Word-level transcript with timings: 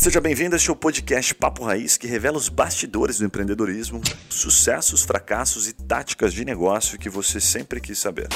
Seja 0.00 0.18
bem-vindo 0.18 0.54
a 0.54 0.56
este 0.56 0.74
podcast 0.74 1.34
Papo 1.34 1.62
Raiz, 1.62 1.98
que 1.98 2.06
revela 2.06 2.38
os 2.38 2.48
bastidores 2.48 3.18
do 3.18 3.26
empreendedorismo, 3.26 4.00
sucessos, 4.30 5.02
fracassos 5.02 5.68
e 5.68 5.74
táticas 5.74 6.32
de 6.32 6.42
negócio 6.42 6.98
que 6.98 7.10
você 7.10 7.38
sempre 7.38 7.82
quis 7.82 7.98
saber. 7.98 8.28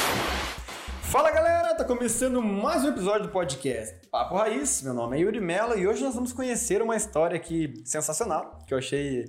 Fala 1.04 1.30
galera, 1.30 1.74
tá 1.74 1.82
começando 1.82 2.42
mais 2.42 2.84
um 2.84 2.88
episódio 2.88 3.28
do 3.28 3.32
podcast 3.32 3.96
Papo 4.10 4.36
Raiz. 4.36 4.82
Meu 4.82 4.92
nome 4.92 5.16
é 5.16 5.20
Yuri 5.20 5.40
Mello 5.40 5.74
e 5.78 5.86
hoje 5.86 6.02
nós 6.02 6.14
vamos 6.14 6.34
conhecer 6.34 6.82
uma 6.82 6.96
história 6.96 7.38
aqui 7.38 7.72
sensacional, 7.82 8.58
que 8.66 8.74
eu 8.74 8.78
achei 8.78 9.24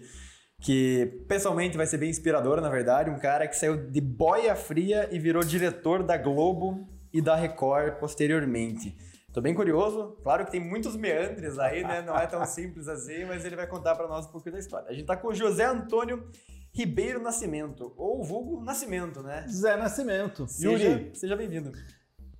que 0.60 1.24
pessoalmente 1.30 1.78
vai 1.78 1.88
ser 1.88 2.00
bem 2.00 2.10
inspiradora, 2.10 2.60
na 2.60 2.70
verdade. 2.70 3.10
Um 3.10 3.18
cara 3.18 3.48
que 3.48 3.56
saiu 3.56 3.90
de 3.90 4.02
boia 4.02 4.58
fria 4.58 5.08
e 5.10 5.18
virou 5.18 5.42
diretor 5.42 6.04
da 6.04 6.18
Globo 6.18 6.86
e 7.14 7.22
da 7.22 7.34
Record 7.38 7.94
posteriormente. 7.94 8.94
Tô 9.36 9.42
bem 9.42 9.54
curioso. 9.54 10.16
Claro 10.24 10.46
que 10.46 10.52
tem 10.52 10.62
muitos 10.62 10.96
meandres 10.96 11.60
aí, 11.60 11.84
né? 11.84 12.02
Não 12.02 12.16
é 12.16 12.26
tão 12.26 12.44
simples 12.48 12.88
assim, 12.88 13.26
mas 13.26 13.44
ele 13.44 13.58
vai 13.58 13.68
contar 13.68 13.94
para 13.94 14.08
nós 14.08 14.26
um 14.26 14.32
pouquinho 14.32 14.54
da 14.54 14.60
história. 14.60 14.88
A 14.88 14.94
gente 14.94 15.06
tá 15.06 15.18
com 15.18 15.28
o 15.28 15.36
José 15.36 15.66
Antônio 15.66 16.26
Ribeiro 16.72 17.22
Nascimento, 17.22 17.94
ou 17.98 18.24
vulgo 18.24 18.64
Nascimento, 18.64 19.22
né? 19.22 19.46
Zé 19.50 19.76
Nascimento. 19.76 20.48
Seja, 20.48 20.88
Yuri, 20.88 21.12
seja 21.14 21.36
bem-vindo. 21.36 21.74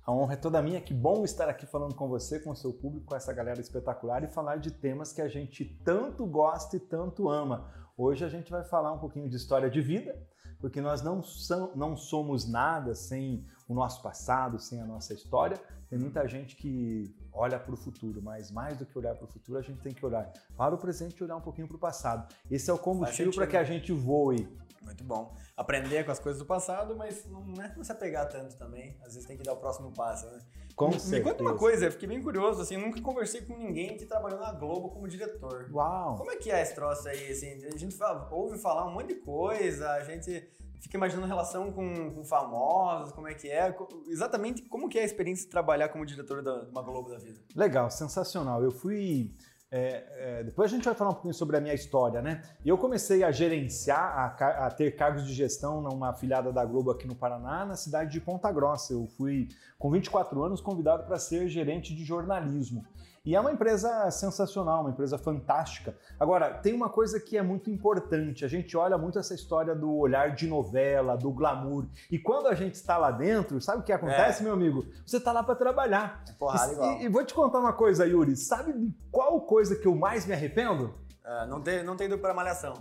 a 0.06 0.10
honra 0.10 0.32
é 0.32 0.36
toda 0.36 0.62
minha. 0.62 0.80
Que 0.80 0.94
bom 0.94 1.22
estar 1.22 1.50
aqui 1.50 1.66
falando 1.66 1.94
com 1.94 2.08
você, 2.08 2.40
com 2.40 2.52
o 2.52 2.56
seu 2.56 2.72
público, 2.72 3.04
com 3.04 3.14
essa 3.14 3.30
galera 3.30 3.60
espetacular 3.60 4.24
e 4.24 4.28
falar 4.28 4.56
de 4.56 4.70
temas 4.70 5.12
que 5.12 5.20
a 5.20 5.28
gente 5.28 5.66
tanto 5.84 6.24
gosta 6.24 6.78
e 6.78 6.80
tanto 6.80 7.28
ama. 7.28 7.70
Hoje 7.94 8.24
a 8.24 8.28
gente 8.30 8.50
vai 8.50 8.64
falar 8.64 8.94
um 8.94 8.98
pouquinho 8.98 9.28
de 9.28 9.36
história 9.36 9.68
de 9.68 9.82
vida, 9.82 10.18
porque 10.58 10.80
nós 10.80 11.02
não, 11.02 11.22
são, 11.22 11.76
não 11.76 11.94
somos 11.94 12.50
nada 12.50 12.94
sem 12.94 13.44
o 13.68 13.74
nosso 13.74 14.02
passado, 14.02 14.58
sem 14.58 14.80
a 14.80 14.84
nossa 14.84 15.12
história. 15.12 15.60
Tem 15.88 15.98
muita 15.98 16.26
gente 16.26 16.56
que 16.56 17.14
olha 17.32 17.58
para 17.58 17.72
o 17.72 17.76
futuro, 17.76 18.20
mas 18.22 18.50
mais 18.50 18.76
do 18.76 18.86
que 18.86 18.96
olhar 18.98 19.14
para 19.14 19.24
o 19.24 19.28
futuro, 19.28 19.58
a 19.58 19.62
gente 19.62 19.80
tem 19.80 19.92
que 19.92 20.04
olhar 20.04 20.32
para 20.56 20.74
o 20.74 20.78
presente 20.78 21.16
e 21.18 21.24
olhar 21.24 21.36
um 21.36 21.40
pouquinho 21.40 21.68
para 21.68 21.76
o 21.76 21.80
passado. 21.80 22.32
Esse 22.50 22.70
é 22.70 22.72
o 22.72 22.78
combustível 22.78 23.32
para 23.32 23.46
que 23.46 23.56
a 23.56 23.64
gente 23.64 23.92
voe. 23.92 24.48
Muito 24.82 25.02
bom. 25.02 25.34
Aprender 25.56 26.04
com 26.04 26.12
as 26.12 26.20
coisas 26.20 26.40
do 26.40 26.46
passado, 26.46 26.94
mas 26.96 27.26
não, 27.26 27.44
não 27.44 27.62
é 27.62 27.74
não 27.76 27.82
se 27.82 27.90
apegar 27.90 28.28
tanto 28.28 28.56
também. 28.56 28.96
Às 29.00 29.14
vezes 29.14 29.26
tem 29.26 29.36
que 29.36 29.42
dar 29.42 29.52
o 29.52 29.56
próximo 29.56 29.90
passo, 29.92 30.26
né? 30.26 30.38
Com 30.76 30.88
me, 30.88 30.94
me 30.94 31.00
certeza. 31.00 31.30
conta 31.30 31.42
uma 31.42 31.56
coisa, 31.56 31.86
eu 31.86 31.92
fiquei 31.92 32.06
bem 32.06 32.22
curioso, 32.22 32.60
assim, 32.60 32.76
nunca 32.76 33.00
conversei 33.00 33.40
com 33.40 33.56
ninguém 33.56 33.96
que 33.96 34.04
trabalhou 34.06 34.38
na 34.38 34.52
Globo 34.52 34.90
como 34.90 35.08
diretor. 35.08 35.68
Uau! 35.72 36.16
Como 36.16 36.30
é 36.30 36.36
que 36.36 36.52
é 36.52 36.62
esse 36.62 36.74
troço 36.74 37.08
aí, 37.08 37.32
assim? 37.32 37.64
A 37.64 37.76
gente 37.76 37.96
ouve 38.30 38.58
falar 38.58 38.86
um 38.86 38.92
monte 38.92 39.08
de 39.08 39.14
coisa, 39.16 39.90
a 39.90 40.04
gente 40.04 40.48
fica 40.80 40.96
imaginando 40.96 41.26
relação 41.26 41.72
com, 41.72 42.10
com 42.12 42.24
famosos, 42.24 43.12
como 43.12 43.28
é 43.28 43.34
que 43.34 43.48
é, 43.48 43.74
exatamente 44.08 44.62
como 44.62 44.88
que 44.88 44.98
é 44.98 45.02
a 45.02 45.04
experiência 45.04 45.44
de 45.44 45.50
trabalhar 45.50 45.88
como 45.88 46.04
diretor 46.04 46.42
da, 46.42 46.64
de 46.64 46.70
uma 46.70 46.82
Globo 46.82 47.10
da 47.10 47.18
vida. 47.18 47.40
Legal, 47.54 47.90
sensacional. 47.90 48.62
Eu 48.62 48.70
fui. 48.70 49.34
é, 49.70 50.38
é, 50.38 50.44
depois 50.44 50.70
a 50.70 50.74
gente 50.74 50.84
vai 50.84 50.94
falar 50.94 51.10
um 51.10 51.14
pouquinho 51.14 51.34
sobre 51.34 51.56
a 51.56 51.60
minha 51.60 51.74
história, 51.74 52.22
né? 52.22 52.42
Eu 52.64 52.78
comecei 52.78 53.24
a 53.24 53.32
gerenciar, 53.32 54.36
a, 54.38 54.66
a 54.66 54.70
ter 54.70 54.94
cargos 54.94 55.26
de 55.26 55.34
gestão 55.34 55.80
numa 55.80 56.10
afiliada 56.10 56.52
da 56.52 56.64
Globo 56.64 56.90
aqui 56.90 57.06
no 57.06 57.14
Paraná, 57.14 57.64
na 57.64 57.76
cidade 57.76 58.12
de 58.12 58.20
Ponta 58.20 58.50
Grossa. 58.52 58.92
Eu 58.92 59.06
fui, 59.06 59.48
com 59.78 59.90
24 59.90 60.42
anos, 60.42 60.60
convidado 60.60 61.04
para 61.04 61.18
ser 61.18 61.48
gerente 61.48 61.94
de 61.94 62.04
jornalismo. 62.04 62.84
E 63.26 63.34
é 63.34 63.40
uma 63.40 63.50
empresa 63.50 64.08
sensacional, 64.12 64.82
uma 64.82 64.90
empresa 64.90 65.18
fantástica. 65.18 65.96
Agora, 66.18 66.54
tem 66.54 66.72
uma 66.72 66.88
coisa 66.88 67.18
que 67.18 67.36
é 67.36 67.42
muito 67.42 67.68
importante. 67.68 68.44
A 68.44 68.48
gente 68.48 68.76
olha 68.76 68.96
muito 68.96 69.18
essa 69.18 69.34
história 69.34 69.74
do 69.74 69.92
olhar 69.96 70.32
de 70.34 70.46
novela, 70.46 71.16
do 71.16 71.32
glamour. 71.32 71.86
E 72.08 72.20
quando 72.20 72.46
a 72.46 72.54
gente 72.54 72.74
está 72.74 72.96
lá 72.96 73.10
dentro, 73.10 73.60
sabe 73.60 73.80
o 73.80 73.82
que 73.82 73.92
acontece, 73.92 74.44
meu 74.44 74.52
amigo? 74.52 74.86
Você 75.04 75.16
está 75.16 75.32
lá 75.32 75.42
para 75.42 75.56
trabalhar. 75.56 76.22
Porrada 76.38 76.72
E- 76.72 77.02
e, 77.02 77.04
e 77.06 77.08
vou 77.08 77.24
te 77.24 77.34
contar 77.34 77.58
uma 77.58 77.72
coisa, 77.72 78.06
Yuri. 78.06 78.36
Sabe 78.36 78.72
de 78.72 78.94
qual 79.10 79.40
coisa 79.40 79.74
que 79.74 79.88
eu 79.88 79.96
mais 79.96 80.24
me 80.24 80.32
arrependo? 80.32 80.94
Ah, 81.24 81.44
não, 81.46 81.60
tem, 81.60 81.82
não 81.82 81.96
tem 81.96 82.06
ido 82.06 82.18
pra 82.18 82.32
malhação. 82.32 82.74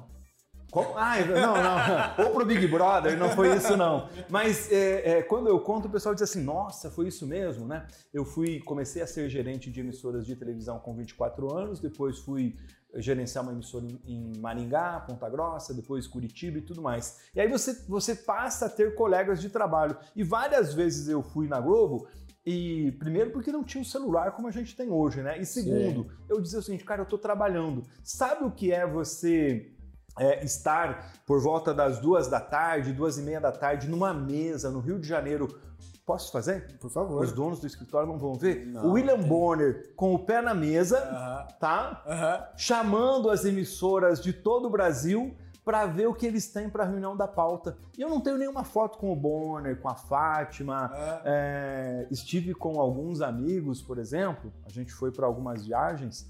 Qual? 0.72 0.98
Ah, 0.98 1.16
não, 1.20 1.56
não. 1.56 2.26
Ou 2.26 2.34
pro 2.34 2.46
Big 2.46 2.68
Brother, 2.68 3.18
não 3.18 3.30
foi 3.30 3.56
isso 3.56 3.78
não. 3.78 4.10
Mas 4.30 4.72
é, 4.72 5.18
é, 5.18 5.24
quando 5.24 5.48
eu 5.48 5.60
conto, 5.60 5.88
o 5.88 5.92
pessoal 5.92 6.14
diz 6.14 6.24
assim, 6.24 6.44
nossa, 6.44 6.90
foi 6.90 7.08
isso 7.08 7.26
mesmo, 7.26 7.66
né? 7.66 7.88
Eu 8.14 8.26
fui, 8.26 8.60
comecei 8.60 9.02
a 9.02 9.08
ser 9.08 9.30
gerente 9.30 9.72
de 9.72 9.80
emissoras 9.80 10.26
de 10.26 10.36
televisão 10.36 10.80
com 10.80 10.94
24 10.96 11.56
anos, 11.56 11.80
depois 11.80 12.20
fui 12.20 12.56
gerenciar 12.98 13.44
uma 13.44 13.52
emissora 13.52 13.86
em, 14.06 14.34
Maringá, 14.40 15.02
Ponta 15.02 15.30
Grossa, 15.30 15.74
depois 15.74 16.08
Curitiba 16.08 16.58
e 16.58 16.62
tudo 16.62 16.82
mais. 16.82 17.20
E 17.36 17.40
aí 17.40 17.48
você, 17.48 17.74
você 17.88 18.16
passa 18.16 18.68
a 18.68 18.70
ter 18.70 18.96
colegas 18.96 19.42
de 19.42 19.50
trabalho. 19.50 19.98
E 20.16 20.24
várias 20.24 20.74
vezes 20.74 21.08
eu 21.08 21.22
fui 21.22 21.48
na 21.48 21.60
Globo 21.60 22.08
e 22.46 22.92
primeiro 23.00 23.32
porque 23.32 23.52
não 23.52 23.64
tinha 23.64 23.82
um 23.82 23.86
celular 23.86 24.32
como 24.34 24.48
a 24.48 24.52
gente 24.52 24.76
tem 24.76 24.90
hoje, 24.90 25.22
né? 25.22 25.40
E 25.40 25.46
segundo, 25.46 26.08
eu 26.30 26.40
dizia 26.40 26.60
o 26.60 26.62
seguinte, 26.62 26.86
cara, 26.86 27.02
eu 27.02 27.06
tô 27.06 27.18
trabalhando. 27.18 27.84
Sabe 28.04 28.46
o 28.46 28.52
que 28.52 28.72
é 28.72 28.86
você 28.86 29.75
é, 30.18 30.44
estar 30.44 31.14
por 31.26 31.42
volta 31.42 31.74
das 31.74 32.00
duas 32.00 32.28
da 32.28 32.40
tarde, 32.40 32.94
duas 32.94 33.18
e 33.18 33.22
meia 33.22 33.40
da 33.42 33.52
tarde, 33.52 33.88
numa 33.90 34.14
mesa 34.14 34.70
no 34.70 34.80
Rio 34.80 35.00
de 35.00 35.08
Janeiro? 35.08 35.60
Posso 36.06 36.32
fazer? 36.32 36.78
Por 36.80 36.92
favor. 36.92 37.24
Os 37.24 37.32
donos 37.32 37.60
do 37.60 37.66
escritório 37.66 38.08
não 38.08 38.18
vão 38.20 38.36
ver? 38.36 38.68
Não, 38.68 38.86
o 38.86 38.92
William 38.92 39.18
tem. 39.18 39.28
Bonner 39.28 39.92
com 39.96 40.14
o 40.14 40.20
pé 40.20 40.40
na 40.40 40.54
mesa, 40.54 41.00
Aham, 41.00 41.48
tá? 41.60 42.04
aham. 42.06 42.44
Chamando 42.56 43.30
as 43.32 43.44
emissoras 43.44 44.22
de 44.22 44.32
todo 44.32 44.68
o 44.68 44.70
Brasil 44.70 45.36
para 45.64 45.88
ver 45.88 46.06
o 46.06 46.14
que 46.14 46.28
eles 46.28 46.48
têm 46.48 46.70
para 46.70 46.84
a 46.84 46.88
reunião 46.88 47.18
da 47.18 47.28
pauta. 47.28 47.76
E 47.98 48.02
eu 48.04 48.08
não 48.08 48.22
tenho 48.22 48.38
nenhuma 48.38 48.64
foto 48.64 49.00
com 49.00 49.12
o 49.12 49.16
Bonner, 49.16 49.82
com 49.82 49.90
a 49.90 49.96
Fátima, 49.96 50.92
aham. 50.94 51.22
é, 51.26 52.08
estive 52.12 52.54
com 52.54 52.80
alguns 52.80 53.20
amigos, 53.20 53.82
por 53.82 53.98
exemplo, 53.98 54.54
a 54.64 54.70
gente 54.70 54.92
foi 54.94 55.12
para 55.12 55.26
algumas 55.26 55.66
viagens, 55.66 56.30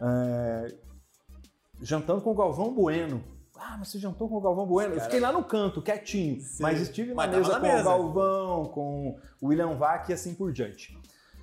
é, 0.00 0.74
jantando 1.80 2.20
com 2.20 2.30
o 2.30 2.34
Galvão 2.34 2.72
Bueno. 2.72 3.22
Ah, 3.56 3.76
mas 3.78 3.88
você 3.88 3.98
jantou 3.98 4.28
com 4.28 4.36
o 4.36 4.40
Galvão 4.40 4.66
Bueno? 4.66 4.94
Eu 4.94 5.00
fiquei 5.02 5.20
lá 5.20 5.30
no 5.30 5.44
canto, 5.44 5.82
quietinho, 5.82 6.40
Sim. 6.40 6.62
mas 6.62 6.80
estive 6.80 7.10
na 7.10 7.14
Mas 7.16 7.30
tava 7.30 7.38
mesa 7.38 7.52
na 7.52 7.60
com 7.60 7.66
mesa. 7.66 7.80
o 7.80 7.84
Galvão, 7.84 8.64
com 8.66 9.18
o 9.40 9.48
William 9.48 9.74
Vac 9.76 10.08
e 10.08 10.14
assim 10.14 10.34
por 10.34 10.50
diante. 10.50 10.96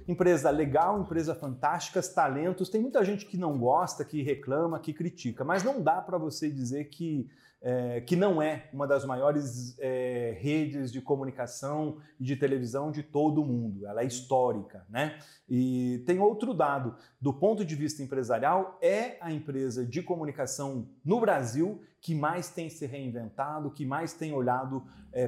Empresa 0.07 0.49
legal, 0.49 0.99
empresa 0.99 1.35
fantástica, 1.35 2.01
talentos. 2.01 2.69
Tem 2.69 2.81
muita 2.81 3.03
gente 3.03 3.25
que 3.25 3.37
não 3.37 3.57
gosta, 3.57 4.03
que 4.03 4.23
reclama, 4.23 4.79
que 4.79 4.93
critica, 4.93 5.43
mas 5.43 5.63
não 5.63 5.81
dá 5.81 6.01
para 6.01 6.17
você 6.17 6.49
dizer 6.49 6.85
que, 6.85 7.29
é, 7.61 8.01
que 8.01 8.15
não 8.15 8.41
é 8.41 8.69
uma 8.71 8.87
das 8.87 9.03
maiores 9.05 9.77
é, 9.79 10.37
redes 10.39 10.91
de 10.91 11.01
comunicação 11.01 11.97
e 12.19 12.23
de 12.23 12.35
televisão 12.35 12.91
de 12.91 13.03
todo 13.03 13.41
o 13.41 13.45
mundo. 13.45 13.85
Ela 13.87 14.01
é 14.01 14.05
histórica, 14.05 14.85
né? 14.89 15.19
E 15.49 16.03
tem 16.05 16.19
outro 16.19 16.53
dado. 16.53 16.95
Do 17.19 17.33
ponto 17.33 17.65
de 17.65 17.75
vista 17.75 18.03
empresarial, 18.03 18.77
é 18.81 19.17
a 19.19 19.31
empresa 19.31 19.85
de 19.85 20.01
comunicação 20.03 20.87
no 21.03 21.19
Brasil 21.19 21.81
que 21.99 22.13
mais 22.13 22.49
tem 22.49 22.69
se 22.69 22.85
reinventado, 22.85 23.71
que 23.71 23.85
mais 23.85 24.13
tem 24.13 24.33
olhado 24.33 24.83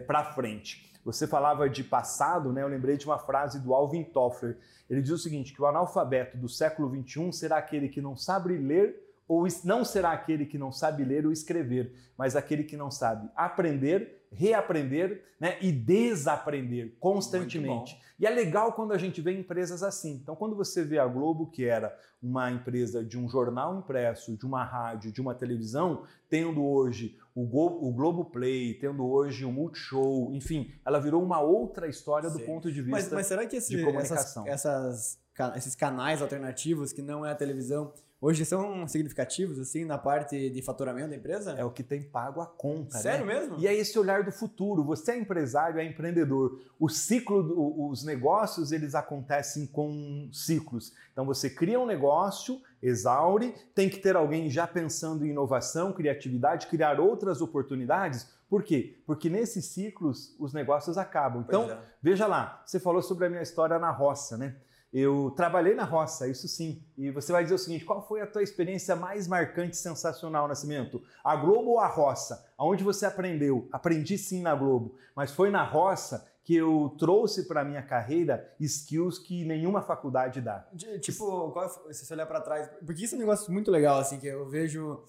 para 0.06 0.23
frente. 0.23 0.90
Você 1.03 1.25
falava 1.25 1.69
de 1.69 1.84
passado, 1.84 2.51
né? 2.53 2.61
Eu 2.61 2.67
lembrei 2.67 2.97
de 2.97 3.06
uma 3.06 3.17
frase 3.17 3.59
do 3.59 3.73
Alvin 3.73 4.03
Toffler. 4.03 4.59
Ele 4.90 5.01
diz 5.01 5.11
o 5.11 5.17
seguinte: 5.17 5.53
que 5.53 5.61
o 5.61 5.66
analfabeto 5.66 6.38
do 6.38 6.47
século 6.47 6.90
XXI 6.90 7.31
será 7.34 7.57
aquele 7.57 7.90
que 7.90 8.01
não 8.01 8.16
sabe 8.16 8.56
ler 8.57 9.09
ou 9.29 9.47
não 9.63 9.85
será 9.85 10.12
aquele 10.12 10.44
que 10.45 10.57
não 10.57 10.72
sabe 10.72 11.06
ler 11.06 11.23
ou 11.25 11.31
escrever, 11.31 11.94
mas 12.17 12.35
aquele 12.35 12.63
que 12.63 12.75
não 12.75 12.90
sabe 12.90 13.29
aprender, 13.35 14.25
reaprender 14.31 15.23
né, 15.40 15.56
e 15.62 15.72
desaprender 15.72 16.95
constantemente. 17.00 17.97
E 18.19 18.25
é 18.25 18.29
legal 18.29 18.73
quando 18.73 18.91
a 18.91 18.97
gente 18.97 19.22
vê 19.22 19.31
empresas 19.38 19.84
assim. 19.84 20.13
Então, 20.16 20.35
quando 20.35 20.56
você 20.56 20.84
vê 20.84 20.97
a 20.97 21.06
Globo, 21.06 21.45
que 21.50 21.63
era 21.63 21.95
uma 22.22 22.51
empresa 22.51 23.06
de 23.06 23.17
um 23.17 23.29
jornal 23.29 23.78
impresso, 23.78 24.35
de 24.35 24.45
uma 24.45 24.63
rádio, 24.63 25.12
de 25.12 25.22
uma 25.22 25.34
televisão, 25.35 26.03
tendo 26.28 26.66
hoje 26.66 27.17
o, 27.34 27.46
Go 27.46 27.67
o 27.88 27.94
Globoplay, 27.94 28.73
tendo 28.73 29.06
hoje 29.07 29.46
o 29.46 29.51
Multishow, 29.51 30.34
enfim, 30.34 30.73
ela 30.84 31.00
virou 31.00 31.23
uma 31.23 31.40
outra 31.40 31.88
história 31.88 32.29
do 32.29 32.40
Sim. 32.40 32.46
ponto 32.46 32.72
de 32.72 32.81
vista 32.81 32.91
Mas, 33.00 33.11
mas 33.11 33.28
será 33.28 33.46
que 33.46 33.56
esse- 33.56 33.69
de 33.75 33.84
comunicação. 33.85 34.46
essas, 34.47 35.19
essas 35.37 35.55
esses 35.55 35.76
canais 35.76 36.22
alternativos 36.22 36.91
que 36.91 37.02
não 37.02 37.26
é 37.26 37.31
a 37.31 37.35
televisão 37.35 37.93
hoje 38.21 38.45
são 38.45 38.87
significativos 38.87 39.59
assim 39.59 39.85
na 39.85 39.97
parte 39.97 40.49
de 40.49 40.61
faturamento 40.61 41.09
da 41.09 41.16
empresa? 41.16 41.53
é 41.53 41.63
o 41.63 41.71
que 41.71 41.83
tem 41.83 42.01
pago 42.01 42.41
a 42.41 42.45
conta. 42.45 42.97
Sério 42.97 43.25
né? 43.25 43.39
mesmo? 43.39 43.57
E 43.59 43.67
é 43.67 43.73
esse 43.73 43.97
olhar 43.97 44.23
do 44.23 44.31
futuro. 44.31 44.83
Você 44.83 45.11
é 45.11 45.17
empresário, 45.17 45.79
é 45.79 45.85
empreendedor. 45.85 46.59
O 46.79 46.89
ciclo, 46.89 47.43
do- 47.43 47.87
os 47.89 48.03
negócios, 48.03 48.71
eles 48.71 48.95
acontecem 48.95 49.66
com 49.67 50.29
ciclos. 50.33 50.93
Então 51.11 51.25
você 51.25 51.49
cria 51.49 51.79
um 51.79 51.85
negócio, 51.85 52.61
exaure, 52.81 53.53
tem 53.73 53.89
que 53.89 53.97
ter 53.99 54.16
alguém 54.16 54.49
já 54.49 54.66
pensando 54.67 55.25
em 55.25 55.29
inovação, 55.29 55.93
criatividade, 55.93 56.67
criar 56.67 56.99
outras 56.99 57.41
oportunidades. 57.41 58.27
Por 58.49 58.63
quê? 58.63 58.97
Porque 59.05 59.29
nesses 59.29 59.66
ciclos 59.66 60.35
os 60.39 60.53
negócios 60.53 60.97
acabam. 60.97 61.43
Então, 61.47 61.69
é. 61.69 61.77
veja 62.01 62.25
lá, 62.25 62.63
você 62.66 62.79
falou 62.79 63.01
sobre 63.01 63.27
a 63.27 63.29
minha 63.29 63.43
história 63.43 63.77
na 63.77 63.91
roça, 63.91 64.37
né? 64.37 64.55
Eu 64.91 65.32
trabalhei 65.36 65.76
na 65.76 65.84
roça, 65.84 66.28
isso 66.28 66.47
sim. 66.47 66.84
E 66.97 67.12
você 67.12 67.32
vai 67.32 67.44
dizer 67.44 67.56
o 67.56 67.59
seguinte: 67.59 67.86
qual 67.86 68.08
foi 68.08 68.22
a 68.22 68.28
tua 68.28 68.41
experiência 68.41 68.96
mais 68.96 69.28
marcante, 69.28 69.78
sensacional, 69.78 70.47
Nascimento? 70.47 71.02
A 71.24 71.36
Globo 71.36 71.72
ou 71.72 71.80
a 71.80 71.88
roça? 71.88 72.52
Aonde 72.58 72.84
você 72.84 73.06
aprendeu? 73.06 73.68
Aprendi 73.72 74.18
sim 74.18 74.41
na 74.41 74.56
Globo, 74.56 74.96
mas 75.16 75.32
foi 75.32 75.52
na 75.52 75.64
roça 75.64 76.28
que 76.44 76.56
eu 76.56 76.96
trouxe 76.97 77.47
para 77.47 77.64
minha 77.64 77.84
carreira 77.84 78.52
skills 78.59 79.20
que 79.20 79.46
nenhuma 79.46 79.84
faculdade 79.84 80.41
dá. 80.41 80.68
Tipo, 81.00 81.53
se 81.91 82.06
você 82.06 82.14
olhar 82.16 82.26
para 82.26 82.41
trás, 82.41 82.68
porque 82.84 83.03
isso 83.03 83.14
é 83.14 83.18
um 83.18 83.22
negócio 83.22 83.53
muito 83.53 83.70
legal, 83.70 84.00
assim, 84.00 84.20
que 84.20 84.26
eu 84.26 84.50
vejo 84.50 85.06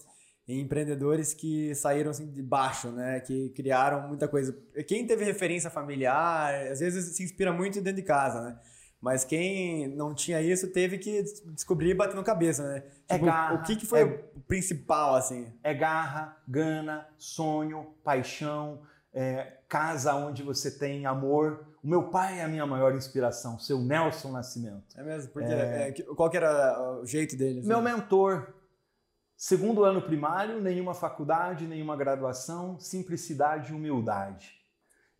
empreendedores 0.47 1.33
que 1.33 1.73
saíram 1.73 2.11
assim 2.11 2.29
de 2.29 2.43
baixo, 2.43 2.91
né? 2.91 3.19
Que 3.21 3.49
criaram 3.49 4.07
muita 4.07 4.27
coisa. 4.27 4.55
Quem 4.87 5.07
teve 5.07 5.23
referência 5.23 5.71
familiar, 5.71 6.53
às 6.67 6.79
vezes 6.79 7.15
se 7.15 7.23
inspira 7.23 7.51
muito 7.51 7.81
dentro 7.81 7.99
de 7.99 8.03
casa, 8.03 8.41
né? 8.41 8.59
Mas 9.01 9.25
quem 9.25 9.87
não 9.87 10.13
tinha 10.13 10.39
isso 10.41 10.67
teve 10.67 10.99
que 10.99 11.23
descobrir 11.53 11.89
e 11.89 11.93
bater 11.93 12.15
na 12.15 12.23
cabeça, 12.23 12.63
né? 12.63 12.83
É 13.09 13.15
tipo, 13.15 13.25
garra, 13.25 13.55
o 13.55 13.63
que, 13.63 13.75
que 13.75 13.85
foi 13.85 14.01
é, 14.01 14.03
o 14.03 14.39
principal, 14.41 15.15
assim? 15.15 15.51
É 15.63 15.73
garra, 15.73 16.37
gana, 16.47 17.07
sonho, 17.17 17.95
paixão, 18.03 18.81
é, 19.11 19.57
casa 19.67 20.13
onde 20.13 20.43
você 20.43 20.69
tem 20.69 21.07
amor. 21.07 21.65
O 21.83 21.87
meu 21.87 22.09
pai 22.09 22.39
é 22.39 22.43
a 22.43 22.47
minha 22.47 22.65
maior 22.65 22.93
inspiração, 22.93 23.57
seu 23.57 23.79
Nelson 23.79 24.31
Nascimento. 24.31 24.83
É 24.95 25.03
mesmo? 25.03 25.31
Porque 25.31 25.51
é... 25.51 25.89
É, 25.89 26.03
qual 26.15 26.29
que 26.29 26.37
era 26.37 26.99
o 27.01 27.05
jeito 27.05 27.35
dele? 27.35 27.59
Assim? 27.59 27.67
Meu 27.67 27.81
mentor, 27.81 28.53
Segundo 29.43 29.83
ano 29.83 30.03
primário, 30.03 30.61
nenhuma 30.61 30.93
faculdade, 30.93 31.65
nenhuma 31.65 31.97
graduação, 31.97 32.79
simplicidade 32.79 33.71
e 33.71 33.75
humildade. 33.75 34.60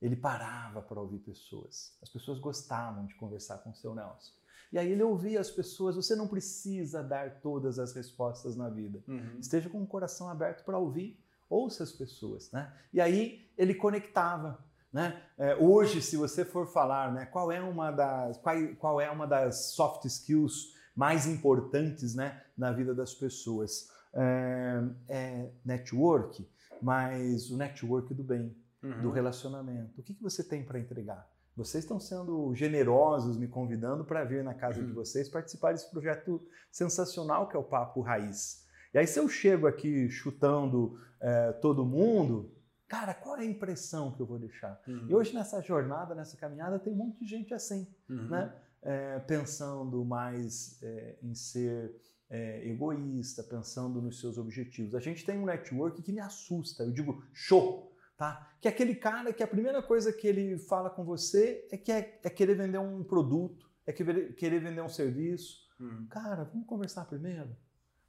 Ele 0.01 0.15
parava 0.15 0.81
para 0.81 0.99
ouvir 0.99 1.19
pessoas. 1.19 1.95
As 2.01 2.09
pessoas 2.09 2.39
gostavam 2.39 3.05
de 3.05 3.15
conversar 3.15 3.59
com 3.59 3.69
o 3.69 3.75
seu 3.75 3.93
Nelson. 3.93 4.33
E 4.71 4.79
aí 4.79 4.91
ele 4.91 5.03
ouvia 5.03 5.39
as 5.39 5.51
pessoas. 5.51 5.95
Você 5.95 6.15
não 6.15 6.27
precisa 6.27 7.03
dar 7.03 7.41
todas 7.41 7.77
as 7.77 7.93
respostas 7.93 8.55
na 8.55 8.69
vida. 8.69 9.03
Uhum. 9.07 9.37
Esteja 9.39 9.69
com 9.69 9.81
o 9.81 9.87
coração 9.87 10.29
aberto 10.29 10.63
para 10.63 10.77
ouvir. 10.77 11.19
Ouça 11.49 11.83
as 11.83 11.91
pessoas, 11.91 12.51
né? 12.51 12.73
E 12.93 13.01
aí 13.01 13.51
ele 13.57 13.75
conectava. 13.75 14.63
Né? 14.91 15.21
É, 15.37 15.55
hoje, 15.55 16.01
se 16.01 16.17
você 16.17 16.43
for 16.43 16.67
falar, 16.67 17.13
né, 17.13 17.25
qual 17.25 17.51
é 17.51 17.61
uma 17.61 17.91
das 17.91 18.37
qual, 18.37 18.55
qual 18.77 19.01
é 19.01 19.09
uma 19.09 19.25
das 19.25 19.71
soft 19.73 20.03
skills 20.05 20.73
mais 20.93 21.25
importantes, 21.25 22.13
né, 22.13 22.43
na 22.57 22.73
vida 22.73 22.93
das 22.93 23.13
pessoas? 23.13 23.89
é, 24.13 24.83
é 25.09 25.49
network, 25.63 26.47
mas 26.81 27.49
o 27.49 27.57
network 27.57 28.13
do 28.13 28.23
bem, 28.23 28.55
uhum. 28.83 29.01
do 29.01 29.11
relacionamento. 29.11 29.99
O 29.99 30.03
que, 30.03 30.13
que 30.13 30.23
você 30.23 30.43
tem 30.43 30.63
para 30.63 30.79
entregar? 30.79 31.29
Vocês 31.55 31.83
estão 31.83 31.99
sendo 31.99 32.53
generosos 32.55 33.37
me 33.37 33.47
convidando 33.47 34.05
para 34.05 34.23
vir 34.23 34.43
na 34.43 34.53
casa 34.53 34.79
uhum. 34.79 34.87
de 34.87 34.93
vocês 34.93 35.27
participar 35.27 35.73
desse 35.73 35.89
projeto 35.89 36.41
sensacional 36.71 37.47
que 37.47 37.55
é 37.55 37.59
o 37.59 37.63
Papo 37.63 38.01
Raiz. 38.01 38.65
E 38.93 38.97
aí, 38.97 39.07
se 39.07 39.19
eu 39.19 39.27
chego 39.27 39.67
aqui 39.67 40.09
chutando 40.09 40.99
é, 41.19 41.51
todo 41.53 41.85
mundo, 41.85 42.51
cara, 42.87 43.13
qual 43.13 43.37
é 43.37 43.41
a 43.41 43.45
impressão 43.45 44.11
que 44.11 44.21
eu 44.21 44.25
vou 44.25 44.39
deixar? 44.39 44.81
Uhum. 44.87 45.07
E 45.09 45.13
hoje, 45.13 45.33
nessa 45.33 45.61
jornada, 45.61 46.15
nessa 46.15 46.37
caminhada, 46.37 46.79
tem 46.79 46.93
um 46.93 46.97
monte 46.97 47.19
de 47.19 47.25
gente 47.25 47.53
assim, 47.53 47.87
uhum. 48.09 48.29
né? 48.29 48.53
É, 48.83 49.19
pensando 49.19 50.03
mais 50.03 50.81
é, 50.81 51.15
em 51.21 51.35
ser 51.35 51.95
egoísta, 52.63 53.43
pensando 53.43 54.01
nos 54.01 54.21
seus 54.21 54.37
objetivos. 54.37 54.95
A 54.95 55.01
gente 55.01 55.25
tem 55.25 55.37
um 55.37 55.45
network 55.45 56.01
que 56.01 56.13
me 56.13 56.21
assusta, 56.21 56.81
eu 56.81 56.91
digo 56.91 57.21
show, 57.33 57.90
tá? 58.21 58.53
Que 58.61 58.67
é 58.67 58.71
aquele 58.71 58.93
cara 58.93 59.33
que 59.33 59.41
a 59.41 59.47
primeira 59.47 59.81
coisa 59.81 60.13
que 60.13 60.27
ele 60.27 60.55
fala 60.59 60.91
com 60.91 61.03
você 61.03 61.67
é 61.71 61.77
que 61.77 61.91
é, 61.91 62.19
é 62.23 62.29
querer 62.29 62.53
vender 62.53 62.77
um 62.77 63.03
produto, 63.03 63.67
é 63.83 63.91
querer 63.91 64.59
vender 64.59 64.79
um 64.79 64.87
serviço. 64.87 65.67
Hum. 65.79 66.05
Cara, 66.07 66.43
vamos 66.43 66.67
conversar 66.67 67.05
primeiro? 67.05 67.49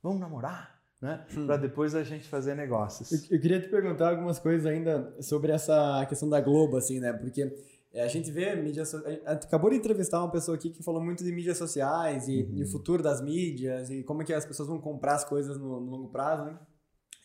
Vamos 0.03 0.21
namorar? 0.21 0.79
Né? 1.01 1.25
Hum. 1.35 1.47
Para 1.47 1.57
depois 1.57 1.95
a 1.95 2.05
gente 2.05 2.29
fazer 2.29 2.55
negócios. 2.55 3.11
Eu, 3.11 3.37
eu, 3.37 3.41
queria 3.41 3.59
te 3.59 3.69
perguntar 3.71 4.11
algumas 4.11 4.39
coisas 4.39 4.67
ainda 4.67 5.17
sobre 5.23 5.51
essa 5.51 6.05
questão 6.05 6.29
da 6.29 6.43
Globo, 6.43 6.77
assim, 6.77 7.01
né? 7.01 7.15
Porque 7.15 7.51
é, 7.91 8.03
a 8.03 8.09
gente 8.09 8.31
vê 8.31 8.55
mídias. 8.55 8.91
So... 8.91 9.03
acabou 9.25 9.71
de 9.71 9.77
entrevistar 9.77 10.19
uma 10.19 10.31
pessoa 10.31 10.59
aqui 10.59 10.69
que 10.69 10.83
falou 10.83 11.03
muito 11.03 11.25
de 11.25 11.33
mídias 11.33 11.57
sociais 11.57 12.29
e, 12.29 12.43
uhum. 12.43 12.59
e, 12.59 12.65
o 12.65 12.69
futuro 12.69 13.03
das 13.03 13.23
mídias 13.23 13.89
e 13.89 14.03
como 14.03 14.21
é 14.21 14.27
que 14.27 14.35
as 14.35 14.45
pessoas 14.45 14.69
vão 14.69 14.79
comprar 14.79 15.15
as 15.15 15.25
coisas 15.25 15.57
no, 15.57 15.81
no, 15.81 15.91
longo 15.91 16.09
prazo, 16.11 16.45
né? 16.45 16.59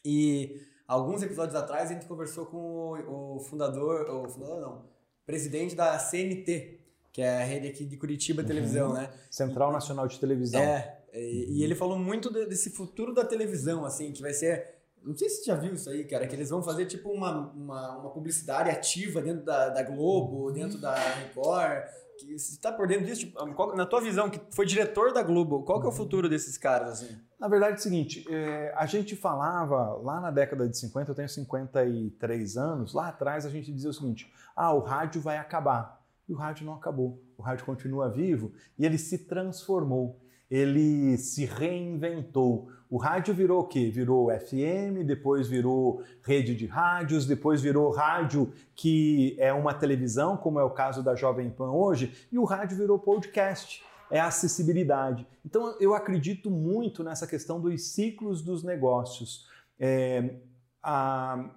E 0.06 0.62
alguns 0.88 1.22
episódios 1.22 1.56
atrás 1.56 1.89
a 1.89 1.94
gente 1.94 2.06
conversou 2.06 2.45
com 2.45 2.57
o, 2.57 3.36
o 3.36 3.39
fundador, 3.39 4.10
o 4.10 4.30
fundador 4.30 4.62
não, 4.62 4.86
presidente 5.25 5.75
da 5.75 5.98
CNT, 6.00 6.80
que 7.12 7.22
é 7.22 7.42
a 7.42 7.44
rede 7.44 7.68
aqui 7.68 7.86
de 7.86 7.98
Curitiba 7.98 8.42
uhum. 8.42 8.48
Televisão, 8.48 8.94
né? 8.94 9.12
Central 9.30 9.72
Nacional 9.72 10.07
de 10.07 10.19
Televisão. 10.19 10.62
É, 10.62 11.00
e, 11.13 11.60
e 11.60 11.63
ele 11.63 11.75
falou 11.75 11.98
muito 11.98 12.31
desse 12.31 12.69
futuro 12.69 13.13
da 13.13 13.25
televisão, 13.25 13.86
assim, 13.86 14.12
que 14.12 14.22
vai 14.22 14.34
ser 14.34 14.78
não 15.04 15.16
sei 15.16 15.30
se 15.30 15.38
você 15.38 15.45
já 15.45 15.56
viu 15.56 15.74
isso 15.74 15.89
aí, 15.89 16.04
cara, 16.04 16.28
que 16.28 16.36
eles 16.36 16.50
vão 16.50 16.62
fazer 16.62 16.86
tipo 16.86 17.10
uma, 17.10 17.50
uma, 17.51 17.98
uma 17.98 18.10
publicidade 18.10 18.69
ativa 18.69 19.22
dentro 19.22 19.45
da, 19.45 19.69
da 19.69 19.81
Globo, 19.81 20.51
dentro 20.51 20.78
da 20.78 20.94
Record. 20.95 21.86
Que, 22.19 22.38
você 22.38 22.60
tá 22.60 22.74
por 22.74 22.88
dentro 22.88 23.06
disso? 23.06 23.22
Tipo, 23.22 23.54
qual, 23.54 23.75
na 23.75 23.86
tua 23.86 24.01
visão, 24.01 24.30
que 24.30 24.42
foi 24.51 24.66
diretor 24.66 25.13
da 25.13 25.24
Globo, 25.24 25.63
qual 25.63 25.80
que 25.80 25.86
é 25.86 25.90
o 25.90 25.94
futuro 25.94 26.28
desses 26.28 26.57
caras? 26.57 27.01
Assim? 27.01 27.18
Na 27.39 27.48
verdade 27.48 27.74
é 27.74 27.75
o 27.75 27.80
seguinte, 27.80 28.25
é, 28.30 28.74
a 28.75 28.88
gente 28.88 29.16
falava 29.16 29.94
lá 30.01 30.19
na 30.19 30.31
década 30.31 30.68
de 30.68 30.75
50, 30.75 31.12
eu 31.12 31.16
tenho 31.16 31.30
53 31.30 32.57
anos, 32.57 32.94
lá 32.94 33.10
atrás 33.10 33.45
a 33.45 33.50
gente 33.50 33.72
dizia 33.72 33.92
o 33.92 33.94
seguinte: 33.94 34.31
ah, 34.56 34.74
o 34.74 34.80
rádio 34.80 35.22
vai 35.22 35.38
acabar. 35.38 36.01
E 36.28 36.34
o 36.34 36.36
rádio 36.36 36.66
não 36.66 36.74
acabou. 36.74 37.22
O 37.38 37.42
rádio 37.42 37.66
continua 37.66 38.10
vivo 38.10 38.51
e 38.78 38.86
ele 38.86 38.98
se 38.98 39.19
transformou, 39.19 40.19
ele 40.50 41.16
se 41.18 41.45
reinventou. 41.45 42.69
O 42.89 42.98
rádio 42.98 43.34
virou 43.34 43.62
o 43.62 43.68
quê? 43.68 43.92
Virou 43.92 44.30
FM, 44.31 45.06
depois 45.06 45.48
virou 45.48 46.01
rede 46.24 46.56
de 46.56 46.66
rádios, 46.66 47.25
depois 47.25 47.62
virou 47.62 47.92
rádio 47.92 48.51
que 48.75 49.36
é 49.40 49.54
uma 49.54 49.74
televisão, 49.74 50.36
como 50.36 50.60
é 50.60 50.63
o 50.63 50.72
caso 50.72 51.04
da 51.04 51.16
Jovem 51.16 51.50
Pan 51.50 51.69
hoje, 51.69 52.28
e 52.31 52.40
o 52.40 52.45
rádio 52.45 52.78
virou 52.78 52.98
podcast. 52.98 53.83
É 54.09 54.19
acessibilidade. 54.19 55.27
Então 55.45 55.75
eu 55.80 55.94
acredito 55.94 56.50
muito 56.50 57.04
nessa 57.04 57.27
questão 57.27 57.59
dos 57.59 57.81
ciclos 57.89 58.42
dos 58.42 58.63
negócios. 58.63 59.48
É, 59.80 60.36
a, 60.81 61.50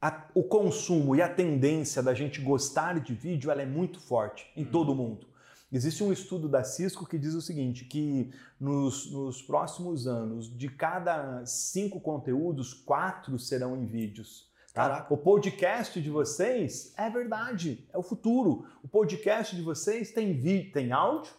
a, 0.00 0.26
o 0.34 0.42
consumo 0.42 1.14
e 1.14 1.22
a 1.22 1.28
tendência 1.28 2.02
da 2.02 2.14
gente 2.14 2.40
gostar 2.40 2.98
de 3.00 3.14
vídeo 3.14 3.50
ela 3.50 3.62
é 3.62 3.66
muito 3.66 4.00
forte 4.00 4.50
em 4.56 4.64
todo 4.64 4.94
mundo. 4.94 5.26
Existe 5.70 6.04
um 6.04 6.12
estudo 6.12 6.50
da 6.50 6.62
Cisco 6.62 7.06
que 7.06 7.18
diz 7.18 7.32
o 7.32 7.40
seguinte, 7.40 7.86
que 7.86 8.30
nos, 8.60 9.10
nos 9.10 9.40
próximos 9.40 10.06
anos, 10.06 10.54
de 10.54 10.68
cada 10.68 11.46
cinco 11.46 11.98
conteúdos, 11.98 12.74
quatro 12.74 13.38
serão 13.38 13.74
em 13.74 13.86
vídeos. 13.86 14.52
Tá? 14.74 15.06
O 15.08 15.16
podcast 15.16 16.00
de 16.00 16.10
vocês 16.10 16.92
é 16.96 17.08
verdade, 17.08 17.86
é 17.90 17.96
o 17.96 18.02
futuro. 18.02 18.66
O 18.82 18.88
podcast 18.88 19.56
de 19.56 19.62
vocês 19.62 20.12
tem 20.12 20.38
tem 20.72 20.92
áudio, 20.92 21.32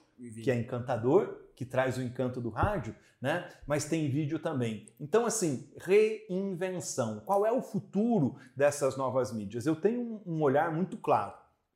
que 0.44 0.52
é 0.52 0.56
encantador, 0.56 1.42
que 1.56 1.66
traz 1.66 1.98
o 1.98 2.02
encanto 2.02 2.42
do 2.42 2.50
rádio, 2.50 2.96
né? 3.22 3.50
Mas 3.66 3.86
tem 3.86 4.10
vídeo 4.10 4.38
também. 4.38 4.88
Então, 5.00 5.26
assim, 5.26 5.70
reinvenção. 5.78 7.22
Qual 7.22 7.46
é 7.46 7.52
o 7.52 7.62
futuro 7.62 8.36
dessas 8.56 8.98
novas 8.98 9.32
mídias? 9.32 9.66
Eu 9.66 9.76
tenho 9.76 10.22
um 10.26 10.42
olhar 10.42 10.74
muito 10.74 10.98
claro 10.98 11.34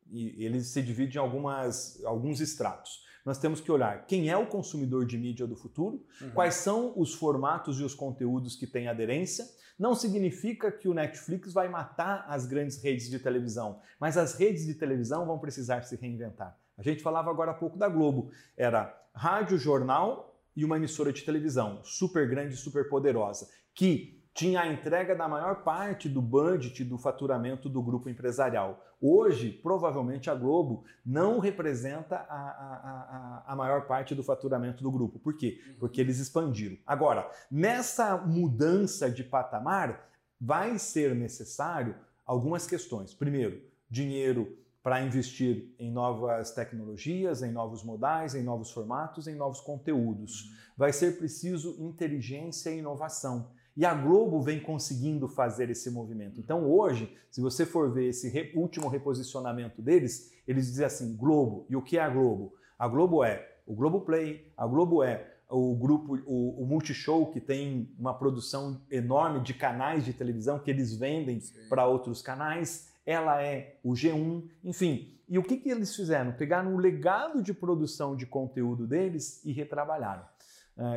e 0.10 0.44
ele 0.44 0.62
se 0.62 0.82
divide 0.82 1.18
em 1.18 1.22
algumas, 1.22 2.04
alguns 2.04 2.40
estratos. 2.40 3.06
Nós 3.26 3.38
temos 3.38 3.60
que 3.60 3.72
olhar 3.72 4.06
quem 4.06 4.30
é 4.30 4.38
o 4.38 4.48
consumidor 4.48 5.06
de 5.06 5.18
mídia 5.18 5.46
do 5.46 5.56
futuro, 5.56 6.06
uhum. 6.22 6.32
quais 6.32 6.56
são 6.56 6.94
os 6.96 7.14
formatos 7.14 7.80
e 7.80 7.84
os 7.84 7.94
conteúdos 7.94 8.56
que 8.56 8.66
têm 8.66 8.88
aderência. 8.88 9.46
Não 9.78 9.94
significa 9.94 10.72
que 10.72 10.88
o 10.88 10.94
Netflix 10.94 11.54
vai 11.54 11.68
matar 11.68 12.26
as 12.28 12.46
grandes 12.46 12.82
redes 12.82 13.10
de 13.10 13.20
televisão, 13.20 13.82
mas 14.00 14.18
as 14.18 14.36
redes 14.36 14.66
de 14.66 14.74
televisão 14.74 15.26
vão 15.26 15.38
precisar 15.40 15.84
se 15.84 15.96
reinventar. 15.96 16.58
A 16.78 16.84
gente 16.84 17.02
falava 17.02 17.30
agora 17.30 17.52
há 17.52 17.54
pouco 17.54 17.78
da 17.78 17.90
Globo. 17.90 18.32
Era 18.56 18.96
rádio, 19.14 19.58
jornal 19.58 20.40
e 20.56 20.64
uma 20.64 20.78
emissora 20.78 21.12
de 21.12 21.24
televisão, 21.24 21.80
super 21.84 22.30
grande, 22.30 22.56
super 22.56 22.88
poderosa, 22.90 23.48
que 23.74 24.18
tinha 24.34 24.62
a 24.62 24.68
entrega 24.68 25.16
da 25.16 25.28
maior 25.28 25.64
parte 25.64 26.08
do 26.08 26.22
budget 26.22 26.84
do 26.84 26.98
faturamento 26.98 27.68
do 27.68 27.82
grupo 27.82 28.08
empresarial. 28.08 28.86
Hoje, 29.02 29.52
provavelmente, 29.52 30.30
a 30.30 30.36
Globo 30.36 30.84
não 31.04 31.40
representa 31.40 32.18
a, 32.18 32.36
a, 32.36 33.44
a, 33.48 33.54
a, 33.54 33.56
maior 33.56 33.88
parte 33.88 34.14
do 34.14 34.24
faturamento 34.24 34.84
do 34.84 34.92
grupo. 34.92 35.18
Por 35.18 35.36
quê? 35.36 35.60
Porque 35.80 36.00
eles 36.00 36.20
expandiram. 36.20 36.78
Agora, 36.86 37.28
nessa 37.50 38.16
mudança 38.16 39.10
de 39.10 39.24
patamar, 39.24 40.08
vai 40.40 40.78
ser 40.78 41.16
necessário 41.16 41.96
algumas 42.24 42.68
questões. 42.68 43.16
Primeiro, 43.16 43.60
dinheiro 43.90 44.56
para 44.88 45.02
investir 45.02 45.76
em 45.78 45.92
novas 45.92 46.52
tecnologias, 46.52 47.44
em 47.44 47.52
novos 47.52 47.84
modais, 47.84 48.34
em 48.34 48.42
novos 48.42 48.72
formatos, 48.72 49.28
em 49.28 49.36
novos 49.36 49.60
conteúdos. 49.60 50.50
Vai 50.78 50.94
ser 50.94 51.18
preciso 51.18 51.76
inteligência 51.78 52.70
e 52.70 52.80
inovação. 52.80 53.50
E 53.76 53.86
a 53.86 53.94
Globo 53.94 54.42
vem 54.42 54.62
conseguindo 54.62 55.28
fazer 55.28 55.70
esse 55.70 55.92
movimento. 55.92 56.40
Então 56.40 56.66
hoje, 56.66 57.14
se 57.30 57.42
você 57.42 57.66
for 57.66 57.92
ver 57.92 58.08
esse 58.08 58.30
re 58.30 58.54
último 58.56 58.88
reposicionamento 58.88 59.82
deles, 59.82 60.32
eles 60.48 60.68
dizem 60.68 60.86
assim: 60.86 61.18
Globo. 61.18 61.66
E 61.70 61.76
o 61.76 61.82
que 61.82 61.98
é 61.98 62.02
a 62.02 62.10
Globo? 62.10 62.54
A 62.80 62.88
Globo 62.88 63.26
é 63.26 63.46
o 63.66 63.76
Globo 63.76 64.00
Play, 64.00 64.54
a 64.56 64.66
Globo 64.66 65.04
é 65.04 65.34
o 65.50 65.76
grupo, 65.76 66.18
o, 66.26 66.64
o 66.64 66.66
Multishow, 66.66 67.30
que 67.30 67.42
tem 67.42 67.94
uma 68.00 68.14
produção 68.14 68.82
enorme 68.90 69.42
de 69.42 69.54
canais 69.54 70.06
de 70.06 70.14
televisão 70.14 70.60
que 70.60 70.72
eles 70.72 70.96
vendem 70.96 71.42
para 71.68 71.86
outros 71.86 72.22
canais. 72.22 72.96
Ela 73.08 73.42
é 73.42 73.80
o 73.82 73.94
G1, 73.94 74.44
enfim. 74.62 75.18
E 75.30 75.40
o 75.40 75.44
que, 75.44 75.56
que 75.56 75.70
eles 75.70 75.96
fizeram? 75.96 76.34
Pegaram 76.34 76.76
o 76.76 76.78
legado 76.78 77.42
de 77.42 77.54
produção 77.54 78.18
de 78.18 78.26
conteúdo 78.26 78.86
deles 78.86 79.44
e 79.46 79.54
retrabalharam. 79.54 80.26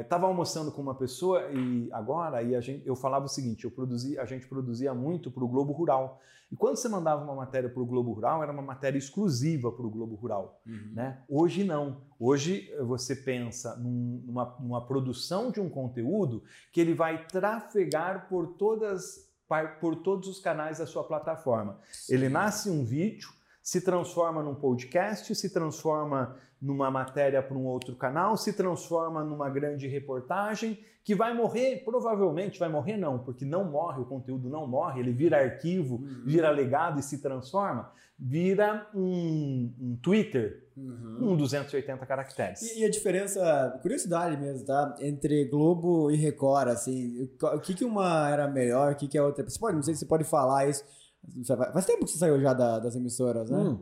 Estava 0.00 0.26
é, 0.26 0.28
almoçando 0.28 0.72
com 0.72 0.82
uma 0.82 0.94
pessoa 0.94 1.50
e 1.52 1.88
agora 1.92 2.42
e 2.42 2.54
a 2.54 2.60
gente, 2.60 2.86
eu 2.86 2.96
falava 2.96 3.24
o 3.24 3.28
seguinte: 3.28 3.64
eu 3.64 3.70
produzi, 3.70 4.18
a 4.18 4.24
gente 4.24 4.46
produzia 4.46 4.92
muito 4.92 5.30
para 5.30 5.44
o 5.44 5.48
Globo 5.48 5.72
Rural. 5.72 6.20
E 6.52 6.56
quando 6.56 6.76
você 6.76 6.88
mandava 6.88 7.22
uma 7.22 7.34
matéria 7.34 7.70
para 7.70 7.80
o 7.80 7.86
Globo 7.86 8.12
Rural, 8.12 8.42
era 8.42 8.50
uma 8.50 8.60
matéria 8.60 8.98
exclusiva 8.98 9.70
para 9.70 9.86
o 9.86 9.90
Globo 9.90 10.16
Rural. 10.16 10.60
Uhum. 10.66 10.92
Né? 10.92 11.22
Hoje 11.28 11.62
não. 11.62 12.02
Hoje 12.18 12.68
você 12.80 13.14
pensa 13.14 13.76
num, 13.76 14.22
numa, 14.26 14.56
numa 14.58 14.84
produção 14.84 15.52
de 15.52 15.60
um 15.60 15.70
conteúdo 15.70 16.42
que 16.72 16.80
ele 16.80 16.92
vai 16.92 17.24
trafegar 17.26 18.28
por 18.28 18.48
todas 18.54 19.29
por 19.80 19.96
todos 19.96 20.28
os 20.28 20.40
canais 20.40 20.78
da 20.78 20.86
sua 20.86 21.04
plataforma. 21.04 21.78
Ele 22.08 22.28
nasce 22.28 22.70
um 22.70 22.84
vídeo, 22.84 23.30
se 23.62 23.80
transforma 23.80 24.42
num 24.42 24.54
podcast, 24.54 25.34
se 25.34 25.50
transforma 25.50 26.36
numa 26.60 26.90
matéria 26.90 27.42
para 27.42 27.56
um 27.56 27.64
outro 27.66 27.96
canal, 27.96 28.36
se 28.36 28.52
transforma 28.52 29.24
numa 29.24 29.48
grande 29.48 29.86
reportagem 29.88 30.78
que 31.02 31.14
vai 31.14 31.34
morrer, 31.34 31.82
provavelmente 31.84 32.58
vai 32.58 32.68
morrer 32.68 32.98
não, 32.98 33.18
porque 33.18 33.44
não 33.44 33.64
morre, 33.64 34.02
o 34.02 34.04
conteúdo 34.04 34.50
não 34.50 34.66
morre, 34.66 35.00
ele 35.00 35.12
vira 35.12 35.38
arquivo, 35.38 35.96
uhum. 35.96 36.22
vira 36.26 36.50
legado 36.50 37.00
e 37.00 37.02
se 37.02 37.22
transforma, 37.22 37.90
vira 38.18 38.86
um, 38.94 39.72
um 39.80 39.98
Twitter 40.02 40.68
uhum. 40.76 41.32
um 41.32 41.36
280 41.36 42.04
caracteres. 42.04 42.60
E, 42.62 42.80
e, 42.80 42.84
a 42.84 42.90
diferença, 42.90 43.78
curiosidade 43.80 44.36
mesmo, 44.36 44.66
tá? 44.66 44.94
Entre 45.00 45.46
Globo 45.46 46.10
e 46.10 46.16
Record, 46.16 46.68
assim, 46.68 47.30
o 47.40 47.60
que 47.60 47.74
que 47.74 47.84
uma 47.84 48.28
era 48.28 48.46
melhor, 48.46 48.92
o 48.92 48.96
que 48.96 49.08
que 49.08 49.16
a 49.16 49.24
outra... 49.24 49.48
Você 49.48 49.58
pode, 49.58 49.76
não 49.76 49.82
sei 49.82 49.94
se 49.94 50.00
você 50.00 50.06
pode 50.06 50.24
falar 50.24 50.68
isso, 50.68 50.84
faz 51.72 51.86
tempo 51.86 52.04
que 52.04 52.10
você 52.10 52.18
saiu 52.18 52.38
já 52.40 52.52
da, 52.52 52.78
das 52.78 52.94
emissoras, 52.94 53.48
né? 53.48 53.58
Hum. 53.58 53.78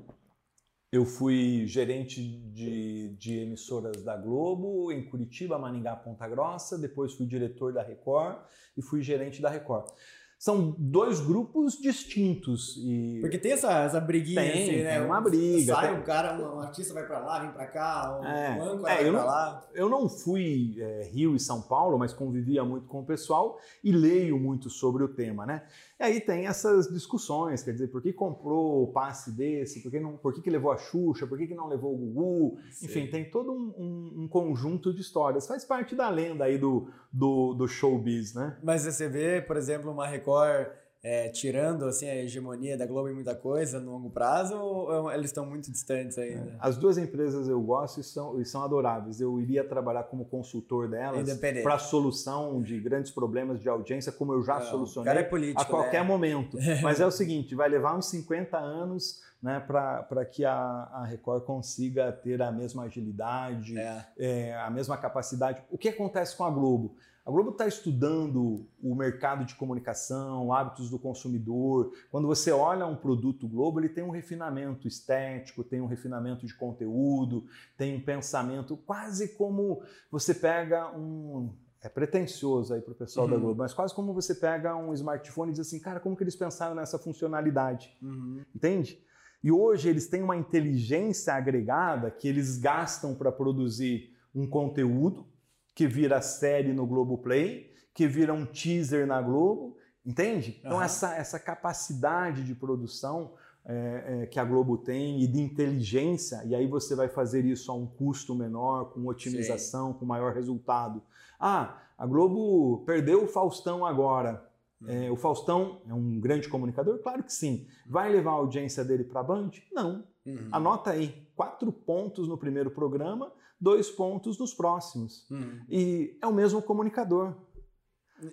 Eu 0.90 1.04
fui 1.04 1.66
gerente 1.66 2.22
de, 2.22 3.10
de 3.10 3.40
emissoras 3.40 4.02
da 4.02 4.16
Globo 4.16 4.90
em 4.90 5.04
Curitiba, 5.04 5.58
Maningá, 5.58 5.94
Ponta 5.94 6.26
Grossa. 6.26 6.78
Depois 6.78 7.12
fui 7.12 7.26
diretor 7.26 7.74
da 7.74 7.82
Record 7.82 8.38
e 8.74 8.80
fui 8.80 9.02
gerente 9.02 9.42
da 9.42 9.50
Record 9.50 9.92
são 10.38 10.76
dois 10.78 11.20
grupos 11.20 11.76
distintos. 11.76 12.76
E... 12.78 13.18
Porque 13.20 13.36
tem 13.36 13.52
essa, 13.52 13.82
essa 13.82 14.00
briguinha 14.00 14.40
tem, 14.40 14.50
assim, 14.50 14.82
né? 14.84 14.98
Tem 14.98 15.04
uma 15.04 15.20
briga. 15.20 15.74
Sai 15.74 15.88
tem... 15.88 15.98
um 15.98 16.02
cara, 16.02 16.38
um, 16.38 16.56
um, 16.56 16.60
artista 16.60 16.94
vai 16.94 17.04
para 17.04 17.18
lá, 17.18 17.40
vem 17.40 17.50
para 17.50 17.66
cá, 17.66 18.20
um, 18.20 18.24
é, 18.24 18.60
âncora 18.60 18.92
é, 18.92 19.02
vai 19.02 19.10
para 19.10 19.24
lá. 19.24 19.68
Eu 19.74 19.88
não 19.88 20.08
fui 20.08 20.76
é, 20.78 21.10
Rio 21.12 21.34
e 21.34 21.40
São 21.40 21.60
Paulo, 21.60 21.98
mas 21.98 22.12
convivia 22.12 22.64
muito 22.64 22.86
com 22.86 23.00
o 23.00 23.04
pessoal 23.04 23.58
e 23.82 23.90
leio 23.90 24.38
muito 24.38 24.70
sobre 24.70 25.02
o 25.02 25.08
tema, 25.08 25.44
né? 25.44 25.64
E 25.98 26.04
aí 26.04 26.20
tem 26.20 26.46
essas 26.46 26.86
discussões, 26.86 27.64
quer 27.64 27.72
dizer, 27.72 27.88
por 27.88 28.00
que 28.00 28.12
comprou 28.12 28.84
o 28.84 28.92
passe 28.92 29.32
desse, 29.32 29.82
por 29.82 29.90
que, 29.90 29.98
não, 29.98 30.16
por 30.16 30.32
que, 30.32 30.40
que 30.40 30.48
levou 30.48 30.70
a 30.70 30.78
Xuxa, 30.78 31.26
por 31.26 31.36
que, 31.36 31.48
que 31.48 31.54
não 31.56 31.66
levou 31.66 31.92
o 31.92 31.96
Gugu, 31.96 32.58
Sim. 32.70 32.86
enfim, 32.86 33.06
tem 33.08 33.28
todo 33.28 33.50
um, 33.50 33.74
um, 33.76 34.22
um, 34.22 34.28
conjunto 34.28 34.94
de 34.94 35.00
histórias. 35.00 35.48
Faz 35.48 35.64
parte 35.64 35.96
da 35.96 36.08
lenda 36.08 36.44
aí 36.44 36.56
do, 36.56 36.88
do, 37.12 37.52
do 37.52 37.66
showbiz, 37.66 38.32
né? 38.32 38.56
Mas 38.62 38.84
você 38.84 39.08
vê, 39.08 39.42
por 39.42 39.56
exemplo, 39.56 39.90
uma 39.90 40.06
Record 40.28 40.78
é, 41.00 41.28
tirando 41.28 41.84
assim 41.84 42.08
a 42.08 42.16
hegemonia 42.16 42.76
da 42.76 42.84
Globo 42.84 43.08
em 43.08 43.14
muita 43.14 43.34
coisa 43.34 43.78
no 43.78 43.92
longo 43.92 44.10
prazo 44.10 44.56
ou 44.56 45.12
eles 45.12 45.26
estão 45.26 45.46
muito 45.46 45.70
distantes 45.70 46.18
ainda? 46.18 46.50
É. 46.50 46.56
As 46.58 46.76
duas 46.76 46.98
empresas 46.98 47.48
eu 47.48 47.60
gosto 47.60 48.00
e 48.00 48.04
são, 48.04 48.40
e 48.40 48.44
são 48.44 48.64
adoráveis. 48.64 49.20
Eu 49.20 49.40
iria 49.40 49.62
trabalhar 49.62 50.02
como 50.04 50.24
consultor 50.24 50.88
delas 50.88 51.38
para 51.62 51.74
a 51.74 51.78
solução 51.78 52.60
de 52.60 52.80
grandes 52.80 53.12
problemas 53.12 53.60
de 53.60 53.68
audiência, 53.68 54.10
como 54.10 54.32
eu 54.32 54.42
já 54.42 54.58
Não, 54.58 54.66
solucionei 54.66 55.18
é 55.18 55.22
político, 55.22 55.62
a 55.62 55.64
qualquer 55.64 56.02
né? 56.02 56.08
momento. 56.08 56.58
Mas 56.82 57.00
é 57.00 57.06
o 57.06 57.10
seguinte, 57.12 57.54
vai 57.54 57.68
levar 57.68 57.96
uns 57.96 58.06
50 58.06 58.58
anos 58.58 59.22
né, 59.42 59.60
para 59.60 60.24
que 60.24 60.44
a, 60.44 60.54
a, 60.54 61.04
Record 61.04 61.44
consiga 61.44 62.10
ter 62.10 62.42
a 62.42 62.50
mesma 62.50 62.84
agilidade, 62.84 63.78
é. 63.78 64.06
É, 64.18 64.56
a 64.56 64.70
mesma 64.70 64.96
capacidade. 64.96 65.62
O 65.70 65.78
que 65.78 65.88
acontece 65.88 66.36
com 66.36 66.44
a 66.44 66.50
Globo? 66.50 66.96
A 67.24 67.30
Globo 67.30 67.50
está 67.50 67.66
estudando 67.66 68.66
o 68.82 68.94
mercado 68.94 69.44
de 69.44 69.54
comunicação, 69.54 70.50
hábitos 70.50 70.88
do 70.88 70.98
consumidor. 70.98 71.92
Quando 72.10 72.26
você 72.26 72.50
olha 72.50 72.86
um 72.86 72.96
produto 72.96 73.46
Globo, 73.46 73.78
ele 73.78 73.90
tem 73.90 74.02
um 74.02 74.10
refinamento 74.10 74.88
estético, 74.88 75.62
tem 75.62 75.78
um 75.80 75.86
refinamento 75.86 76.46
de 76.46 76.54
conteúdo, 76.54 77.44
tem 77.76 77.94
um 77.94 78.00
pensamento 78.00 78.78
quase 78.78 79.36
como 79.36 79.82
você 80.10 80.34
pega 80.34 80.90
um 80.96 81.52
é 81.80 81.88
pretencioso 81.88 82.74
aí 82.74 82.80
para 82.80 82.92
o 82.92 82.94
pessoal 82.94 83.26
uhum. 83.26 83.32
da 83.32 83.38
Globo, 83.38 83.58
mas 83.58 83.72
quase 83.72 83.94
como 83.94 84.12
você 84.12 84.34
pega 84.34 84.74
um 84.74 84.92
smartphone 84.94 85.50
e 85.50 85.52
diz 85.52 85.66
assim, 85.66 85.78
cara, 85.78 86.00
como 86.00 86.16
que 86.16 86.24
eles 86.24 86.34
pensaram 86.34 86.74
nessa 86.74 86.98
funcionalidade? 86.98 87.96
Uhum. 88.02 88.42
Entende? 88.54 89.00
E 89.42 89.52
hoje 89.52 89.88
eles 89.88 90.08
têm 90.08 90.22
uma 90.22 90.36
inteligência 90.36 91.34
agregada 91.34 92.10
que 92.10 92.26
eles 92.26 92.58
gastam 92.58 93.14
para 93.14 93.30
produzir 93.30 94.12
um 94.34 94.46
conteúdo 94.46 95.26
que 95.74 95.86
vira 95.86 96.20
série 96.20 96.72
no 96.72 96.86
Globoplay, 96.86 97.72
que 97.94 98.06
vira 98.06 98.34
um 98.34 98.44
teaser 98.44 99.06
na 99.06 99.22
Globo, 99.22 99.76
entende? 100.04 100.60
Então, 100.60 100.82
essa, 100.82 101.14
essa 101.14 101.38
capacidade 101.38 102.44
de 102.44 102.54
produção 102.54 103.32
é, 103.64 104.22
é, 104.22 104.26
que 104.26 104.40
a 104.40 104.44
Globo 104.44 104.78
tem 104.78 105.22
e 105.22 105.26
de 105.26 105.40
inteligência, 105.40 106.42
e 106.46 106.54
aí 106.54 106.66
você 106.66 106.94
vai 106.94 107.08
fazer 107.08 107.44
isso 107.44 107.70
a 107.70 107.74
um 107.74 107.86
custo 107.86 108.34
menor, 108.34 108.92
com 108.92 109.06
otimização, 109.06 109.92
Sim. 109.92 109.98
com 109.98 110.06
maior 110.06 110.32
resultado. 110.32 111.02
Ah, 111.38 111.76
a 111.96 112.06
Globo 112.06 112.82
perdeu 112.86 113.24
o 113.24 113.28
Faustão 113.28 113.84
agora. 113.84 114.47
Uhum. 114.80 114.88
É, 114.88 115.10
o 115.10 115.16
Faustão 115.16 115.82
é 115.86 115.94
um 115.94 116.20
grande 116.20 116.48
comunicador? 116.48 116.98
Claro 116.98 117.22
que 117.22 117.32
sim. 117.32 117.66
Vai 117.86 118.10
levar 118.10 118.30
a 118.30 118.34
audiência 118.34 118.84
dele 118.84 119.04
para 119.04 119.20
a 119.20 119.24
Band? 119.24 119.50
Não. 119.72 120.04
Uhum. 120.24 120.48
Anota 120.52 120.90
aí, 120.90 121.26
quatro 121.34 121.72
pontos 121.72 122.28
no 122.28 122.38
primeiro 122.38 122.70
programa, 122.70 123.32
dois 123.60 123.90
pontos 123.90 124.38
nos 124.38 124.54
próximos. 124.54 125.26
Hum. 125.30 125.60
E 125.68 126.16
é 126.22 126.26
o 126.26 126.32
mesmo 126.32 126.62
comunicador. 126.62 127.34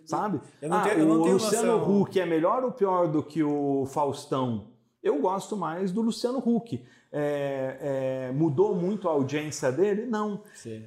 Sabe? 0.06 0.42
Eu 0.62 0.70
não 0.70 0.78
ah, 0.78 0.84
tenho, 0.84 1.00
eu 1.00 1.06
não 1.06 1.20
o 1.20 1.24
tenho 1.24 1.34
Luciano 1.36 1.78
noção. 1.78 2.02
Huck 2.02 2.20
é 2.20 2.26
melhor 2.26 2.64
ou 2.64 2.72
pior 2.72 3.08
do 3.08 3.22
que 3.22 3.44
o 3.44 3.86
Faustão? 3.86 4.72
Eu 5.02 5.22
gosto 5.22 5.56
mais 5.56 5.92
do 5.92 6.02
Luciano 6.02 6.40
Huck. 6.40 6.84
É, 7.12 7.78
é, 7.80 8.32
mudou 8.32 8.76
muito 8.76 9.08
a 9.08 9.12
audiência 9.12 9.72
dele? 9.72 10.08
Não. 10.08 10.44
Sim. 10.56 10.84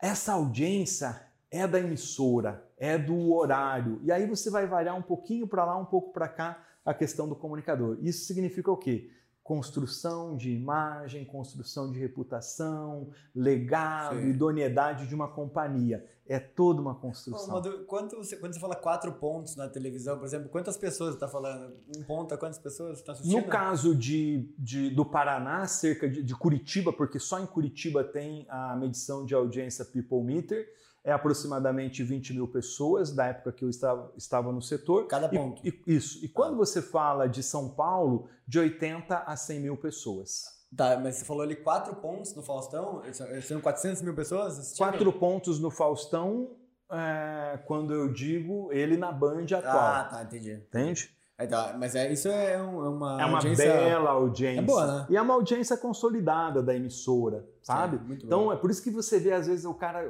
Essa 0.00 0.32
audiência 0.32 1.26
é 1.50 1.66
da 1.66 1.78
emissora, 1.78 2.66
é 2.82 2.98
do 2.98 3.32
horário. 3.32 4.00
E 4.02 4.10
aí 4.10 4.26
você 4.26 4.50
vai 4.50 4.66
variar 4.66 4.96
um 4.96 5.02
pouquinho 5.02 5.46
para 5.46 5.64
lá, 5.64 5.76
um 5.76 5.84
pouco 5.84 6.12
para 6.12 6.26
cá 6.26 6.60
a 6.84 6.92
questão 6.92 7.28
do 7.28 7.36
comunicador. 7.36 7.96
Isso 8.00 8.24
significa 8.24 8.72
o 8.72 8.76
quê? 8.76 9.08
construção 9.42 10.36
de 10.36 10.52
imagem, 10.52 11.24
construção 11.24 11.90
de 11.90 11.98
reputação, 11.98 13.10
legado, 13.34 14.16
Sim. 14.16 14.30
idoneidade 14.30 15.08
de 15.08 15.14
uma 15.14 15.28
companhia. 15.28 16.06
É 16.24 16.38
toda 16.38 16.80
uma 16.80 16.94
construção. 16.94 17.52
Madu, 17.52 17.84
quanto 17.84 18.16
você, 18.16 18.36
quando 18.36 18.54
você 18.54 18.60
fala 18.60 18.76
quatro 18.76 19.12
pontos 19.14 19.56
na 19.56 19.68
televisão, 19.68 20.16
por 20.16 20.24
exemplo, 20.24 20.48
quantas 20.48 20.76
pessoas 20.76 21.10
você 21.10 21.16
está 21.16 21.26
falando? 21.26 21.74
Um 21.96 22.04
ponto 22.04 22.32
a 22.32 22.38
quantas 22.38 22.58
pessoas 22.58 23.00
está 23.00 23.12
assistindo? 23.12 23.42
No 23.42 23.48
caso 23.48 23.96
de, 23.96 24.48
de, 24.56 24.90
do 24.90 25.04
Paraná, 25.04 25.66
cerca 25.66 26.08
de, 26.08 26.22
de 26.22 26.34
Curitiba, 26.36 26.92
porque 26.92 27.18
só 27.18 27.40
em 27.40 27.46
Curitiba 27.46 28.04
tem 28.04 28.46
a 28.48 28.76
medição 28.76 29.26
de 29.26 29.34
audiência 29.34 29.84
People 29.84 30.22
Meter, 30.22 30.68
é 31.04 31.12
aproximadamente 31.12 32.02
20 32.02 32.34
mil 32.34 32.48
pessoas 32.48 33.12
da 33.12 33.26
época 33.26 33.52
que 33.52 33.64
eu 33.64 33.68
estava, 33.68 34.12
estava 34.16 34.52
no 34.52 34.62
setor. 34.62 35.06
Cada 35.06 35.28
ponto. 35.28 35.60
E, 35.66 35.82
e, 35.86 35.96
isso. 35.96 36.24
E 36.24 36.28
quando 36.28 36.54
ah. 36.54 36.58
você 36.58 36.80
fala 36.80 37.28
de 37.28 37.42
São 37.42 37.68
Paulo, 37.68 38.28
de 38.46 38.58
80 38.58 39.16
a 39.18 39.36
100 39.36 39.60
mil 39.60 39.76
pessoas. 39.76 40.62
Tá, 40.74 40.98
mas 40.98 41.16
você 41.16 41.24
falou 41.24 41.42
ali 41.42 41.56
quatro 41.56 41.94
pontos 41.96 42.34
no 42.34 42.42
Faustão, 42.42 43.02
são 43.42 43.60
400 43.60 44.00
mil 44.00 44.14
pessoas 44.14 44.58
assistindo? 44.58 44.88
Quatro 44.88 45.12
pontos 45.12 45.60
no 45.60 45.70
Faustão, 45.70 46.56
é, 46.90 47.58
quando 47.66 47.92
eu 47.92 48.10
digo 48.10 48.72
ele 48.72 48.96
na 48.96 49.12
Band 49.12 49.44
atual. 49.54 49.76
Ah, 49.76 50.04
tá, 50.10 50.22
entendi. 50.22 50.52
Entende? 50.52 51.14
Então, 51.44 51.78
mas 51.78 51.94
é, 51.94 52.12
isso 52.12 52.28
é, 52.28 52.62
um, 52.62 52.84
é 52.84 52.88
uma 52.88 53.22
É 53.22 53.24
uma 53.24 53.38
audiência... 53.38 53.72
bela 53.72 54.10
audiência. 54.10 54.60
É 54.60 54.62
boa, 54.62 54.86
né? 54.86 55.06
E 55.10 55.16
é 55.16 55.22
uma 55.22 55.34
audiência 55.34 55.76
consolidada 55.76 56.62
da 56.62 56.74
emissora, 56.74 57.46
sabe? 57.62 57.98
Sim, 57.98 58.18
então 58.24 58.52
é 58.52 58.56
por 58.56 58.70
isso 58.70 58.82
que 58.82 58.90
você 58.90 59.18
vê, 59.18 59.32
às 59.32 59.46
vezes, 59.46 59.64
o 59.64 59.74
cara, 59.74 60.02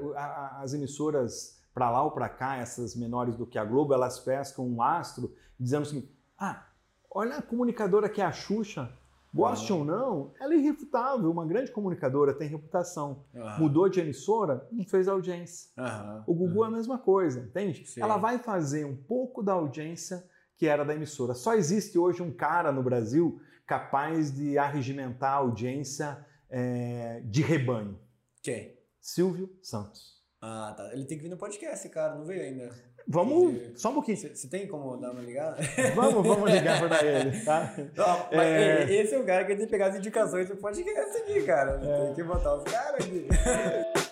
as 0.61 0.73
emissoras 0.75 1.61
para 1.75 1.91
lá 1.91 2.03
ou 2.03 2.11
para 2.11 2.29
cá, 2.29 2.57
essas 2.57 2.95
menores 2.95 3.37
do 3.37 3.47
que 3.47 3.59
a 3.59 3.65
Globo, 3.65 3.95
elas 3.95 4.19
pescam 4.19 4.67
um 4.67 4.83
astro 4.83 5.35
dizendo 5.59 5.83
assim: 5.83 6.09
ah, 6.39 6.67
olha 7.11 7.37
a 7.37 7.43
comunicadora 7.43 8.09
que 8.09 8.21
é 8.21 8.25
a 8.25 8.33
Xuxa. 8.33 8.91
Goste 9.35 9.73
uhum. 9.73 9.79
ou 9.79 9.85
não, 9.87 10.31
ela 10.39 10.53
é 10.53 10.59
irrefutável, 10.59 11.31
uma 11.31 11.47
grande 11.47 11.71
comunicadora, 11.73 12.35
tem 12.35 12.49
reputação. 12.49 13.25
Uhum. 13.33 13.61
Mudou 13.61 13.89
de 13.89 13.99
emissora, 13.99 14.69
não 14.71 14.85
fez 14.85 15.09
audiência. 15.09 15.71
Uhum. 15.79 16.23
O 16.27 16.35
Google 16.35 16.67
é 16.67 16.69
a 16.69 16.71
mesma 16.71 16.99
coisa, 16.99 17.41
entende? 17.41 17.87
Sim. 17.87 18.03
Ela 18.03 18.19
vai 18.19 18.39
fazer 18.39 18.85
um 18.85 18.95
pouco 18.95 19.43
da 19.43 19.55
audiência 19.55 20.23
que 20.57 20.67
era 20.67 20.85
da 20.85 20.95
emissora. 20.95 21.35
Só 21.35 21.55
existe 21.55 21.99
hoje 21.99 22.23
um 22.23 22.33
cara 22.33 22.71
no 22.73 22.83
Brasil 22.83 23.41
capaz 23.67 24.33
de 24.35 24.59
arregimentar 24.59 25.33
a 25.33 25.37
audiência 25.37 26.25
é, 26.51 27.21
de 27.25 27.43
rebanho. 27.43 27.99
Quem? 28.43 28.77
Silvio 29.01 29.51
Santos. 29.63 30.21
Ah, 30.41 30.75
tá. 30.77 30.93
Ele 30.93 31.05
tem 31.05 31.17
que 31.17 31.23
vir 31.25 31.31
no 31.31 31.37
podcast, 31.37 31.89
cara, 31.89 32.15
não 32.17 32.25
veio 32.25 32.43
ainda. 32.43 32.71
Vamos, 33.07 33.81
só 33.81 33.91
um 33.91 33.95
pouquinho. 33.95 34.17
Você 34.17 34.49
tem 34.49 34.67
como 34.69 34.97
dar 34.97 35.11
uma 35.11 35.21
ligada? 35.23 35.57
Vamos, 35.95 36.27
vamos 36.27 36.51
ligar 36.51 36.81
para 36.81 37.03
ele, 37.05 37.45
tá? 37.45 37.75
Não, 37.97 38.41
É. 38.41 38.85
esse 38.95 39.15
é 39.15 39.19
o 39.19 39.25
cara 39.25 39.45
que 39.45 39.57
tem 39.57 39.65
que 39.65 39.71
pegar 39.71 39.87
as 39.89 39.97
indicações 39.97 40.49
do 40.49 40.57
podcast 40.57 41.17
aqui, 41.19 41.43
cara. 41.45 41.79
Tem 41.79 42.15
que 42.15 42.23
botar 42.23 42.55
os 42.57 42.65
caras 42.65 43.05
aqui. 43.05 43.27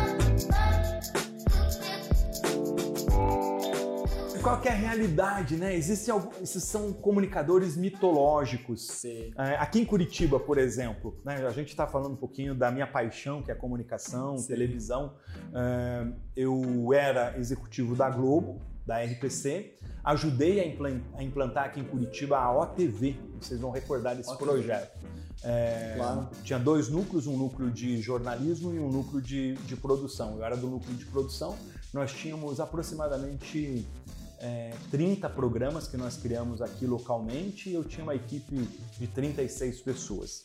Qual 4.41 4.59
é 4.63 4.69
a 4.69 4.73
realidade, 4.73 5.55
né? 5.55 5.75
Existem 5.75 6.11
alguns, 6.11 6.41
esses 6.41 6.63
são 6.63 6.91
comunicadores 6.91 7.77
mitológicos. 7.77 8.87
Sim. 8.87 9.31
É, 9.37 9.55
aqui 9.57 9.79
em 9.79 9.85
Curitiba, 9.85 10.39
por 10.39 10.57
exemplo, 10.57 11.19
né, 11.23 11.45
a 11.45 11.51
gente 11.51 11.69
está 11.69 11.85
falando 11.85 12.13
um 12.13 12.17
pouquinho 12.17 12.55
da 12.55 12.71
minha 12.71 12.87
paixão, 12.87 13.43
que 13.43 13.51
é 13.51 13.53
a 13.53 13.57
comunicação, 13.57 14.37
Sim. 14.39 14.47
televisão. 14.47 15.13
É, 15.53 16.07
eu 16.35 16.91
era 16.91 17.37
executivo 17.37 17.95
da 17.95 18.09
Globo, 18.09 18.59
da 18.83 19.03
RPC, 19.03 19.75
ajudei 20.03 20.59
a 20.59 21.23
implantar 21.23 21.65
aqui 21.65 21.79
em 21.79 21.85
Curitiba 21.85 22.39
a 22.39 22.51
OTV. 22.51 23.15
Vocês 23.39 23.59
vão 23.59 23.69
recordar 23.69 24.15
desse 24.15 24.31
OTV. 24.31 24.43
projeto. 24.43 25.05
É, 25.43 25.93
Claro. 25.97 26.29
Tinha 26.43 26.57
dois 26.57 26.89
núcleos, 26.89 27.27
um 27.27 27.37
núcleo 27.37 27.69
de 27.69 28.01
jornalismo 28.01 28.73
e 28.73 28.79
um 28.79 28.89
núcleo 28.89 29.21
de, 29.21 29.53
de 29.53 29.75
produção. 29.75 30.37
Eu 30.37 30.43
era 30.43 30.57
do 30.57 30.67
núcleo 30.67 30.95
de 30.95 31.05
produção. 31.05 31.55
Nós 31.93 32.11
tínhamos 32.11 32.59
aproximadamente 32.59 33.85
é, 34.41 34.71
30 34.89 35.29
programas 35.29 35.87
que 35.87 35.95
nós 35.95 36.17
criamos 36.17 36.61
aqui 36.61 36.85
localmente 36.85 37.69
e 37.69 37.73
eu 37.73 37.83
tinha 37.83 38.03
uma 38.03 38.15
equipe 38.15 38.55
de 38.97 39.07
36 39.07 39.81
pessoas. 39.81 40.43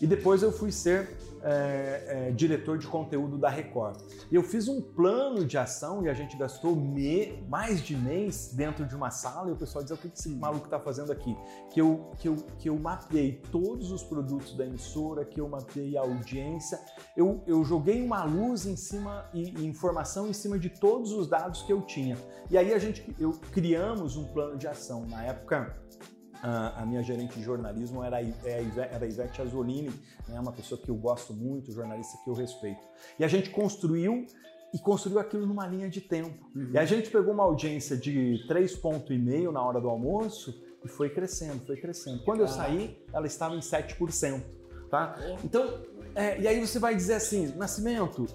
E 0.00 0.06
depois 0.06 0.42
eu 0.42 0.52
fui 0.52 0.72
ser 0.72 1.16
é, 1.42 2.28
é, 2.28 2.30
diretor 2.32 2.76
de 2.76 2.86
conteúdo 2.86 3.38
da 3.38 3.48
Record. 3.48 4.00
E 4.30 4.34
eu 4.34 4.42
fiz 4.42 4.66
um 4.68 4.80
plano 4.82 5.44
de 5.44 5.56
ação 5.56 6.04
e 6.04 6.08
a 6.08 6.14
gente 6.14 6.36
gastou 6.36 6.74
me- 6.74 7.40
mais 7.48 7.80
de 7.80 7.96
mês 7.96 8.52
dentro 8.52 8.84
de 8.84 8.96
uma 8.96 9.10
sala 9.10 9.48
e 9.48 9.52
o 9.52 9.56
pessoal 9.56 9.82
dizia 9.84 9.94
o 9.94 9.98
que 9.98 10.08
esse 10.08 10.28
maluco 10.28 10.64
está 10.64 10.80
fazendo 10.80 11.12
aqui? 11.12 11.34
Que 11.70 11.80
eu, 11.80 12.10
que, 12.18 12.28
eu, 12.28 12.36
que 12.58 12.68
eu 12.68 12.76
mapeei 12.78 13.40
todos 13.52 13.92
os 13.92 14.02
produtos 14.02 14.56
da 14.56 14.66
emissora, 14.66 15.24
que 15.24 15.40
eu 15.40 15.48
mapeei 15.48 15.96
a 15.96 16.00
audiência, 16.00 16.80
eu, 17.16 17.42
eu 17.46 17.64
joguei 17.64 18.04
uma 18.04 18.24
luz 18.24 18.66
em 18.66 18.76
cima 18.76 19.24
e, 19.32 19.50
e 19.60 19.66
informação 19.66 20.26
em 20.28 20.32
cima 20.32 20.58
de 20.58 20.68
todos 20.68 21.12
os 21.12 21.28
dados 21.28 21.62
que 21.62 21.72
eu 21.72 21.80
tinha. 21.82 22.16
E 22.50 22.58
aí 22.58 22.72
a 22.74 22.78
gente 22.78 23.14
eu 23.20 23.35
criamos 23.52 24.16
um 24.16 24.24
plano 24.24 24.56
de 24.56 24.66
ação. 24.66 25.06
Na 25.06 25.22
época, 25.24 25.76
a, 26.42 26.84
minha 26.86 27.02
gerente 27.02 27.38
de 27.38 27.42
jornalismo 27.42 28.02
era, 28.02 28.20
é 28.22 28.30
era 28.44 29.04
a 29.04 29.08
Ivete 29.08 29.42
Azzolini, 29.42 29.92
né, 30.28 30.38
uma 30.38 30.52
pessoa 30.52 30.80
que 30.80 30.88
eu 30.88 30.94
gosto 30.94 31.32
muito, 31.32 31.72
jornalista 31.72 32.18
que 32.22 32.30
eu 32.30 32.34
respeito. 32.34 32.80
E 33.18 33.24
a 33.24 33.28
gente 33.28 33.50
construiu 33.50 34.26
e 34.72 34.78
construiu 34.78 35.18
aquilo 35.18 35.46
numa 35.46 35.66
linha 35.66 35.88
de 35.88 36.00
tempo. 36.00 36.50
E 36.72 36.78
a 36.78 36.84
gente 36.84 37.10
pegou 37.10 37.32
uma 37.32 37.44
audiência 37.44 37.96
de 37.96 38.44
3,5 38.48 39.50
na 39.50 39.62
hora 39.62 39.80
do 39.80 39.88
almoço 39.88 40.62
e 40.84 40.88
foi 40.88 41.08
crescendo, 41.08 41.64
foi 41.64 41.76
crescendo. 41.76 42.22
Quando 42.24 42.40
eu 42.40 42.48
saí, 42.48 43.02
ela 43.12 43.26
estava 43.26 43.54
em 43.54 43.60
7%. 43.60 44.42
Tá? 44.90 45.16
Então, 45.42 45.80
é, 46.14 46.40
e 46.40 46.46
aí 46.46 46.60
você 46.60 46.78
vai 46.78 46.94
dizer 46.94 47.14
assim, 47.14 47.52
Nascimento, 47.56 48.26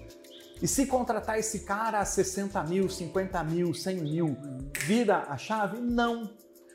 e 0.62 0.68
se 0.68 0.86
contratar 0.86 1.38
esse 1.38 1.60
cara 1.60 1.98
a 1.98 2.04
60 2.04 2.62
mil, 2.64 2.88
50 2.88 3.42
mil, 3.44 3.74
100 3.74 3.96
mil, 3.96 4.36
vira 4.84 5.26
a 5.28 5.36
chave? 5.36 5.78
Não. 5.80 6.30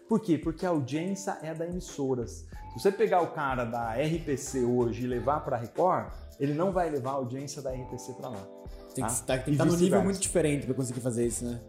Por 0.10 0.20
quê? 0.20 0.38
Porque 0.38 0.66
a 0.66 0.70
audiência 0.70 1.38
é 1.42 1.54
da 1.54 1.66
emissoras. 1.66 2.46
Se 2.74 2.84
você 2.84 2.92
pegar 2.92 3.22
o 3.22 3.28
cara 3.28 3.64
da 3.64 3.94
RPC 3.94 4.60
hoje 4.64 5.06
e 5.06 5.08
levar 5.08 5.40
para 5.40 5.56
a 5.56 5.60
Record, 5.60 6.12
ele 6.40 6.54
não 6.54 6.72
vai 6.72 6.90
levar 6.90 7.12
a 7.12 7.16
audiência 7.16 7.62
da 7.62 7.72
RPC 7.72 8.14
para 8.14 8.30
lá. 8.30 8.48
Tem 8.94 9.06
que 9.06 9.10
Tá? 9.10 9.36
estar 9.36 9.50
E 9.50 9.56
tá 9.56 9.66
num 9.66 9.76
nível 9.76 10.04
muito 10.04 10.20
diferente 10.20 10.66
pra 10.66 10.76
conseguir 10.76 11.00
fazer 11.00 11.26
isso, 11.26 11.46
né? 11.46 11.60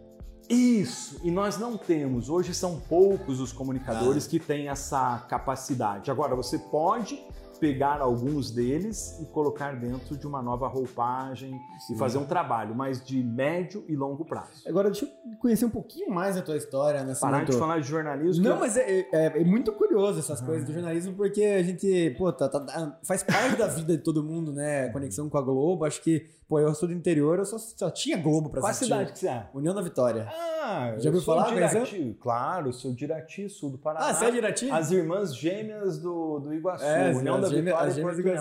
Isso, 0.49 1.21
e 1.23 1.29
nós 1.29 1.57
não 1.57 1.77
temos. 1.77 2.27
Hoje 2.27 2.53
são 2.55 2.79
poucos 2.79 3.39
os 3.39 3.51
comunicadores 3.51 4.25
que 4.25 4.39
têm 4.39 4.67
essa 4.67 5.19
capacidade. 5.29 6.09
Agora, 6.09 6.35
você 6.35 6.57
pode 6.57 7.23
pegar 7.59 7.99
alguns 8.01 8.51
deles 8.51 9.19
e 9.21 9.25
colocar 9.25 9.75
dentro 9.75 10.17
de 10.17 10.25
uma 10.25 10.41
nova 10.41 10.67
roupagem 10.67 11.59
e 11.91 11.95
fazer 11.97 12.17
um 12.17 12.25
trabalho, 12.25 12.73
mas 12.75 13.03
de 13.03 13.23
médio 13.23 13.83
e 13.87 13.95
longo 13.95 14.23
prazo. 14.25 14.63
Agora, 14.67 14.89
deixa 14.89 15.05
eu 15.05 15.37
conhecer 15.39 15.65
um 15.65 15.69
pouquinho 15.69 16.09
mais 16.11 16.37
a 16.37 16.41
tua 16.41 16.57
história, 16.57 17.03
né? 17.03 17.13
Parar 17.19 17.45
de 17.45 17.51
falar 17.53 17.79
de 17.79 17.87
jornalismo. 17.87 18.43
Não, 18.43 18.53
que- 18.55 18.59
mas 18.61 18.77
é, 18.77 18.99
é- 19.11 19.41
é 19.41 19.43
muito 19.43 19.71
curioso 19.73 20.19
essas 20.19 20.41
coisas 20.41 20.65
do 20.65 20.73
jornalismo, 20.73 21.13
porque 21.15 21.43
a 21.43 21.63
gente, 21.63 22.15
pô, 22.17 22.31
tá- 22.31 22.47
tá- 22.49 22.97
faz 23.03 23.23
parte 23.23 23.55
da 23.57 23.67
vida 23.67 23.97
de 23.97 24.03
todo 24.03 24.23
mundo, 24.23 24.51
né? 24.53 24.85
A 24.87 24.91
conexão 24.93 25.29
com 25.29 25.37
a 25.37 25.41
Globo. 25.41 25.85
Acho 25.85 26.01
que, 26.01 26.25
pô, 26.47 26.59
eu 26.59 26.73
sou 26.73 26.87
do 26.87 26.93
interior, 26.93 27.39
eu 27.39 27.45
só, 27.45 27.57
só 27.57 27.89
tinha 27.89 28.17
Globo 28.17 28.49
pra 28.49 28.61
Qual 28.61 28.67
a 28.67 28.71
assistir. 28.71 28.93
cidade 28.93 29.11
que 29.13 29.19
você 29.19 29.27
é? 29.27 29.47
União 29.53 29.73
da 29.73 29.81
Vitória. 29.81 30.27
Ah, 30.61 30.93
Já 30.97 31.09
eu 31.09 31.13
ouviu 31.13 31.21
falar, 31.21 31.53
de? 31.83 32.13
Claro, 32.21 32.71
sou 32.73 32.93
de 32.93 33.03
Irati, 33.03 33.49
sul 33.49 33.71
do 33.71 33.77
Paraná. 33.77 34.07
Ah, 34.09 34.13
você 34.13 34.25
é 34.25 34.31
de 34.31 34.37
Irati? 34.37 34.69
As 34.69 34.91
irmãs 34.91 35.35
gêmeas 35.35 35.97
do, 35.99 36.39
do 36.39 36.53
Iguaçu, 36.53 36.83
É, 36.83 37.11
União 37.15 37.39
da 37.41 37.48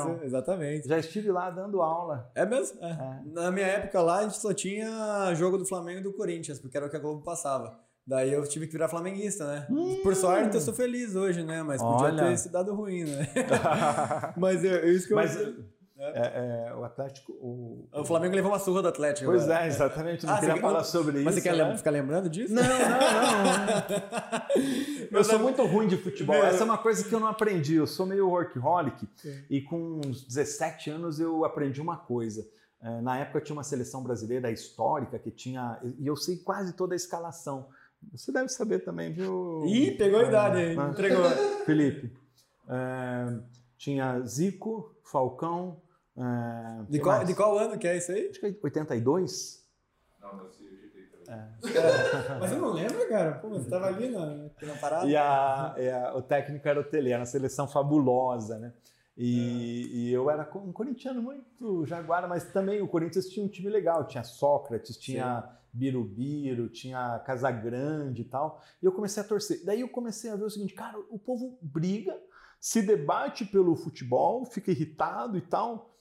União. 0.06 0.20
Exatamente. 0.22 0.88
Já 0.88 0.98
estive 0.98 1.30
lá 1.30 1.50
dando 1.50 1.80
aula. 1.82 2.30
É 2.34 2.44
mesmo? 2.46 2.78
É. 2.82 2.90
É. 2.90 3.20
Na 3.26 3.50
minha 3.50 3.66
época 3.66 4.00
lá, 4.00 4.18
a 4.18 4.22
gente 4.22 4.36
só 4.38 4.52
tinha 4.52 5.32
jogo 5.34 5.58
do 5.58 5.66
Flamengo 5.66 6.00
e 6.00 6.02
do 6.02 6.12
Corinthians, 6.12 6.58
porque 6.58 6.76
era 6.76 6.86
o 6.86 6.90
que 6.90 6.96
a 6.96 7.00
Globo 7.00 7.22
passava. 7.22 7.78
Daí 8.06 8.32
eu 8.32 8.42
tive 8.48 8.66
que 8.66 8.72
virar 8.72 8.88
flamenguista, 8.88 9.46
né? 9.46 9.66
Por 10.02 10.14
sorte, 10.16 10.54
eu 10.54 10.60
sou 10.62 10.72
feliz 10.72 11.14
hoje, 11.14 11.42
né? 11.44 11.62
Mas 11.62 11.82
podia 11.82 12.06
Olha. 12.06 12.24
ter 12.24 12.38
se 12.38 12.48
dado 12.50 12.74
ruim, 12.74 13.04
né? 13.04 13.28
Mas 14.36 14.64
eu, 14.64 14.70
eu- 14.76 14.92
isso 14.92 15.06
que 15.06 15.12
eu... 15.12 15.16
Mas 15.16 15.36
é, 15.98 16.68
é, 16.70 16.74
o 16.74 16.84
Atlético. 16.84 17.32
O, 17.32 17.88
O 17.92 18.04
Flamengo 18.04 18.34
levou 18.34 18.50
uma 18.52 18.58
surra 18.58 18.82
do 18.82 18.88
Atlético. 18.88 19.26
Pois 19.30 19.44
agora. 19.44 19.64
é, 19.64 19.68
exatamente. 19.68 20.26
Não 20.26 20.34
Ah, 20.34 20.38
queria 20.40 20.56
falar 20.56 20.84
sobre 20.84 21.16
isso. 21.16 21.24
Mas 21.24 21.34
você 21.34 21.40
quer 21.40 21.56
né? 21.56 21.76
ficar 21.76 21.90
lembrando 21.90 22.28
disso? 22.30 22.54
Não, 22.54 22.62
não, 22.62 22.78
não. 22.78 25.18
eu 25.18 25.24
sou 25.24 25.38
muito 25.38 25.64
ruim 25.64 25.87
de 25.88 25.96
futebol. 25.96 26.37
Meu- 26.37 26.44
Essa 26.46 26.62
é 26.62 26.64
uma 26.64 26.78
coisa 26.78 27.04
que 27.04 27.14
eu 27.14 27.20
não 27.20 27.28
aprendi. 27.28 27.74
Eu 27.74 27.87
sou 27.87 28.06
meio 28.06 28.28
workaholic 28.28 29.08
e 29.50 29.61
com 29.61 30.00
uns 30.06 30.22
17 30.24 30.90
anos 30.90 31.20
eu 31.20 31.44
aprendi 31.44 31.80
uma 31.80 31.96
coisa. 31.96 32.46
É, 32.82 33.00
Na 33.00 33.18
época 33.18 33.40
tinha 33.40 33.56
uma 33.56 33.64
seleção 33.64 34.02
brasileira 34.02 34.50
histórica 34.50 35.18
que 35.18 35.30
tinha. 35.30 35.78
E 35.98 36.06
eu 36.06 36.16
sei 36.16 36.37
quase 36.37 36.72
toda 36.74 36.94
a 36.94 36.96
escalação. 36.96 37.66
Você 38.12 38.30
deve 38.30 38.48
saber 38.48 38.80
também, 38.84 39.12
viu? 39.12 39.64
Ih, 39.66 39.90
pegou 39.92 40.20
a 40.20 40.24
idade, 40.24 40.61
hein? 40.61 40.76
Entregou. 40.90 41.24
Felipe. 41.66 42.12
É, 42.68 43.34
tinha 43.76 44.20
Zico, 44.20 44.94
Falcão. 45.02 45.80
É, 46.18 46.85
De 46.90 46.98
qual, 47.00 47.16
mais? 47.16 47.28
de 47.28 47.35
qual 47.35 47.59
ano 47.59 47.78
que 47.78 47.87
é 47.87 47.96
isso 47.96 48.11
aí? 48.12 48.28
Acho 48.28 48.40
que 48.40 48.46
é 48.46 48.54
82? 48.62 49.66
Mas 52.40 52.52
eu 52.52 52.59
não 52.59 52.72
lembro, 52.72 53.07
cara. 53.09 53.33
Pô, 53.38 53.50
você 53.50 53.68
tava 53.68 53.87
ali 53.87 54.09
na, 54.09 54.26
na 54.62 54.74
parada. 54.81 55.07
E 55.07 55.14
a, 55.16 55.74
e 55.78 55.88
a- 55.90 56.14
o 56.16 56.22
técnico 56.22 56.66
era 56.66 56.81
o 56.81 56.85
Tele, 56.85 57.11
era 57.11 57.20
uma 57.20 57.26
seleção 57.26 57.68
fabulosa, 57.68 58.59
né? 58.59 58.72
E, 59.16 59.90
e 59.92 60.12
eu 60.12 60.31
era 60.31 60.48
um 60.57 60.72
corintiano 60.72 61.20
muito 61.20 61.85
jaguara, 61.87 62.28
mas 62.28 62.44
também 62.52 62.81
o 62.81 62.88
Corinthians 62.88 63.28
tinha 63.28 63.44
um 63.44 63.48
time 63.48 63.68
legal. 63.68 64.07
Tinha 64.07 64.22
Sócrates, 64.22 64.96
tinha 64.96 65.44
Birubiru, 65.72 66.68
tinha 66.68 67.18
Casagrande 67.26 68.22
e 68.22 68.24
tal. 68.24 68.62
E 68.81 68.87
eu 68.87 68.92
comecei 68.92 69.22
a 69.22 69.26
torcer. 69.26 69.62
Daí 69.64 69.81
eu 69.81 69.88
comecei 69.88 70.31
a 70.31 70.37
ver 70.37 70.44
o 70.44 70.50
seguinte, 70.50 70.72
cara, 70.72 70.98
o 71.11 71.18
povo 71.18 71.59
briga, 71.61 72.16
se 72.61 72.81
debate 72.81 73.44
pelo 73.44 73.74
futebol, 73.76 74.44
fica 74.46 74.70
irritado 74.70 75.37
e 75.37 75.40
tal. 75.42 75.94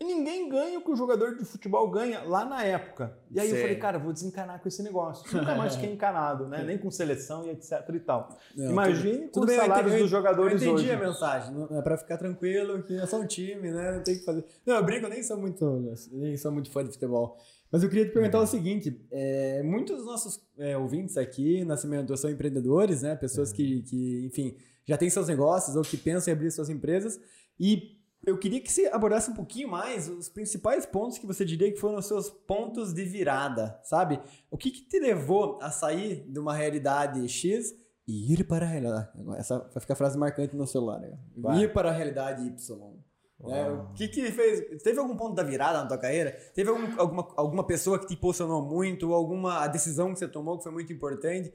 E 0.00 0.04
ninguém 0.04 0.48
ganha 0.48 0.78
o 0.78 0.82
que 0.82 0.90
o 0.90 0.96
jogador 0.96 1.36
de 1.36 1.44
futebol 1.44 1.88
ganha 1.88 2.22
lá 2.24 2.44
na 2.44 2.64
época. 2.64 3.16
E 3.30 3.38
aí 3.38 3.48
eu 3.48 3.56
falei, 3.60 3.76
cara, 3.76 3.96
vou 3.96 4.12
desencanar 4.12 4.60
com 4.60 4.66
esse 4.66 4.82
negócio. 4.82 5.24
Nunca 5.38 5.54
mais 5.54 5.76
fiquei 5.76 5.90
encanado, 5.94 6.48
né? 6.48 6.64
Nem 6.64 6.76
com 6.76 6.90
seleção 6.90 7.46
e 7.46 7.50
etc 7.50 7.72
e 7.94 8.00
tal. 8.00 8.36
Não, 8.56 8.72
Imagine 8.72 9.26
com 9.26 9.28
tudo 9.28 9.42
os 9.44 9.46
bem, 9.46 9.56
eu 9.56 9.62
salários 9.62 9.94
dos 9.94 10.10
jogadores 10.10 10.60
Eu 10.62 10.72
entendi 10.72 10.90
hoje. 10.90 10.92
a 10.92 10.98
mensagem. 10.98 11.54
não- 11.54 11.78
É 11.78 11.80
pra 11.80 11.96
ficar 11.96 12.18
tranquilo, 12.18 12.82
que 12.82 12.94
é 12.96 13.06
só 13.06 13.20
um 13.20 13.26
time, 13.26 13.70
né? 13.70 13.92
Não 13.92 14.02
tem 14.02 14.18
que 14.18 14.24
fazer. 14.24 14.44
Não, 14.66 14.74
eu 14.74 14.84
brinco, 14.84 15.06
eu 15.06 15.10
nem 15.10 15.22
sou 15.22 15.38
muito, 15.38 15.94
nem 16.10 16.36
sou 16.36 16.50
muito 16.50 16.70
fã 16.72 16.84
de 16.84 16.90
futebol. 16.90 17.36
Mas 17.70 17.82
eu 17.84 17.88
queria 17.88 18.04
te 18.04 18.12
perguntar 18.12 18.40
o 18.40 18.46
seguinte: 18.46 19.00
é, 19.12 19.62
muitos 19.62 19.96
dos 19.98 20.06
nossos 20.06 20.40
é, 20.58 20.76
ouvintes 20.76 21.16
aqui, 21.16 21.64
Nascimento, 21.64 22.16
são 22.16 22.28
empreendedores, 22.30 23.02
né? 23.02 23.14
Pessoas 23.14 23.52
que, 23.52 23.82
que, 23.82 24.26
enfim, 24.26 24.56
já 24.84 24.96
têm 24.96 25.08
seus 25.08 25.28
negócios 25.28 25.76
ou 25.76 25.82
que 25.82 25.96
pensam 25.96 26.32
em 26.32 26.36
abrir 26.36 26.50
suas 26.50 26.68
empresas. 26.68 27.18
E 27.58 27.96
eu 28.26 28.38
queria 28.38 28.60
que 28.60 28.72
você 28.72 28.86
abordasse 28.86 29.30
um 29.30 29.34
pouquinho 29.34 29.68
mais 29.68 30.08
os 30.08 30.28
principais 30.28 30.86
pontos 30.86 31.18
que 31.18 31.26
você 31.26 31.44
diria 31.44 31.72
que 31.72 31.78
foram 31.78 31.98
os 31.98 32.06
seus 32.06 32.30
pontos 32.30 32.92
de 32.92 33.04
virada, 33.04 33.78
sabe? 33.82 34.20
O 34.50 34.56
que, 34.56 34.70
que 34.70 34.82
te 34.82 34.98
levou 34.98 35.58
a 35.62 35.70
sair 35.70 36.24
de 36.28 36.38
uma 36.38 36.54
realidade 36.54 37.28
X 37.28 37.74
Ir 38.06 38.44
para 38.44 38.66
a 38.66 38.68
realidade. 38.68 39.08
Essa 39.38 39.58
vai 39.58 39.80
ficar 39.80 39.94
a 39.94 39.96
frase 39.96 40.18
marcante 40.18 40.54
no 40.54 40.66
celular. 40.66 41.00
Né? 41.00 41.62
Ir 41.62 41.72
para 41.72 41.88
a 41.88 41.92
realidade 41.92 42.46
Y. 42.46 42.98
É, 43.46 43.70
o 43.70 43.92
que 43.94 44.08
que 44.08 44.30
fez? 44.30 44.82
Teve 44.82 44.98
algum 44.98 45.16
ponto 45.16 45.34
da 45.34 45.42
virada 45.42 45.82
na 45.82 45.86
tua 45.86 45.98
carreira? 45.98 46.32
Teve 46.54 46.70
algum, 46.70 47.00
alguma, 47.00 47.28
alguma 47.36 47.66
pessoa 47.66 47.98
que 47.98 48.06
te 48.06 48.14
impulsionou 48.14 48.62
muito? 48.62 49.12
Alguma 49.12 49.66
decisão 49.68 50.12
que 50.12 50.18
você 50.18 50.28
tomou 50.28 50.58
que 50.58 50.64
foi 50.64 50.72
muito 50.72 50.92
importante? 50.92 51.52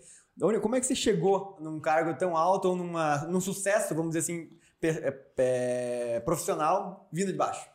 Como 0.62 0.76
é 0.76 0.80
que 0.80 0.86
você 0.86 0.96
chegou 0.96 1.58
num 1.60 1.80
cargo 1.80 2.18
tão 2.18 2.36
alto 2.36 2.70
ou 2.70 2.76
numa, 2.76 3.26
num 3.26 3.42
sucesso, 3.42 3.94
vamos 3.94 4.16
dizer 4.16 4.20
assim, 4.20 4.50
profissional, 6.26 7.08
vindo 7.12 7.32
de 7.32 7.38
baixo? 7.38 7.70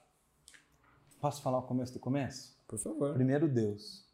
Posso 1.20 1.42
falar 1.42 1.58
o 1.58 1.62
começo 1.62 1.92
do 1.92 2.00
começo? 2.00 2.54
Por 2.66 2.78
favor. 2.78 3.14
Primeiro 3.14 3.48
Deus. 3.48 4.04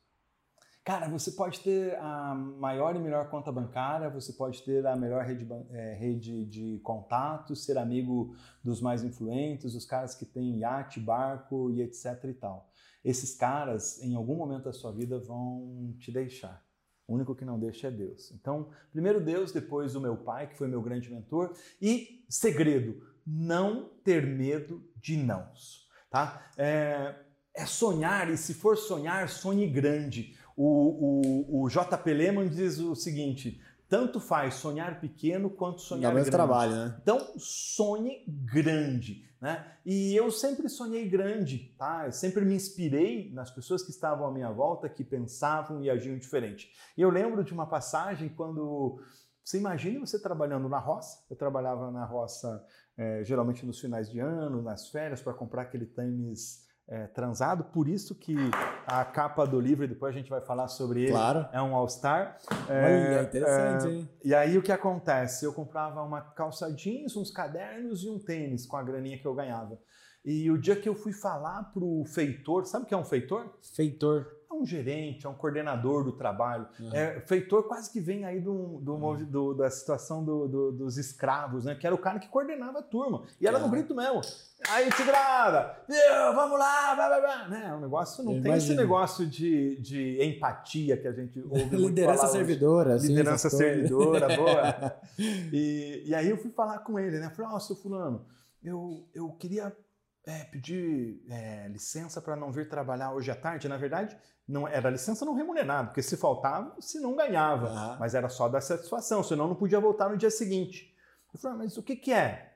Cara, 0.83 1.09
você 1.09 1.31
pode 1.33 1.61
ter 1.61 1.97
a 1.99 2.35
maior 2.35 2.97
e 2.97 2.99
melhor 2.99 3.29
conta 3.29 3.53
bancária, 3.53 4.09
você 4.09 4.33
pode 4.33 4.63
ter 4.63 4.87
a 4.87 4.97
melhor 4.97 5.25
rede, 5.25 5.47
é, 5.71 5.95
rede 5.95 6.47
de 6.47 6.81
contatos, 6.83 7.65
ser 7.65 7.77
amigo 7.77 8.35
dos 8.65 8.81
mais 8.81 9.05
influentes, 9.05 9.75
os 9.75 9.85
caras 9.85 10.15
que 10.15 10.25
têm 10.25 10.59
iate, 10.59 10.99
barco 10.99 11.71
e 11.71 11.83
etc 11.83 12.25
e 12.25 12.35
tal. 12.35 12.71
Esses 13.05 13.35
caras, 13.35 14.03
em 14.03 14.15
algum 14.15 14.35
momento 14.35 14.65
da 14.65 14.73
sua 14.73 14.91
vida, 14.91 15.19
vão 15.19 15.95
te 15.99 16.11
deixar. 16.11 16.65
O 17.11 17.15
único 17.15 17.35
que 17.35 17.45
não 17.45 17.59
deixa 17.59 17.89
é 17.89 17.91
Deus. 17.91 18.31
Então, 18.31 18.69
primeiro 18.93 19.21
Deus, 19.21 19.51
depois 19.51 19.97
o 19.97 20.01
meu 20.01 20.17
pai, 20.17 20.47
que 20.47 20.57
foi 20.57 20.69
meu 20.69 20.81
grande 20.81 21.11
mentor. 21.11 21.53
E 21.83 22.25
segredo, 22.29 23.03
não 23.27 23.91
ter 24.05 24.25
medo 24.25 24.89
de 24.95 25.17
nãos. 25.17 25.89
Tá? 26.09 26.49
É, 26.57 27.17
é 27.53 27.67
sonhar, 27.67 28.31
e 28.31 28.37
se 28.37 28.55
for 28.55 28.77
sonhar, 28.77 29.29
sonhe 29.29 29.67
grande. 29.67 30.37
O, 30.57 31.57
o, 31.57 31.65
o 31.65 31.69
JP 31.69 32.15
Lehman 32.15 32.49
diz 32.49 32.79
o 32.79 32.95
seguinte: 32.95 33.61
tanto 33.89 34.21
faz 34.21 34.55
sonhar 34.55 35.01
pequeno 35.01 35.51
quanto 35.51 35.81
sonhar 35.81 36.13
grande. 36.13 36.31
trabalho, 36.31 36.73
né? 36.73 36.97
Então, 37.03 37.33
sonhe 37.37 38.25
grande, 38.29 39.29
né? 39.41 39.75
E 39.87 40.15
eu 40.15 40.31
sempre 40.31 40.69
sonhei 40.69 41.09
grande, 41.09 41.75
tá? 41.79 42.07
Eu 42.07 42.13
sempre 42.13 42.45
me 42.45 42.55
inspirei 42.55 43.33
nas 43.33 43.51
pessoas 43.51 43.83
que 43.83 43.91
estavam 43.91 44.27
à 44.27 44.33
minha 44.33 44.51
volta, 44.51 44.89
que 44.89 45.03
pensavam 45.03 45.83
e 45.83 45.89
agiam 45.89 46.19
diferente. 46.19 46.71
E 46.97 47.01
eu 47.01 47.09
lembro 47.09 47.43
de 47.43 47.53
uma 47.53 47.67
passagem 47.67 48.29
quando 48.29 49.01
você 49.43 49.59
imagina 49.59 50.07
você 50.07 50.21
trabalhando 50.21 50.69
na 50.69 50.79
roça. 50.79 51.25
Eu 51.31 51.37
trabalhava 51.37 51.91
na 51.91 52.05
roça 52.05 52.65
é, 52.97 53.25
geralmente 53.25 53.65
nos 53.65 53.81
finais 53.81 54.11
de 54.11 54.21
ano, 54.21 54.61
nas 54.61 54.91
férias, 54.91 55.23
para 55.23 55.33
comprar 55.33 55.63
aquele 55.63 55.87
tênis 55.87 56.69
é, 56.91 57.07
transado, 57.07 57.63
por 57.65 57.89
isso 57.89 58.17
que 58.17 58.35
a 58.85 59.05
capa 59.05 59.47
do 59.47 59.61
livro, 59.61 59.85
e 59.85 59.89
depois 59.89 60.13
a 60.13 60.19
gente 60.19 60.29
vai 60.29 60.41
falar 60.41 60.67
sobre 60.67 61.03
ele, 61.03 61.13
claro. 61.13 61.47
é 61.53 61.63
um 61.63 61.75
All-Star. 61.77 62.37
É, 62.69 63.19
é 63.19 63.23
interessante, 63.23 63.87
é, 63.87 63.91
hein? 63.91 64.09
E 64.25 64.35
aí 64.35 64.59
o 64.59 64.63
que 64.63 64.73
acontece? 64.73 65.45
Eu 65.45 65.53
comprava 65.53 66.03
uma 66.03 66.21
calça 66.21 66.71
jeans, 66.73 67.17
uns 67.17 67.31
cadernos 67.31 68.03
e 68.03 68.11
um 68.11 68.19
tênis 68.19 68.67
com 68.67 68.77
a 68.77 68.83
graninha 68.83 69.17
que 69.17 69.27
eu 69.27 69.35
ganhava. 69.35 69.79
E 70.25 70.51
o 70.51 70.59
dia 70.59 70.75
que 70.75 70.89
eu 70.89 70.95
fui 70.97 71.13
falar 71.13 71.71
pro 71.73 72.05
feitor, 72.07 72.67
sabe 72.67 72.85
o 72.85 72.89
que 72.89 72.93
é 72.93 72.97
um 72.97 73.05
feitor? 73.05 73.57
Feitor 73.75 74.27
um 74.61 74.67
gerente, 74.67 75.27
é 75.27 75.29
um 75.29 75.35
coordenador 75.35 76.05
do 76.05 76.13
trabalho. 76.13 76.69
Uhum. 76.79 76.95
É, 76.95 77.21
feitor 77.21 77.65
quase 77.65 77.91
que 77.91 78.01
vem 78.01 78.25
aí 78.25 78.41
do, 78.41 78.79
do, 78.81 78.95
uhum. 78.95 79.25
do 79.25 79.55
da 79.55 79.71
situação 79.71 80.25
do, 80.25 80.73
dos 80.73 80.99
escravos, 80.99 81.65
né? 81.65 81.75
Que 81.75 81.87
era 81.87 81.95
o 81.95 81.99
cara 81.99 82.19
que 82.19 82.29
coordenava 82.29 82.81
a 82.81 82.83
turma. 82.83 83.25
E 83.41 83.47
era 83.47 83.59
no 83.59 83.69
grito 83.69 83.95
mesmo. 83.95 84.21
Aí 84.69 84.91
te 84.91 85.03
grava, 85.05 85.75
vamos 86.35 86.59
lá, 86.59 86.95
blá, 86.95 87.09
blá, 87.09 87.21
blá. 87.21 87.49
Né? 87.49 87.75
O 87.75 87.81
negócio 87.81 88.23
não 88.23 88.33
Eu 88.37 88.43
tem 88.43 88.51
imagino. 88.51 88.73
esse 88.73 88.81
negócio 88.81 89.27
de, 89.27 89.81
de 89.81 90.23
empatia 90.23 90.99
que 90.99 91.09
a 91.09 91.13
gente 91.13 91.41
ouve. 91.41 91.77
Liderança 91.77 92.27
servidora. 92.27 92.95
Assim, 92.97 93.09
Liderança 93.09 93.49
servidora, 93.49 94.37
boa. 94.37 95.01
E, 95.53 96.05
e 96.07 96.15
aí 96.15 96.31
eu 96.31 96.37
fui 96.39 96.51
falar 96.51 96.79
com 96.81 96.99
ele, 96.99 97.19
né? 97.19 97.31
Falei, 97.31 97.51
ó, 97.51 97.57
oh, 97.57 97.61
seu 97.61 97.77
fulano, 97.77 98.25
eu, 98.63 99.07
eu 99.15 99.31
queria 99.33 99.75
é, 100.27 100.45
pedir 100.45 101.23
é, 101.29 101.69
licença 101.69 102.21
para 102.21 102.37
não 102.37 102.53
vir 102.53 102.69
trabalhar 102.69 103.13
hoje 103.13 103.31
à 103.31 103.35
tarde. 103.35 103.69
Na 103.69 103.77
verdade, 103.77 104.17
não 104.51 104.67
era 104.67 104.91
licença 104.91 105.25
não 105.25 105.35
remunerada, 105.35 105.89
porque 105.89 106.03
se 106.03 106.17
faltava, 106.17 106.75
se 106.81 106.99
não 107.01 107.15
ganhava. 107.15 107.71
Uhum. 107.71 107.99
Mas 107.99 108.15
era 108.15 108.29
só 108.29 108.49
da 108.49 108.61
satisfação, 108.61 109.23
senão 109.23 109.49
não 109.49 109.55
podia 109.55 109.81
voltar 109.81 110.09
no 110.09 110.17
dia 110.17 110.31
seguinte. 110.31 110.95
Eu 111.33 111.41
falei, 111.41 111.55
ah, 111.55 111.59
mas 111.59 111.77
o 111.77 111.83
que, 111.83 111.97
que 111.97 112.13
é? 112.13 112.51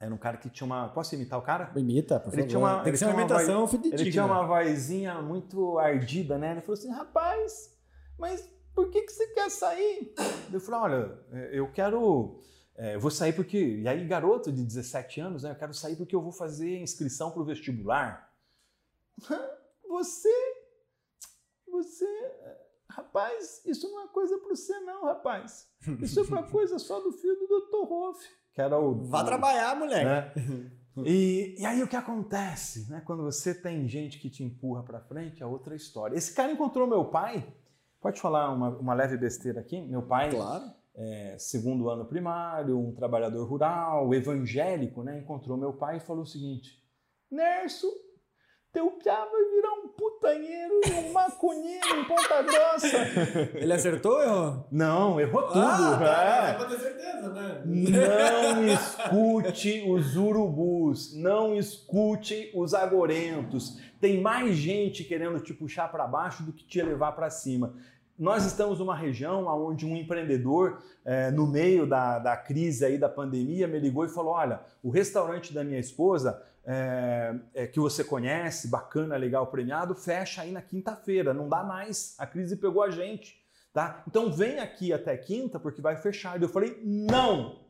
Era 0.00 0.12
um 0.12 0.18
cara 0.18 0.36
que 0.36 0.50
tinha 0.50 0.66
uma. 0.66 0.88
Posso 0.88 1.14
imitar 1.14 1.38
o 1.38 1.42
cara? 1.42 1.70
Imita, 1.76 2.18
por 2.18 2.32
ele 2.32 2.42
favor. 2.42 2.48
Tinha 2.48 2.58
uma, 2.58 2.82
Tem 2.82 2.92
que 2.92 2.98
ser 2.98 3.04
uma 3.04 3.20
imitação 3.20 3.66
voz, 3.66 3.84
Ele 3.84 4.10
tinha 4.10 4.24
uma 4.24 4.44
vozinha 4.44 5.22
muito 5.22 5.78
ardida, 5.78 6.36
né? 6.36 6.52
Ele 6.52 6.60
falou 6.60 6.74
assim: 6.74 6.90
rapaz, 6.90 7.72
mas 8.18 8.48
por 8.74 8.90
que, 8.90 9.02
que 9.02 9.12
você 9.12 9.28
quer 9.28 9.48
sair? 9.48 10.12
Eu 10.52 10.60
falei: 10.60 10.80
olha, 10.80 11.18
eu 11.52 11.70
quero. 11.70 12.40
É, 12.76 12.96
eu 12.96 13.00
vou 13.00 13.12
sair 13.12 13.32
porque. 13.32 13.58
E 13.58 13.86
aí, 13.86 14.04
garoto 14.04 14.50
de 14.50 14.64
17 14.64 15.20
anos, 15.20 15.44
né? 15.44 15.52
Eu 15.52 15.56
quero 15.56 15.72
sair 15.72 15.94
porque 15.94 16.16
eu 16.16 16.22
vou 16.22 16.32
fazer 16.32 16.80
inscrição 16.80 17.30
para 17.30 17.42
o 17.42 17.44
vestibular. 17.44 18.28
Você 19.88 20.28
você. 21.82 22.06
Rapaz, 22.88 23.62
isso 23.64 23.90
não 23.90 24.04
é 24.04 24.08
coisa 24.08 24.38
para 24.38 24.50
você, 24.50 24.78
não, 24.80 25.04
rapaz. 25.04 25.68
Isso 26.00 26.20
é 26.20 26.24
para 26.24 26.42
coisa 26.50 26.78
só 26.78 27.00
do 27.00 27.12
filho 27.12 27.36
do 27.36 27.46
Dr. 27.46 27.88
Rolf, 27.88 28.22
que 28.52 28.60
era 28.60 28.78
o. 28.78 28.94
Vá 29.04 29.22
o, 29.22 29.26
trabalhar, 29.26 29.76
moleque. 29.76 30.04
Né? 30.04 30.72
E, 31.06 31.56
e, 31.58 31.64
aí 31.64 31.82
o 31.82 31.88
que 31.88 31.96
acontece? 31.96 32.90
Né? 32.90 33.02
Quando 33.06 33.22
você 33.22 33.54
tem 33.54 33.88
gente 33.88 34.18
que 34.18 34.28
te 34.28 34.44
empurra 34.44 34.82
para 34.82 35.00
frente, 35.00 35.42
é 35.42 35.46
outra 35.46 35.74
história. 35.74 36.16
Esse 36.16 36.34
cara 36.34 36.52
encontrou 36.52 36.86
meu 36.86 37.06
pai. 37.06 37.50
Pode 37.98 38.20
falar 38.20 38.52
uma, 38.52 38.76
uma 38.76 38.92
leve 38.92 39.16
besteira 39.16 39.60
aqui? 39.60 39.80
Meu 39.80 40.02
pai, 40.02 40.30
claro. 40.30 40.64
é, 40.94 41.36
segundo 41.38 41.88
ano 41.88 42.04
primário, 42.04 42.78
um 42.78 42.92
trabalhador 42.92 43.48
rural, 43.48 44.12
evangélico, 44.12 45.02
né? 45.02 45.18
encontrou 45.18 45.56
meu 45.56 45.72
pai 45.72 45.96
e 45.96 46.00
falou 46.00 46.24
o 46.24 46.26
seguinte: 46.26 46.78
Nerso, 47.30 47.90
teu 48.72 48.90
piá 48.92 49.26
vai 49.30 49.44
virar 49.50 49.72
um 49.84 49.88
putanheiro 49.88 50.80
e 50.86 50.92
um 50.92 51.12
maconheiro 51.12 51.86
em 51.94 52.04
Ponta 52.04 52.42
Grossa. 52.42 52.96
Ele 53.54 53.72
acertou 53.72 54.12
ou 54.12 54.22
errou? 54.22 54.66
Não, 54.72 55.20
errou 55.20 55.42
tudo. 55.42 55.60
Ah, 55.60 55.98
tá, 55.98 56.48
é. 56.48 56.54
pra 56.54 56.64
ter 56.64 56.78
certeza, 56.78 57.28
né? 57.28 57.62
Não 57.66 58.64
escute 58.72 59.84
os 59.86 60.16
urubus, 60.16 61.14
não 61.14 61.54
escute 61.54 62.50
os 62.54 62.72
agorentos. 62.72 63.78
Tem 64.00 64.20
mais 64.20 64.56
gente 64.56 65.04
querendo 65.04 65.38
te 65.40 65.52
puxar 65.52 65.92
para 65.92 66.06
baixo 66.06 66.42
do 66.42 66.52
que 66.52 66.64
te 66.64 66.80
levar 66.80 67.12
para 67.12 67.28
cima. 67.28 67.74
Nós 68.18 68.44
estamos 68.44 68.78
numa 68.78 68.94
região 68.94 69.46
onde 69.46 69.84
um 69.84 69.96
empreendedor, 69.96 70.82
é, 71.04 71.30
no 71.30 71.46
meio 71.46 71.86
da, 71.86 72.18
da 72.18 72.36
crise 72.36 72.84
aí 72.84 72.96
da 72.96 73.08
pandemia, 73.08 73.66
me 73.66 73.78
ligou 73.78 74.04
e 74.04 74.08
falou: 74.08 74.32
Olha, 74.32 74.60
o 74.82 74.90
restaurante 74.90 75.52
da 75.52 75.64
minha 75.64 75.80
esposa 75.80 76.40
é, 76.64 77.34
é, 77.54 77.66
que 77.66 77.80
você 77.80 78.04
conhece, 78.04 78.68
bacana, 78.68 79.16
legal, 79.16 79.46
premiado, 79.48 79.94
fecha 79.94 80.42
aí 80.42 80.52
na 80.52 80.62
quinta-feira, 80.62 81.34
não 81.34 81.48
dá 81.48 81.62
mais, 81.62 82.14
a 82.18 82.26
crise 82.26 82.56
pegou 82.56 82.82
a 82.82 82.90
gente, 82.90 83.36
tá? 83.72 84.02
Então 84.06 84.32
vem 84.32 84.60
aqui 84.60 84.92
até 84.92 85.16
quinta 85.16 85.58
porque 85.58 85.80
vai 85.80 85.96
fechar. 85.96 86.38
E 86.38 86.44
eu 86.44 86.48
falei, 86.48 86.80
não! 86.84 87.60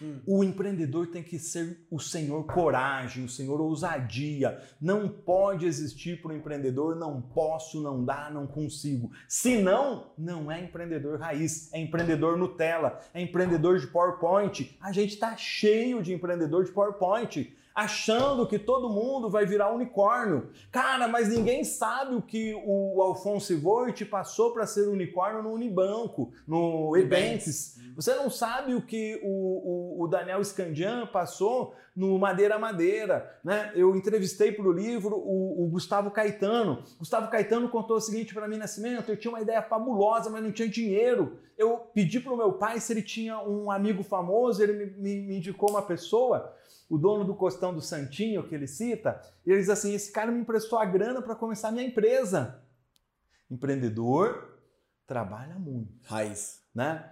Hum. 0.00 0.20
O 0.26 0.44
empreendedor 0.44 1.08
tem 1.08 1.24
que 1.24 1.40
ser 1.40 1.84
o 1.90 1.98
senhor 1.98 2.46
coragem, 2.46 3.24
o 3.24 3.28
senhor 3.28 3.60
ousadia. 3.60 4.62
Não 4.80 5.08
pode 5.08 5.66
existir 5.66 6.22
para 6.22 6.30
o 6.30 6.36
empreendedor, 6.36 6.94
não 6.94 7.20
posso, 7.20 7.82
não 7.82 8.04
dá, 8.04 8.30
não 8.30 8.46
consigo. 8.46 9.10
Se 9.28 9.60
não, 9.60 10.12
não 10.16 10.52
é 10.52 10.62
empreendedor 10.62 11.18
raiz, 11.18 11.72
é 11.72 11.80
empreendedor 11.80 12.38
Nutella, 12.38 13.00
é 13.12 13.20
empreendedor 13.20 13.80
de 13.80 13.88
PowerPoint. 13.88 14.78
A 14.80 14.92
gente 14.92 15.14
está 15.14 15.36
cheio 15.36 16.00
de 16.00 16.14
empreendedor 16.14 16.64
de 16.64 16.70
PowerPoint 16.70 17.57
achando 17.78 18.44
que 18.44 18.58
todo 18.58 18.90
mundo 18.90 19.30
vai 19.30 19.46
virar 19.46 19.72
unicórnio. 19.72 20.50
Cara, 20.72 21.06
mas 21.06 21.28
ninguém 21.28 21.62
sabe 21.62 22.16
o 22.16 22.20
que 22.20 22.52
o 22.66 23.00
Alfonso 23.00 23.56
Voigt 23.56 24.04
passou 24.06 24.52
para 24.52 24.66
ser 24.66 24.88
unicórnio 24.88 25.44
no 25.44 25.52
Unibanco, 25.52 26.32
no 26.44 26.96
Ebanks. 26.96 27.78
Você 27.94 28.16
não 28.16 28.28
sabe 28.28 28.74
o 28.74 28.82
que 28.82 29.20
o, 29.22 29.28
o, 29.28 30.02
o 30.02 30.08
Daniel 30.08 30.42
Scandian 30.42 31.06
passou 31.06 31.72
no 31.94 32.18
Madeira 32.18 32.58
Madeira. 32.58 33.38
Né? 33.44 33.70
Eu 33.76 33.94
entrevistei 33.94 34.50
para 34.50 34.66
o 34.66 34.72
livro 34.72 35.14
o, 35.16 35.68
Gustavo 35.70 36.10
Caetano. 36.10 36.82
Gustavo 36.98 37.30
Caetano 37.30 37.68
contou 37.68 37.98
o 37.98 38.00
seguinte 38.00 38.34
para 38.34 38.48
mim, 38.48 38.56
Nascimento, 38.56 39.08
eu 39.08 39.16
tinha 39.16 39.30
uma 39.30 39.40
ideia 39.40 39.62
fabulosa, 39.62 40.30
mas 40.30 40.42
não 40.42 40.50
tinha 40.50 40.68
dinheiro. 40.68 41.38
Eu 41.56 41.76
pedi 41.94 42.18
para 42.18 42.32
o 42.32 42.36
meu 42.36 42.54
pai 42.54 42.80
se 42.80 42.92
ele 42.92 43.02
tinha 43.02 43.38
um 43.40 43.70
amigo 43.70 44.02
famoso, 44.02 44.60
ele 44.60 44.72
me, 44.72 44.86
me, 44.86 45.20
me 45.26 45.36
indicou 45.36 45.70
uma 45.70 45.82
pessoa 45.82 46.58
o 46.88 46.96
dono 46.96 47.24
do 47.24 47.34
costão 47.34 47.74
do 47.74 47.80
Santinho, 47.80 48.46
que 48.48 48.54
ele 48.54 48.66
cita, 48.66 49.20
ele 49.46 49.58
diz 49.58 49.68
assim: 49.68 49.94
esse 49.94 50.10
cara 50.10 50.32
me 50.32 50.40
emprestou 50.40 50.78
a 50.78 50.84
grana 50.84 51.20
para 51.20 51.34
começar 51.34 51.68
a 51.68 51.72
minha 51.72 51.84
empresa. 51.84 52.62
Empreendedor 53.50 54.58
trabalha 55.06 55.58
muito. 55.58 55.92
Raiz. 56.04 56.62
Né? 56.74 57.10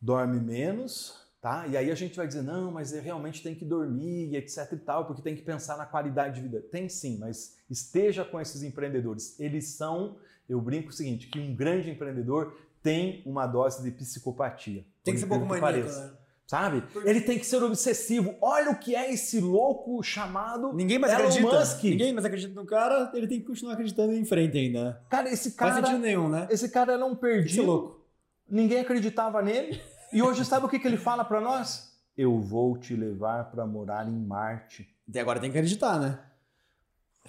Dorme 0.00 0.40
menos, 0.40 1.14
tá? 1.40 1.66
E 1.66 1.76
aí 1.76 1.90
a 1.90 1.94
gente 1.94 2.16
vai 2.16 2.26
dizer: 2.26 2.42
não, 2.42 2.70
mas 2.70 2.92
realmente 2.92 3.42
tem 3.42 3.54
que 3.54 3.64
dormir, 3.64 4.34
etc 4.34 4.72
e 4.72 4.76
tal, 4.76 5.06
porque 5.06 5.22
tem 5.22 5.34
que 5.34 5.42
pensar 5.42 5.76
na 5.76 5.86
qualidade 5.86 6.36
de 6.36 6.42
vida. 6.42 6.60
Tem 6.60 6.88
sim, 6.88 7.18
mas 7.18 7.56
esteja 7.70 8.24
com 8.24 8.40
esses 8.40 8.62
empreendedores. 8.62 9.38
Eles 9.40 9.68
são, 9.68 10.18
eu 10.48 10.60
brinco 10.60 10.90
o 10.90 10.92
seguinte: 10.92 11.28
que 11.28 11.38
um 11.38 11.54
grande 11.54 11.90
empreendedor 11.90 12.54
tem 12.82 13.22
uma 13.24 13.46
dose 13.46 13.82
de 13.82 13.90
psicopatia. 13.90 14.84
Tem 15.02 15.14
que 15.14 15.20
ser 15.20 15.26
um 15.26 15.28
pouco 15.30 15.46
maníaco, 15.46 15.88
né? 15.88 16.12
Sabe? 16.46 16.84
Ele 17.04 17.22
tem 17.22 17.38
que 17.38 17.46
ser 17.46 17.62
obsessivo. 17.62 18.34
Olha 18.40 18.70
o 18.70 18.78
que 18.78 18.94
é 18.94 19.10
esse 19.12 19.40
louco 19.40 20.02
chamado 20.02 20.72
Ninguém 20.74 20.98
mais 20.98 21.12
Elon 21.14 21.28
acredita. 21.28 21.58
Musk. 21.58 21.82
Ninguém 21.84 22.12
mais 22.12 22.24
acredita 22.26 22.54
no 22.54 22.66
cara, 22.66 23.10
ele 23.14 23.26
tem 23.26 23.40
que 23.40 23.46
continuar 23.46 23.72
acreditando 23.72 24.12
em 24.12 24.24
frente 24.26 24.58
ainda. 24.58 25.02
Cara, 25.08 25.30
esse 25.30 25.52
Faz 25.52 25.74
cara, 25.74 25.86
sentido 25.86 26.02
nenhum, 26.02 26.28
né? 26.28 26.46
esse 26.50 26.68
cara 26.68 26.92
era 26.92 27.04
um 27.04 27.14
que 27.14 27.20
ser 27.26 27.32
perdido. 27.34 27.64
louco. 27.66 28.04
Ninguém 28.48 28.80
acreditava 28.80 29.40
nele. 29.40 29.80
E 30.12 30.22
hoje 30.22 30.44
sabe 30.44 30.66
o 30.66 30.68
que, 30.68 30.78
que 30.78 30.86
ele 30.86 30.98
fala 30.98 31.24
pra 31.24 31.40
nós? 31.40 31.92
Eu 32.16 32.38
vou 32.38 32.76
te 32.78 32.94
levar 32.94 33.50
pra 33.50 33.66
morar 33.66 34.06
em 34.06 34.12
Marte. 34.14 34.86
E 35.12 35.18
agora 35.18 35.40
tem 35.40 35.50
que 35.50 35.56
acreditar, 35.58 35.98
né? 35.98 36.18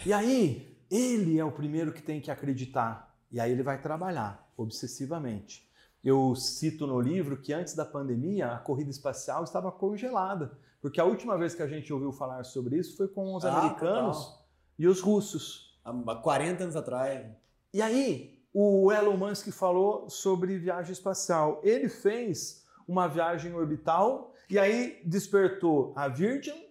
E 0.06 0.12
aí, 0.12 0.78
ele 0.92 1.40
é 1.40 1.44
o 1.44 1.52
primeiro 1.52 1.92
que 1.94 2.02
tem 2.04 2.20
que 2.20 2.30
acreditar. 2.30 3.16
E 3.32 3.40
aí 3.40 3.52
ele 3.52 3.64
vai 3.64 3.82
trabalhar 3.82 4.46
obsessivamente. 4.58 5.68
Eu 6.06 6.36
cito 6.36 6.86
no 6.86 7.02
livro 7.02 7.36
que 7.42 7.52
antes 7.52 7.74
da 7.76 7.84
pandemia 7.84 8.52
a 8.52 8.60
corrida 8.60 8.92
espacial 8.92 9.44
estava 9.44 9.72
congelada, 9.72 10.56
porque 10.80 11.02
a 11.02 11.04
última 11.06 11.36
vez 11.36 11.56
que 11.56 11.64
a 11.64 11.68
gente 11.68 11.92
ouviu 11.92 12.12
falar 12.12 12.44
sobre 12.44 12.78
isso 12.78 12.96
foi 12.96 13.08
com 13.08 13.36
os 13.36 13.44
Ah, 13.44 13.58
americanos 13.58 14.18
total. 14.24 14.46
e 14.78 14.88
os 14.88 15.02
russos. 15.02 15.80
Há 15.84 16.16
40 16.16 16.64
anos 16.64 16.76
atrás. 16.76 17.26
E 17.74 17.82
aí, 17.82 18.40
o 18.54 18.92
Elon 18.92 19.18
Musk 19.18 19.50
falou 19.52 20.08
sobre 20.10 20.58
viagem 20.60 20.92
espacial. 20.94 21.60
Ele 21.64 21.90
fez 21.90 22.64
uma 22.88 23.08
viagem 23.08 23.54
orbital 23.54 24.34
e 24.50 24.60
aí 24.60 25.02
despertou 25.06 25.92
a 25.96 26.08
Virgin 26.08 26.65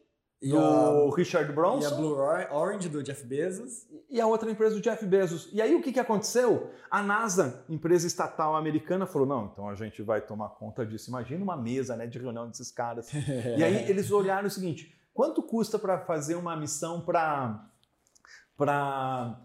do 0.50 0.59
a, 0.59 1.16
Richard 1.16 1.50
e 1.50 1.85
a 1.87 1.90
Blue 1.90 2.14
Or- 2.16 2.48
Orange 2.52 2.88
do 2.88 3.02
Jeff 3.02 3.24
Bezos. 3.24 3.87
e 4.11 4.20
a 4.20 4.26
outra 4.26 4.50
empresa 4.50 4.74
do 4.74 4.80
Jeff 4.80 5.04
Bezos. 5.07 5.48
E 5.52 5.61
aí 5.61 5.74
o 5.74 5.83
que, 5.83 5.92
que 5.92 6.00
aconteceu? 6.00 6.70
A 6.90 7.02
NASA, 7.02 7.64
empresa 7.68 8.07
estatal 8.07 8.54
americana, 8.57 9.07
falou: 9.07 9.26
não, 9.26 9.46
então 9.46 9.68
a 9.68 9.74
gente 9.74 10.02
vai 10.02 10.20
tomar 10.20 10.50
conta 10.50 10.85
disso. 10.85 11.11
Imagina 11.11 11.42
uma 11.42 11.57
mesa 11.57 11.96
né, 11.96 12.07
de 12.07 12.18
reunião 12.18 12.48
desses 12.48 12.70
caras. 12.70 13.11
E 13.57 13.62
aí 13.62 13.88
eles 13.88 14.11
olharam 14.11 14.46
o 14.46 14.50
seguinte: 14.50 14.94
quanto 15.12 15.42
custa 15.42 15.78
para 15.78 15.98
fazer 15.98 16.35
uma 16.35 16.57
missão 16.57 17.00
para 17.00 17.64
para 18.57 19.40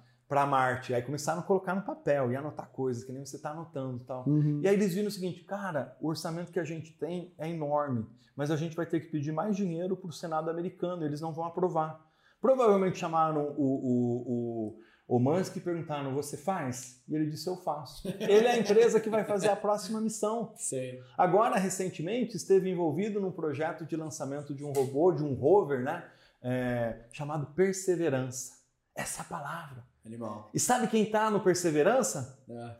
Marte? 0.45 0.93
Aí 0.93 1.01
começaram 1.01 1.39
a 1.39 1.43
colocar 1.43 1.75
no 1.75 1.81
papel 1.81 2.31
e 2.31 2.35
anotar 2.35 2.69
coisas 2.69 3.03
que 3.03 3.11
nem 3.11 3.25
você 3.25 3.35
está 3.35 3.51
anotando 3.51 3.97
e 3.97 4.05
tal. 4.05 4.27
Uhum. 4.27 4.61
E 4.63 4.67
aí 4.67 4.73
eles 4.75 4.93
viram 4.93 5.07
o 5.07 5.11
seguinte, 5.11 5.43
cara, 5.43 5.97
o 5.99 6.07
orçamento 6.07 6.51
que 6.51 6.59
a 6.59 6.63
gente 6.63 6.93
tem 6.93 7.33
é 7.37 7.49
enorme, 7.49 8.05
mas 8.35 8.51
a 8.51 8.55
gente 8.55 8.75
vai 8.75 8.85
ter 8.85 8.99
que 8.99 9.07
pedir 9.07 9.31
mais 9.31 9.55
dinheiro 9.55 9.97
para 9.97 10.09
o 10.09 10.13
Senado 10.13 10.49
americano, 10.49 11.03
eles 11.03 11.19
não 11.21 11.33
vão 11.33 11.45
aprovar. 11.45 11.99
Provavelmente 12.41 12.97
chamaram 12.97 13.53
o, 13.57 13.63
o, 13.63 14.77
o, 15.07 15.15
o 15.15 15.19
Musk 15.19 15.57
e 15.57 15.59
perguntaram, 15.59 16.13
você 16.13 16.37
faz? 16.37 17.03
E 17.09 17.15
ele 17.15 17.29
disse, 17.29 17.49
eu 17.49 17.57
faço. 17.57 18.07
Ele 18.19 18.45
é 18.45 18.51
a 18.51 18.57
empresa 18.57 18.99
que 18.99 19.09
vai 19.09 19.25
fazer 19.25 19.49
a 19.49 19.55
próxima 19.55 19.99
missão. 19.99 20.53
Sei. 20.55 21.01
Agora, 21.17 21.57
recentemente, 21.57 22.37
esteve 22.37 22.69
envolvido 22.69 23.19
num 23.19 23.31
projeto 23.31 23.85
de 23.85 23.97
lançamento 23.97 24.55
de 24.55 24.63
um 24.63 24.71
robô, 24.71 25.11
de 25.11 25.23
um 25.23 25.33
rover, 25.33 25.83
né? 25.83 26.03
é, 26.41 27.05
chamado 27.11 27.47
Perseverança. 27.47 28.59
Essa 28.95 29.21
é 29.21 29.25
a 29.25 29.25
palavra. 29.25 29.83
Animal. 30.09 30.49
E 30.53 30.59
sabe 30.59 30.87
quem 30.87 31.03
está 31.03 31.29
no 31.29 31.39
Perseverança? 31.39 32.39
É. 32.49 32.75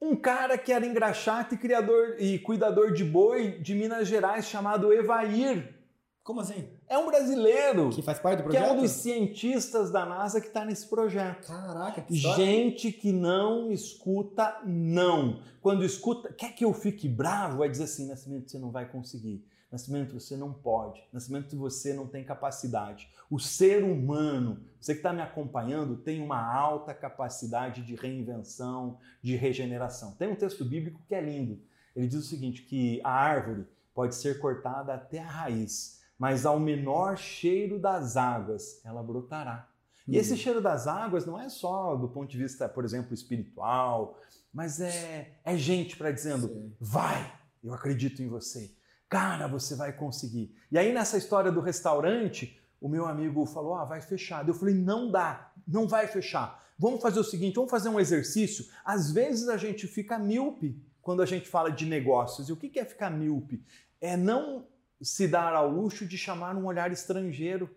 Um 0.00 0.16
cara 0.16 0.56
que 0.56 0.72
era 0.72 0.86
engraxate 0.86 1.54
e 1.54 1.58
criador 1.58 2.16
e 2.18 2.38
cuidador 2.38 2.92
de 2.92 3.04
boi 3.04 3.58
de 3.60 3.74
Minas 3.74 4.08
Gerais 4.08 4.46
chamado 4.46 4.90
Evair. 4.92 5.76
Como 6.22 6.40
assim? 6.40 6.66
É 6.88 6.96
um 6.96 7.06
brasileiro 7.06 7.90
Que 7.90 8.00
faz 8.02 8.18
parte 8.18 8.42
do 8.42 8.48
que 8.48 8.56
é 8.56 8.60
projeto? 8.60 8.78
um 8.78 8.82
dos 8.82 8.90
cientistas 8.92 9.90
da 9.90 10.06
NASA 10.06 10.40
que 10.40 10.46
está 10.46 10.64
nesse 10.64 10.86
projeto. 10.86 11.46
Caraca, 11.46 12.00
que 12.00 12.14
história. 12.14 12.36
Gente 12.44 12.90
que 12.90 13.12
não 13.12 13.70
escuta 13.70 14.60
não. 14.64 15.42
Quando 15.60 15.84
escuta, 15.84 16.32
quer 16.32 16.54
que 16.54 16.64
eu 16.64 16.72
fique 16.72 17.06
bravo, 17.08 17.58
vai 17.58 17.68
dizer 17.68 17.84
assim, 17.84 18.08
Nascimento, 18.08 18.50
você 18.50 18.58
não 18.58 18.70
vai 18.70 18.88
conseguir. 18.88 19.44
Nascimento, 19.70 20.18
você 20.18 20.36
não 20.36 20.52
pode. 20.52 21.02
Nascimento, 21.12 21.56
você 21.56 21.92
não 21.92 22.06
tem 22.06 22.24
capacidade. 22.24 23.08
O 23.30 23.38
ser 23.38 23.84
humano, 23.84 24.60
você 24.80 24.92
que 24.92 24.98
está 24.98 25.12
me 25.12 25.22
acompanhando, 25.22 25.96
tem 25.96 26.20
uma 26.20 26.42
alta 26.42 26.92
capacidade 26.92 27.82
de 27.82 27.94
reinvenção, 27.94 28.98
de 29.22 29.36
regeneração. 29.36 30.16
Tem 30.16 30.28
um 30.28 30.34
texto 30.34 30.64
bíblico 30.64 31.00
que 31.06 31.14
é 31.14 31.20
lindo. 31.20 31.60
Ele 31.94 32.08
diz 32.08 32.18
o 32.18 32.28
seguinte, 32.28 32.62
que 32.62 33.00
a 33.04 33.10
árvore 33.10 33.66
pode 33.94 34.16
ser 34.16 34.40
cortada 34.40 34.92
até 34.94 35.20
a 35.20 35.28
raiz, 35.28 36.00
mas 36.18 36.44
ao 36.44 36.58
menor 36.58 37.16
cheiro 37.16 37.78
das 37.78 38.16
águas, 38.16 38.80
ela 38.84 39.02
brotará. 39.02 39.68
E 40.08 40.16
esse 40.16 40.36
cheiro 40.36 40.60
das 40.60 40.88
águas 40.88 41.24
não 41.24 41.38
é 41.38 41.48
só 41.48 41.94
do 41.94 42.08
ponto 42.08 42.28
de 42.28 42.36
vista, 42.36 42.68
por 42.68 42.84
exemplo, 42.84 43.14
espiritual, 43.14 44.18
mas 44.52 44.80
é, 44.80 45.34
é 45.44 45.56
gente 45.56 45.96
para 45.96 46.10
dizendo: 46.10 46.48
Sim. 46.48 46.74
vai, 46.80 47.32
eu 47.62 47.72
acredito 47.72 48.20
em 48.20 48.28
você. 48.28 48.74
Cara, 49.08 49.46
você 49.46 49.76
vai 49.76 49.92
conseguir. 49.92 50.54
E 50.70 50.78
aí, 50.78 50.92
nessa 50.92 51.16
história 51.16 51.50
do 51.50 51.60
restaurante, 51.60 52.59
o 52.80 52.88
meu 52.88 53.06
amigo 53.06 53.44
falou: 53.46 53.74
ah, 53.74 53.84
vai 53.84 54.00
fechar. 54.00 54.46
Eu 54.46 54.54
falei: 54.54 54.74
não 54.74 55.10
dá, 55.10 55.52
não 55.66 55.86
vai 55.86 56.06
fechar. 56.06 56.64
Vamos 56.78 57.02
fazer 57.02 57.20
o 57.20 57.24
seguinte: 57.24 57.56
vamos 57.56 57.70
fazer 57.70 57.88
um 57.88 58.00
exercício. 58.00 58.64
Às 58.84 59.10
vezes 59.10 59.48
a 59.48 59.56
gente 59.56 59.86
fica 59.86 60.18
míope 60.18 60.80
quando 61.02 61.22
a 61.22 61.26
gente 61.26 61.48
fala 61.48 61.70
de 61.70 61.84
negócios. 61.84 62.48
E 62.48 62.52
o 62.52 62.56
que 62.56 62.78
é 62.78 62.84
ficar 62.84 63.10
míope? 63.10 63.62
É 64.00 64.16
não 64.16 64.66
se 65.00 65.28
dar 65.28 65.54
ao 65.54 65.70
luxo 65.70 66.06
de 66.06 66.16
chamar 66.16 66.56
um 66.56 66.66
olhar 66.66 66.90
estrangeiro 66.90 67.68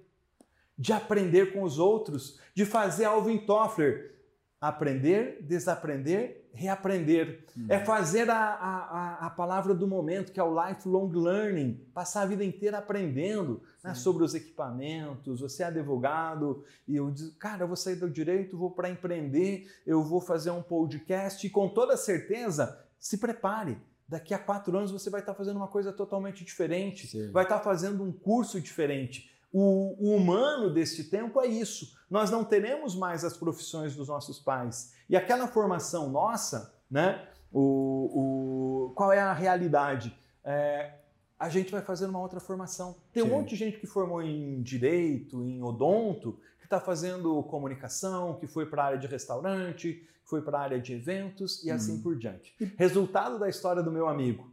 de 0.78 0.92
aprender 0.92 1.54
com 1.54 1.64
os 1.64 1.78
outros, 1.78 2.40
de 2.54 2.66
fazer 2.66 3.06
Alvin 3.06 3.38
Toffler. 3.38 4.12
Aprender, 4.60 5.42
desaprender, 5.42 6.43
reaprender. 6.54 7.46
É 7.68 7.80
fazer 7.80 8.30
a, 8.30 8.38
a, 8.38 9.26
a- 9.26 9.30
palavra 9.32 9.74
do 9.74 9.88
momento, 9.88 10.32
que 10.32 10.40
é 10.40 10.44
o 10.44 10.68
lifelong 10.68 11.12
learning. 11.12 11.86
Passar 11.94 12.22
a 12.22 12.26
vida 12.26 12.44
inteira 12.46 12.78
aprendendo 12.78 13.62
né, 13.84 13.94
sobre 13.96 14.24
os 14.24 14.34
equipamentos. 14.36 15.42
Você 15.42 15.64
é 15.64 15.66
advogado 15.66 16.64
e 16.88 16.96
eu 16.96 17.10
digo, 17.12 17.36
cara, 17.38 17.64
eu 17.64 17.68
vou 17.68 17.76
sair 17.76 17.96
do 17.96 18.10
direito, 18.10 18.58
vou 18.58 18.72
para 18.72 18.90
empreender, 18.90 19.68
eu 19.86 20.04
vou 20.04 20.22
fazer 20.22 20.52
um 20.52 20.62
podcast 20.62 21.46
e 21.46 21.50
com 21.50 21.68
toda 21.68 21.98
certeza, 21.98 22.80
se 23.00 23.18
prepare. 23.18 23.78
Daqui 24.08 24.34
a 24.34 24.38
quatro 24.40 24.78
anos 24.78 24.92
você 24.92 25.10
vai 25.10 25.22
estar 25.22 25.34
fazendo 25.34 25.56
uma 25.58 25.68
coisa 25.68 25.92
totalmente 25.92 26.44
diferente 26.46 27.08
Sim. 27.08 27.32
vai 27.32 27.44
estar 27.44 27.60
fazendo 27.60 28.04
um 28.04 28.12
curso 28.12 28.62
diferente. 28.62 29.33
O, 29.54 29.96
o 30.00 30.16
humano 30.16 30.74
deste 30.74 31.04
tempo 31.04 31.40
é 31.40 31.46
isso. 31.46 31.96
Nós 32.10 32.32
não 32.32 32.44
teremos 32.44 32.96
mais 32.96 33.24
as 33.24 33.38
profissões 33.38 33.96
dos 33.96 34.08
nossos 34.08 34.40
pais. 34.40 34.96
E 35.08 35.16
aquela 35.16 35.48
formação 35.48 36.10
nossa, 36.10 36.74
né? 36.90 37.28
O, 37.52 38.90
o, 38.90 38.94
qual 38.96 39.14
é 39.14 39.20
a 39.20 39.32
realidade? 39.32 40.18
É, 40.44 40.96
a 41.38 41.50
gente 41.50 41.72
vai 41.72 41.84
fazer 41.84 42.08
uma 42.08 42.20
outra 42.20 42.40
formação. 42.40 42.96
Tem 43.12 43.22
um 43.22 43.28
Sim. 43.28 43.32
monte 43.32 43.50
de 43.50 43.56
gente 43.58 43.78
que 43.78 43.86
formou 43.86 44.24
em 44.24 44.60
direito, 44.64 45.44
em 45.44 45.62
odonto, 45.62 46.40
que 46.58 46.64
está 46.66 46.80
fazendo 46.80 47.44
comunicação, 47.44 48.40
que 48.40 48.48
foi 48.48 48.66
para 48.66 48.82
a 48.82 48.86
área 48.88 48.98
de 48.98 49.06
restaurante, 49.06 49.94
que 50.24 50.30
foi 50.30 50.42
para 50.42 50.58
a 50.58 50.62
área 50.62 50.82
de 50.82 50.94
eventos 50.94 51.64
e 51.64 51.70
assim 51.70 51.98
Hum. 51.98 52.02
por 52.02 52.18
diante. 52.18 52.56
Resultado 52.76 53.38
da 53.38 53.48
história 53.48 53.84
do 53.84 53.92
meu 53.92 54.08
amigo. 54.08 54.52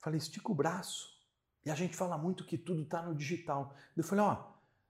Falei, 0.00 0.16
estica 0.16 0.50
o 0.50 0.54
braço. 0.54 1.10
E 1.64 1.70
a 1.70 1.74
gente 1.74 1.96
fala 1.96 2.16
muito 2.16 2.44
que 2.44 2.56
tudo 2.56 2.82
está 2.82 3.02
no 3.02 3.14
digital. 3.14 3.74
Eu 3.96 4.02
falei, 4.02 4.24
ó, 4.24 4.44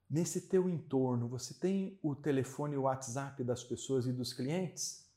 nesse 0.08 0.48
teu 0.48 0.68
entorno, 0.68 1.28
você 1.28 1.54
tem 1.54 1.98
o 2.02 2.14
telefone 2.14 2.74
e 2.74 2.78
o 2.78 2.82
WhatsApp 2.82 3.42
das 3.42 3.64
pessoas 3.64 4.06
e 4.06 4.12
dos 4.12 4.32
clientes? 4.32 5.08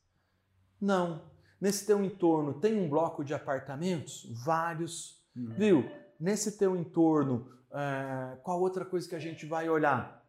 Não. 0.79 1.31
Nesse 1.61 1.85
teu 1.85 2.03
entorno, 2.03 2.55
tem 2.55 2.77
um 2.77 2.89
bloco 2.89 3.23
de 3.23 3.33
apartamentos? 3.33 4.27
Vários. 4.43 5.23
Uhum. 5.35 5.53
Viu? 5.53 5.91
Nesse 6.19 6.57
teu 6.57 6.75
entorno, 6.75 7.47
eh, 7.71 8.37
qual 8.43 8.59
outra 8.59 8.83
coisa 8.83 9.07
que 9.07 9.15
a 9.15 9.19
gente 9.19 9.45
vai 9.45 9.69
olhar? 9.69 10.23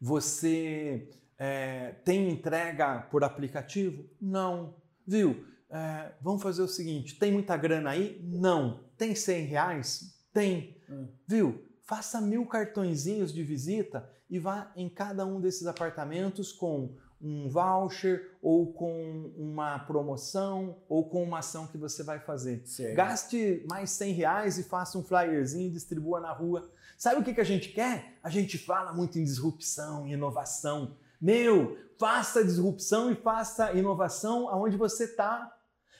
Você 0.00 1.10
eh, 1.38 1.92
tem 2.04 2.30
entrega 2.30 3.02
por 3.10 3.22
aplicativo? 3.22 4.08
Não. 4.20 4.76
Viu? 5.06 5.44
Eh, 5.68 6.12
vamos 6.22 6.42
fazer 6.42 6.62
o 6.62 6.68
seguinte: 6.68 7.18
tem 7.18 7.32
muita 7.32 7.56
grana 7.56 7.90
aí? 7.90 8.20
Não. 8.24 8.84
Tem 8.96 9.14
100 9.14 9.44
reais? 9.44 10.15
Tem. 10.36 10.76
Hum. 10.90 11.08
Viu? 11.26 11.64
Faça 11.80 12.20
mil 12.20 12.44
cartõezinhos 12.44 13.32
de 13.32 13.42
visita 13.42 14.06
e 14.28 14.38
vá 14.38 14.70
em 14.76 14.86
cada 14.86 15.24
um 15.24 15.40
desses 15.40 15.66
apartamentos 15.66 16.52
com 16.52 16.94
um 17.22 17.48
voucher 17.48 18.36
ou 18.42 18.70
com 18.74 19.32
uma 19.34 19.78
promoção 19.78 20.76
ou 20.90 21.08
com 21.08 21.22
uma 21.22 21.38
ação 21.38 21.66
que 21.66 21.78
você 21.78 22.02
vai 22.02 22.20
fazer. 22.20 22.60
Sei. 22.66 22.92
Gaste 22.92 23.64
mais 23.66 23.88
100 23.90 24.12
reais 24.12 24.58
e 24.58 24.64
faça 24.64 24.98
um 24.98 25.02
flyerzinho 25.02 25.68
e 25.68 25.72
distribua 25.72 26.20
na 26.20 26.32
rua. 26.32 26.70
Sabe 26.98 27.20
o 27.20 27.24
que, 27.24 27.32
que 27.32 27.40
a 27.40 27.44
gente 27.44 27.70
quer? 27.70 28.18
A 28.22 28.28
gente 28.28 28.58
fala 28.58 28.92
muito 28.92 29.18
em 29.18 29.24
disrupção, 29.24 30.06
em 30.06 30.12
inovação. 30.12 30.98
Meu, 31.18 31.78
faça 31.98 32.44
disrupção 32.44 33.10
e 33.10 33.14
faça 33.14 33.72
inovação 33.72 34.50
aonde 34.50 34.76
você 34.76 35.04
está. 35.04 35.56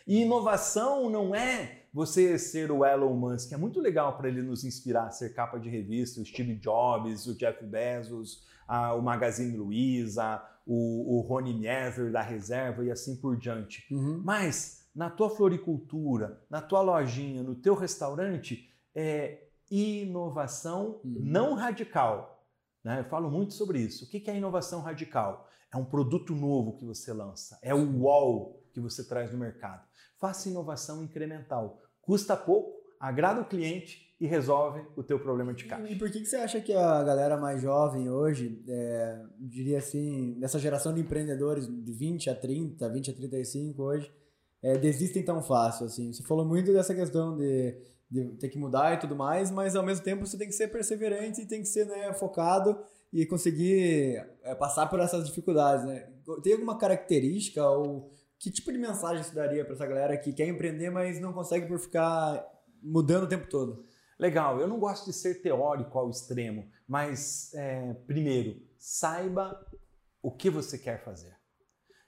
E 0.07 0.20
inovação 0.20 1.09
não 1.09 1.35
é 1.35 1.86
você 1.96 2.38
ser 2.38 2.70
o 2.70 2.85
Elon 2.85 3.14
Musk. 3.14 3.52
É 3.52 3.56
muito 3.56 3.80
legal 3.80 4.16
para 4.18 4.28
ele 4.28 4.42
nos 4.42 4.64
inspirar, 4.64 5.11
ser 5.12 5.32
capa 5.32 5.59
de 5.59 5.70
revista, 5.70 6.20
o 6.20 6.24
Steve 6.26 6.54
Jobs, 6.56 7.26
o 7.26 7.35
Jeff 7.35 7.64
Bezos, 7.64 8.44
a- 8.68 8.92
o 8.94 9.00
Magazine 9.00 9.56
Luiza, 9.56 10.42
o, 10.66 11.16
o 11.16 11.20
Rony 11.22 11.54
Never 11.59 12.12
da 12.12 12.20
Reserva 12.20 12.85
e 12.85 12.90
assim 12.90 13.16
por 13.16 13.35
diante. 13.37 13.87
Uhum. 13.90 14.20
Mas 14.22 14.87
na 14.94 15.09
tua 15.09 15.30
floricultura, 15.30 16.42
na 16.50 16.61
tua 16.61 16.82
lojinha, 16.82 17.42
no 17.42 17.54
teu 17.54 17.74
restaurante, 17.74 18.68
é 18.94 19.44
inovação 19.70 21.00
Uhum. 21.04 21.16
não 21.22 21.54
radical. 21.54 22.35
né? 22.85 23.00
Eu 23.00 23.04
falo 23.04 23.30
muito 23.30 23.52
sobre 23.54 23.80
isso. 23.80 24.04
O 24.04 24.09
que 24.09 24.20
que 24.20 24.30
é 24.30 24.37
inovação 24.37 24.80
radical? 24.80 25.48
É 25.72 25.76
um 25.76 25.85
produto 25.85 26.35
novo 26.35 26.76
que 26.76 26.85
você 26.85 27.12
lança, 27.12 27.59
é 27.62 27.74
o 27.74 28.00
wall 28.02 28.62
que 28.72 28.78
você 28.80 29.02
traz 29.02 29.32
no 29.32 29.38
mercado. 29.38 29.85
Faça 30.20 30.48
inovação 30.48 31.02
incremental. 31.02 31.82
Custa 32.07 32.37
pouco, 32.37 32.73
agrada 33.01 33.40
o 33.40 33.45
cliente 33.45 34.07
e 34.21 34.27
resolve 34.27 34.81
o 34.97 35.03
teu 35.03 35.19
problema 35.19 35.53
de 35.53 35.64
caixa. 35.64 35.92
E 35.92 35.99
por 35.99 36.09
que, 36.09 36.21
que 36.21 36.27
você 36.27 36.37
acha 36.37 36.61
que 36.61 36.73
a 36.73 37.03
galera 37.03 37.37
mais 37.37 37.61
jovem 37.61 38.09
hoje, 38.09 38.62
é, 38.69 39.21
diria 39.40 39.79
assim, 39.79 40.37
nessa 40.38 40.59
geração 40.59 40.95
de 40.95 41.01
empreendedores 41.01 41.66
de 41.66 41.92
20 41.92 42.31
a 42.31 42.35
30, 42.35 42.88
20 42.88 43.11
a 43.11 43.14
35 43.14 43.83
hoje, 43.83 44.11
é, 44.62 44.79
desistem 44.79 45.25
tão 45.25 45.42
fácil? 45.42 45.87
Assim? 45.87 46.12
Você 46.12 46.23
falou 46.23 46.47
muito 46.47 46.73
dessa 46.73 46.95
questão 46.95 47.37
de, 47.37 47.77
de 48.09 48.25
ter 48.37 48.49
que 48.49 48.59
mudar 48.59 48.95
e 48.95 48.99
tudo 48.99 49.16
mais, 49.16 49.51
mas 49.51 49.75
ao 49.75 49.85
mesmo 49.85 50.05
tempo 50.05 50.25
você 50.25 50.38
tem 50.38 50.47
que 50.47 50.55
ser 50.55 50.69
perseverante 50.69 51.42
e 51.42 51.47
tem 51.47 51.61
que 51.61 51.69
ser 51.69 51.87
né, 51.87 52.12
focado 52.14 52.79
e 53.12 53.27
conseguir 53.27 54.25
é, 54.45 54.55
passar 54.55 54.87
por 54.87 55.01
essas 55.01 55.27
dificuldades. 55.27 55.85
Né? 55.85 56.09
Tem 56.42 56.53
alguma 56.55 56.79
característica 56.79 57.69
ou 57.69 58.11
que 58.38 58.51
tipo 58.51 58.70
de 58.72 58.79
mensagem 58.79 59.22
você 59.22 59.35
daria 59.35 59.64
para 59.64 59.75
essa 59.75 59.87
galera 59.87 60.16
que 60.16 60.33
quer 60.33 60.46
empreender, 60.46 60.90
mas 60.90 61.20
não 61.20 61.33
consegue 61.33 61.66
por 61.66 61.79
ficar 61.79 62.44
mudando 62.83 63.25
o 63.25 63.29
tempo 63.29 63.49
todo? 63.49 63.85
Legal, 64.18 64.61
eu 64.61 64.66
não 64.68 64.79
gosto 64.79 65.07
de 65.07 65.12
ser 65.12 65.42
teórico 65.42 65.99
ao 65.99 66.09
extremo, 66.11 66.68
mas 66.88 67.53
é, 67.55 67.92
primeiro, 68.07 68.61
saiba 68.79 69.59
o 70.22 70.31
que 70.31 70.49
você 70.49 70.79
quer 70.79 71.03
fazer. 71.05 71.35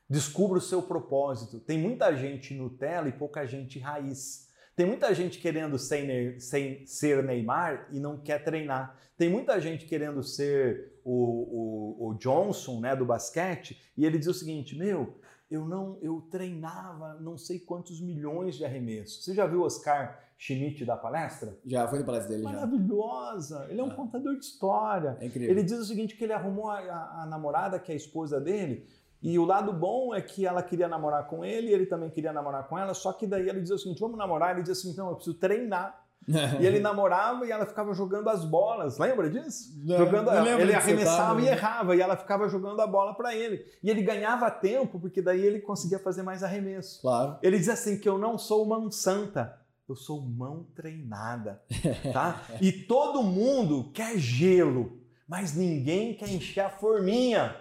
Descubra 0.08 0.58
o 0.58 0.62
seu 0.62 0.82
propósito. 0.82 1.60
Tem 1.60 1.78
muita 1.78 2.14
gente 2.16 2.54
Nutella 2.54 3.08
e 3.08 3.12
pouca 3.12 3.46
gente 3.46 3.78
raiz. 3.78 4.48
Tem 4.74 4.86
muita 4.86 5.12
gente 5.14 5.38
querendo 5.38 5.78
ser, 5.78 6.40
sem- 6.40 6.86
ser 6.86 7.22
Neymar 7.22 7.88
e 7.92 8.00
não 8.00 8.18
quer 8.22 8.42
treinar. 8.42 8.96
Tem 9.18 9.28
muita 9.28 9.60
gente 9.60 9.84
querendo 9.86 10.22
ser 10.22 10.98
o, 11.04 11.12
o- 11.12 12.08
o 12.10 12.14
Johnson, 12.14 12.80
né, 12.80 12.96
do 12.96 13.04
basquete, 13.04 13.78
e 13.96 14.06
ele 14.06 14.18
diz 14.18 14.28
o 14.28 14.34
seguinte: 14.34 14.78
meu, 14.78 15.20
eu 15.50 15.64
não, 15.66 15.98
eu 16.02 16.20
treinava 16.30 17.14
não 17.20 17.36
sei 17.38 17.58
quantos 17.58 18.00
milhões 18.00 18.56
de 18.56 18.64
arremessos. 18.64 19.24
Você 19.24 19.34
já 19.34 19.46
viu 19.46 19.60
o 19.60 19.64
Oscar 19.64 20.18
Schmidt 20.36 20.84
da 20.84 20.96
palestra? 20.96 21.58
Já 21.64 21.88
foi 21.88 21.98
no 22.00 22.04
palestra 22.04 22.30
dele, 22.30 22.42
já. 22.44 22.52
Maravilhosa. 22.52 23.66
Ele 23.70 23.80
é 23.80 23.84
um 23.84 23.90
contador 23.90 24.34
de 24.38 24.44
história. 24.44 25.16
É 25.20 25.26
incrível. 25.26 25.50
Ele 25.50 25.62
diz 25.62 25.78
o 25.78 25.84
seguinte 25.84 26.16
que 26.16 26.24
ele 26.24 26.32
arrumou 26.32 26.68
a, 26.70 26.78
a- 26.78 27.22
a 27.22 27.26
namorada, 27.26 27.78
que 27.78 27.90
é 27.90 27.94
a 27.94 27.96
esposa 27.96 28.40
dele, 28.40 28.86
e 29.22 29.38
o 29.38 29.44
lado 29.44 29.72
bom 29.72 30.14
é 30.14 30.20
que 30.20 30.46
ela 30.46 30.62
queria 30.62 30.86
namorar 30.86 31.26
com 31.26 31.44
ele, 31.44 31.72
ele 31.72 31.86
também 31.86 32.08
queria 32.10 32.32
namorar 32.32 32.68
com 32.68 32.78
ela, 32.78 32.94
só 32.94 33.12
que 33.12 33.26
daí 33.26 33.48
ele 33.48 33.60
diz 33.60 33.70
o 33.70 33.78
seguinte, 33.78 33.98
vamos 34.00 34.16
namorar? 34.16 34.52
Ele 34.52 34.62
diz 34.62 34.78
assim, 34.78 34.94
não, 34.96 35.08
eu 35.08 35.16
preciso 35.16 35.36
treinar. 35.38 36.06
E 36.60 36.66
ele 36.66 36.78
namorava 36.78 37.46
e 37.46 37.50
ela 37.50 37.64
ficava 37.64 37.94
jogando 37.94 38.28
as 38.28 38.44
bolas, 38.44 38.98
lembra 38.98 39.30
disso? 39.30 39.72
Não, 39.82 39.96
jogando, 39.96 40.30
não 40.30 40.44
lembro 40.44 40.62
ele 40.62 40.74
arremessava 40.74 41.40
detalhe. 41.40 41.46
e 41.46 41.48
errava, 41.48 41.96
e 41.96 42.00
ela 42.00 42.16
ficava 42.16 42.48
jogando 42.48 42.80
a 42.80 42.86
bola 42.86 43.14
para 43.14 43.34
ele. 43.34 43.64
E 43.82 43.88
ele 43.88 44.02
ganhava 44.02 44.50
tempo, 44.50 45.00
porque 45.00 45.22
daí 45.22 45.40
ele 45.40 45.60
conseguia 45.60 45.98
fazer 45.98 46.22
mais 46.22 46.42
arremesso. 46.42 47.00
Claro. 47.00 47.38
Ele 47.42 47.58
diz 47.58 47.68
assim 47.68 47.98
que 47.98 48.08
eu 48.08 48.18
não 48.18 48.36
sou 48.36 48.66
mão 48.66 48.90
santa, 48.90 49.58
eu 49.88 49.96
sou 49.96 50.20
mão 50.20 50.66
treinada, 50.74 51.62
tá? 52.12 52.42
E 52.60 52.70
todo 52.72 53.22
mundo 53.22 53.90
quer 53.94 54.18
gelo, 54.18 55.00
mas 55.26 55.54
ninguém 55.54 56.14
quer 56.14 56.28
encher 56.28 56.60
a 56.60 56.70
forminha. 56.70 57.56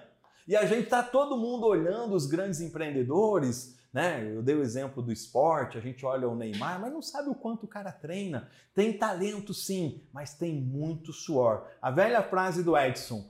E 0.47 0.56
a 0.56 0.65
gente 0.65 0.88
tá 0.88 1.03
todo 1.03 1.38
mundo 1.38 1.65
olhando 1.65 2.15
os 2.15 2.25
grandes 2.25 2.62
empreendedores, 2.62 3.76
né? 3.97 4.31
Eu 4.31 4.43
dei 4.43 4.53
o 4.53 4.62
exemplo 4.62 5.01
do 5.01 5.12
esporte, 5.12 5.75
a 5.75 5.81
gente 5.81 6.05
olha 6.05 6.29
o 6.29 6.36
Neymar, 6.36 6.79
mas 6.79 6.93
não 6.93 7.01
sabe 7.01 7.29
o 7.29 7.33
quanto 7.33 7.63
o 7.63 7.67
cara 7.67 7.91
treina. 7.91 8.47
Tem 8.71 8.95
talento 8.95 9.55
sim, 9.55 10.03
mas 10.13 10.36
tem 10.36 10.53
muito 10.53 11.12
suor. 11.12 11.67
A 11.81 11.89
velha 11.89 12.21
frase 12.21 12.62
do 12.63 12.77
Edison, 12.77 13.27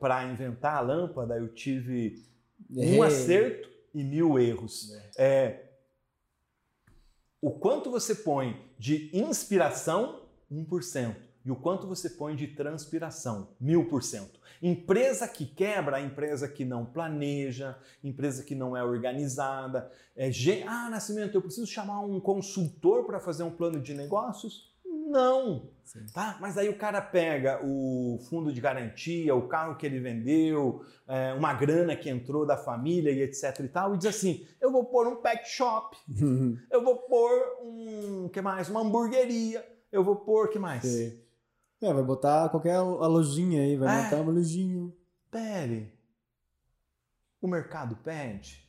para 0.00 0.24
inventar 0.24 0.78
a 0.78 0.80
lâmpada, 0.80 1.36
eu 1.36 1.54
tive 1.54 2.20
um 2.68 2.82
Ei. 2.82 3.02
acerto 3.02 3.70
e 3.94 4.02
mil 4.02 4.40
erros. 4.40 4.90
É, 5.16 5.68
o 7.40 7.52
quanto 7.52 7.92
você 7.92 8.12
põe 8.12 8.60
de 8.76 9.08
inspiração, 9.16 10.26
1%. 10.50 11.14
E 11.44 11.50
o 11.50 11.56
quanto 11.56 11.86
você 11.86 12.08
põe 12.08 12.34
de 12.34 12.46
transpiração, 12.48 13.48
1000%. 13.62 14.30
Empresa 14.62 15.28
que 15.28 15.44
quebra, 15.44 15.98
a 15.98 16.00
empresa 16.00 16.48
que 16.48 16.64
não 16.64 16.86
planeja, 16.86 17.76
empresa 18.02 18.42
que 18.42 18.54
não 18.54 18.74
é 18.74 18.82
organizada. 18.82 19.90
É, 20.16 20.30
ah, 20.66 20.88
Nascimento, 20.88 21.34
eu 21.34 21.42
preciso 21.42 21.66
chamar 21.66 22.00
um 22.00 22.18
consultor 22.18 23.04
para 23.04 23.20
fazer 23.20 23.42
um 23.42 23.50
plano 23.50 23.78
de 23.80 23.92
negócios? 23.92 24.72
Não. 24.86 25.68
Sim. 25.84 26.06
Tá? 26.14 26.38
Mas 26.40 26.56
aí 26.56 26.68
o 26.68 26.78
cara 26.78 27.02
pega 27.02 27.60
o 27.62 28.18
fundo 28.28 28.50
de 28.52 28.60
garantia, 28.60 29.34
o 29.34 29.46
carro 29.46 29.76
que 29.76 29.84
ele 29.84 30.00
vendeu, 30.00 30.82
é, 31.06 31.34
uma 31.34 31.52
grana 31.52 31.94
que 31.94 32.08
entrou 32.08 32.46
da 32.46 32.56
família 32.56 33.12
e 33.12 33.20
etc 33.20 33.60
e 33.60 33.68
tal, 33.68 33.94
e 33.94 33.98
diz 33.98 34.06
assim: 34.06 34.46
eu 34.60 34.72
vou 34.72 34.86
pôr 34.86 35.06
um 35.06 35.16
pet 35.16 35.46
shop, 35.46 35.96
eu 36.70 36.82
vou 36.82 36.96
pôr 37.02 37.58
um. 37.62 38.28
que 38.30 38.40
mais? 38.40 38.70
Uma 38.70 38.80
hamburgueria, 38.80 39.64
eu 39.92 40.02
vou 40.02 40.16
pôr. 40.16 40.48
que 40.48 40.58
mais? 40.58 40.82
Sei. 40.82 41.23
É, 41.84 41.92
vai 41.92 42.02
botar 42.02 42.48
qualquer 42.48 42.74
a 42.76 42.82
lojinha 42.82 43.62
aí, 43.62 43.76
vai 43.76 44.00
É. 44.00 44.04
botar 44.04 44.16
uma 44.22 44.32
lojinha. 44.32 44.90
Pere. 45.30 45.92
O 47.40 47.46
mercado 47.48 47.96
pede. 47.96 48.64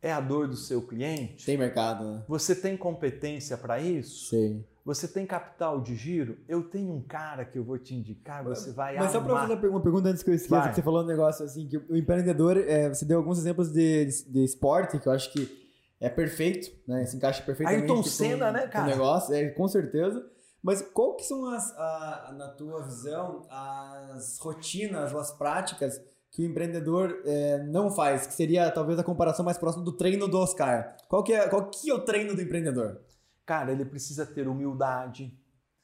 É 0.00 0.12
a 0.12 0.20
dor 0.20 0.46
do 0.48 0.56
seu 0.56 0.80
cliente. 0.80 1.44
Tem 1.44 1.56
mercado, 1.58 2.04
né? 2.04 2.24
Você 2.28 2.54
tem 2.54 2.76
competência 2.76 3.56
para 3.58 3.80
isso? 3.80 4.28
Sei. 4.30 4.64
Você 4.84 5.06
tem 5.08 5.26
capital 5.26 5.80
de 5.82 5.94
giro? 5.96 6.38
Eu 6.48 6.62
tenho 6.62 6.94
um 6.94 7.02
cara 7.02 7.44
que 7.44 7.58
eu 7.58 7.64
vou 7.64 7.76
te 7.78 7.94
indicar, 7.94 8.42
você 8.44 8.72
vai 8.72 8.96
Mas 8.96 9.10
só 9.12 9.20
pra 9.20 9.32
amar. 9.32 9.48
fazer 9.48 9.66
uma 9.68 9.82
pergunta 9.82 10.08
antes 10.08 10.22
que 10.22 10.30
eu 10.30 10.34
esqueça, 10.34 10.60
Vai. 10.60 10.68
que 10.70 10.76
você 10.76 10.82
falou 10.82 11.02
um 11.02 11.06
negócio 11.06 11.44
assim, 11.44 11.66
que 11.68 11.76
o 11.76 11.96
empreendedor, 11.96 12.56
é, 12.56 12.88
você 12.88 13.04
deu 13.04 13.18
alguns 13.18 13.38
exemplos 13.38 13.70
de, 13.70 14.06
de 14.06 14.44
esporte, 14.44 14.98
que 14.98 15.06
eu 15.06 15.12
acho 15.12 15.30
que 15.32 15.68
é 16.00 16.08
perfeito, 16.08 16.70
né? 16.86 17.04
Se 17.04 17.16
encaixa 17.16 17.42
perfeitamente 17.42 17.82
Ayrton 17.82 17.96
com- 17.96 18.02
Senna, 18.08 18.50
né, 18.52 18.60
com 18.62 18.68
o 18.68 18.70
cara? 18.70 18.86
negócio, 18.86 19.34
é, 19.34 19.48
com 19.50 19.68
certeza. 19.68 20.24
Mas 20.62 20.82
qual 20.82 21.14
que 21.16 21.24
são 21.24 21.46
as, 21.50 21.70
a- 21.78 22.32
na 22.36 22.48
tua 22.48 22.82
visão, 22.82 23.46
as 23.50 24.38
rotinas 24.38 25.12
ou 25.12 25.20
as 25.20 25.30
práticas 25.30 26.00
que 26.30 26.42
o 26.42 26.44
empreendedor 26.44 27.22
é, 27.24 27.62
não 27.64 27.90
faz? 27.90 28.26
Que 28.26 28.34
seria 28.34 28.70
talvez 28.70 28.98
a 28.98 29.04
comparação 29.04 29.44
mais 29.44 29.56
próxima 29.56 29.84
do 29.84 29.92
treino 29.92 30.26
do 30.28 30.36
Oscar. 30.38 30.96
Qual 31.08 31.22
que 31.22 31.32
é, 31.32 31.48
qual 31.48 31.70
que 31.70 31.88
é 31.90 31.94
o 31.94 32.04
treino 32.04 32.34
do 32.34 32.42
empreendedor? 32.42 33.00
Cara, 33.46 33.72
ele 33.72 33.84
precisa 33.84 34.26
ter 34.26 34.46
humildade. 34.48 35.32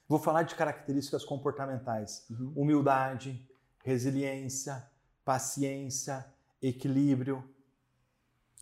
Vou 0.09 0.19
falar 0.19 0.43
de 0.43 0.55
características 0.55 1.25
comportamentais: 1.25 2.27
Uhum. 2.29 2.53
humildade, 2.57 3.49
resiliência, 3.83 4.85
paciência, 5.25 6.27
equilíbrio. 6.61 7.43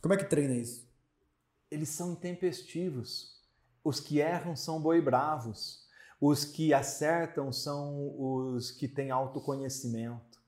Como 0.00 0.12
é 0.14 0.16
que 0.16 0.24
treina 0.24 0.54
isso? 0.54 0.86
Eles 1.70 1.88
são 1.88 2.12
intempestivos. 2.12 3.40
Os 3.82 3.98
que 3.98 4.18
erram 4.20 4.54
são 4.54 4.80
boi 4.80 5.00
bravos. 5.00 5.81
Os 6.24 6.44
que 6.44 6.72
acertam 6.72 7.50
são 7.50 8.14
os 8.16 8.70
que 8.70 8.86
têm 8.86 9.10
autoconhecimento, 9.10 10.40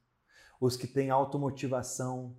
os 0.60 0.76
que 0.76 0.86
têm 0.86 1.10
automotivação, 1.10 2.36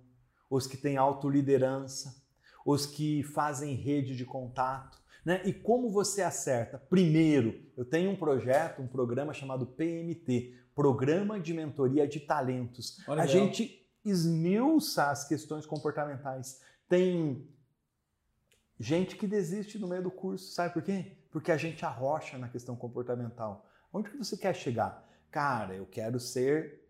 os 0.48 0.66
que 0.66 0.74
têm 0.74 0.96
autoliderança, 0.96 2.16
os 2.64 2.86
que 2.86 3.22
fazem 3.22 3.74
rede 3.74 4.16
de 4.16 4.24
contato. 4.24 4.98
Né? 5.22 5.42
E 5.44 5.52
como 5.52 5.90
você 5.90 6.22
acerta? 6.22 6.78
Primeiro, 6.78 7.62
eu 7.76 7.84
tenho 7.84 8.10
um 8.10 8.16
projeto, 8.16 8.80
um 8.80 8.88
programa 8.88 9.34
chamado 9.34 9.66
PMT 9.66 10.54
Programa 10.74 11.38
de 11.38 11.52
Mentoria 11.52 12.08
de 12.08 12.20
Talentos. 12.20 12.98
Olha, 13.06 13.20
A 13.20 13.26
legal. 13.26 13.44
gente 13.44 13.86
esmiuça 14.02 15.10
as 15.10 15.28
questões 15.28 15.66
comportamentais. 15.66 16.62
Tem 16.88 17.46
gente 18.80 19.14
que 19.14 19.26
desiste 19.26 19.78
no 19.78 19.88
meio 19.88 20.04
do 20.04 20.10
curso, 20.10 20.54
sabe 20.54 20.72
por 20.72 20.82
quê? 20.82 21.18
Porque 21.36 21.52
a 21.52 21.56
gente 21.58 21.84
arrocha 21.84 22.38
na 22.38 22.48
questão 22.48 22.74
comportamental. 22.74 23.66
Onde 23.92 24.08
que 24.08 24.16
você 24.16 24.38
quer 24.38 24.56
chegar? 24.56 25.06
Cara, 25.30 25.74
eu 25.74 25.84
quero 25.84 26.18
ser 26.18 26.88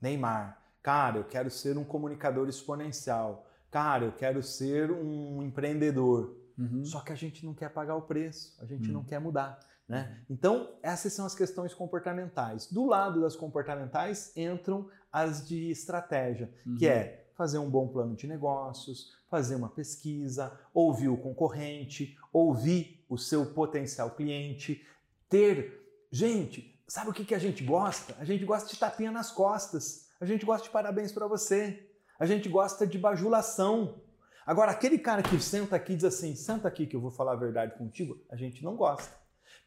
Neymar. 0.00 0.56
Cara, 0.80 1.18
eu 1.18 1.24
quero 1.24 1.50
ser 1.50 1.76
um 1.76 1.82
comunicador 1.82 2.48
exponencial. 2.48 3.44
Cara, 3.72 4.04
eu 4.04 4.12
quero 4.12 4.40
ser 4.40 4.92
um 4.92 5.42
empreendedor. 5.42 6.36
Uhum. 6.56 6.84
Só 6.84 7.00
que 7.00 7.10
a 7.12 7.16
gente 7.16 7.44
não 7.44 7.54
quer 7.54 7.70
pagar 7.70 7.96
o 7.96 8.02
preço, 8.02 8.56
a 8.62 8.66
gente 8.66 8.88
Hum. 8.88 8.92
não 8.92 9.02
quer 9.02 9.18
mudar. 9.18 9.58
Né? 9.88 10.16
Então, 10.30 10.76
essas 10.80 11.12
são 11.12 11.26
as 11.26 11.34
questões 11.34 11.74
comportamentais. 11.74 12.70
Do 12.70 12.86
lado 12.86 13.20
das 13.20 13.34
comportamentais 13.34 14.32
entram 14.36 14.88
as 15.10 15.44
de 15.44 15.72
estratégia, 15.72 16.54
que 16.78 16.86
Uhum. 16.86 16.92
é 16.92 17.24
fazer 17.34 17.58
um 17.58 17.68
bom 17.68 17.88
plano 17.88 18.14
de 18.14 18.28
negócios, 18.28 19.10
fazer 19.28 19.56
uma 19.56 19.68
pesquisa, 19.70 20.56
ouvir 20.72 21.08
o 21.08 21.16
concorrente, 21.16 22.16
ouvir 22.32 23.01
o 23.12 23.18
seu 23.18 23.44
potencial 23.46 24.10
cliente, 24.12 24.86
ter. 25.28 25.80
Gente, 26.10 26.80
sabe 26.88 27.10
o 27.10 27.12
que, 27.12 27.24
que 27.24 27.34
a 27.34 27.38
gente 27.38 27.62
gosta? 27.62 28.16
A 28.18 28.24
gente 28.24 28.44
gosta 28.44 28.68
de 28.68 28.78
tapinha 28.78 29.10
nas 29.10 29.30
costas, 29.30 30.08
a 30.20 30.24
gente 30.24 30.46
gosta 30.46 30.64
de 30.64 30.72
parabéns 30.72 31.12
para 31.12 31.26
você, 31.26 31.88
a 32.18 32.24
gente 32.24 32.48
gosta 32.48 32.86
de 32.86 32.98
bajulação. 32.98 34.00
Agora, 34.46 34.72
aquele 34.72 34.98
cara 34.98 35.22
que 35.22 35.38
senta 35.40 35.76
aqui 35.76 35.92
e 35.92 35.96
diz 35.96 36.04
assim: 36.04 36.34
senta 36.34 36.68
aqui 36.68 36.86
que 36.86 36.96
eu 36.96 37.00
vou 37.00 37.10
falar 37.10 37.32
a 37.32 37.36
verdade 37.36 37.76
contigo, 37.76 38.18
a 38.30 38.36
gente 38.36 38.64
não 38.64 38.76
gosta. 38.76 39.14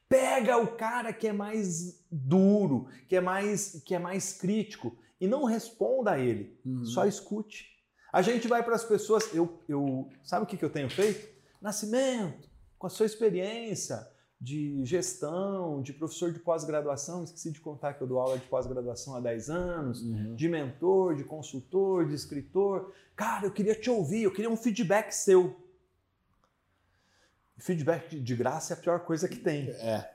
Pega 0.10 0.58
o 0.58 0.76
cara 0.76 1.12
que 1.14 1.28
é 1.28 1.34
mais 1.34 2.06
duro, 2.12 2.88
que 3.08 3.16
é 3.16 3.22
mais, 3.22 3.82
que 3.86 3.96
é 3.96 4.00
mais 4.00 4.34
crítico 4.34 4.98
e 5.20 5.28
não 5.28 5.46
responda 5.46 6.12
a 6.12 6.20
ele, 6.20 6.60
uhum. 6.66 6.86
só 6.86 7.06
escute. 7.06 7.76
A 8.12 8.22
gente 8.22 8.48
vai 8.48 8.64
para 8.64 8.76
as 8.76 8.84
pessoas, 8.84 9.34
eu, 9.34 9.62
eu, 9.68 10.10
sabe 10.24 10.44
o 10.44 10.48
que, 10.48 10.58
que 10.58 10.64
eu 10.64 10.70
tenho 10.70 10.90
feito? 10.90 11.28
Nascimento, 11.62 12.48
com 12.86 12.88
a 12.88 12.90
sua 12.90 13.08
experiência 13.08 14.08
de 14.40 14.86
gestão, 14.86 15.82
de 15.82 15.92
professor 15.92 16.32
de 16.32 16.38
pós-graduação, 16.38 17.24
esqueci 17.24 17.52
de 17.52 17.60
contar 17.60 17.96
que 17.96 18.04
eu 18.04 18.08
dou 18.08 18.20
aula 18.20 18.38
de 18.38 18.46
pós-graduação 18.46 19.16
há 19.16 19.20
10 19.20 19.50
anos, 19.50 20.04
uhum. 20.04 20.36
de 20.36 20.48
mentor, 20.48 21.16
de 21.16 21.24
consultor, 21.24 22.06
de 22.06 22.14
escritor. 22.14 22.94
Cara, 23.16 23.48
eu 23.48 23.52
queria 23.52 23.74
te 23.74 23.90
ouvir, 23.90 24.22
eu 24.22 24.32
queria 24.32 24.52
um 24.52 24.56
feedback 24.56 25.12
seu. 25.12 25.60
Feedback 27.58 28.20
de 28.20 28.36
graça 28.36 28.76
é 28.76 28.78
a 28.78 28.80
pior 28.80 29.00
coisa 29.00 29.28
que 29.28 29.38
tem. 29.38 29.70
É. 29.70 30.08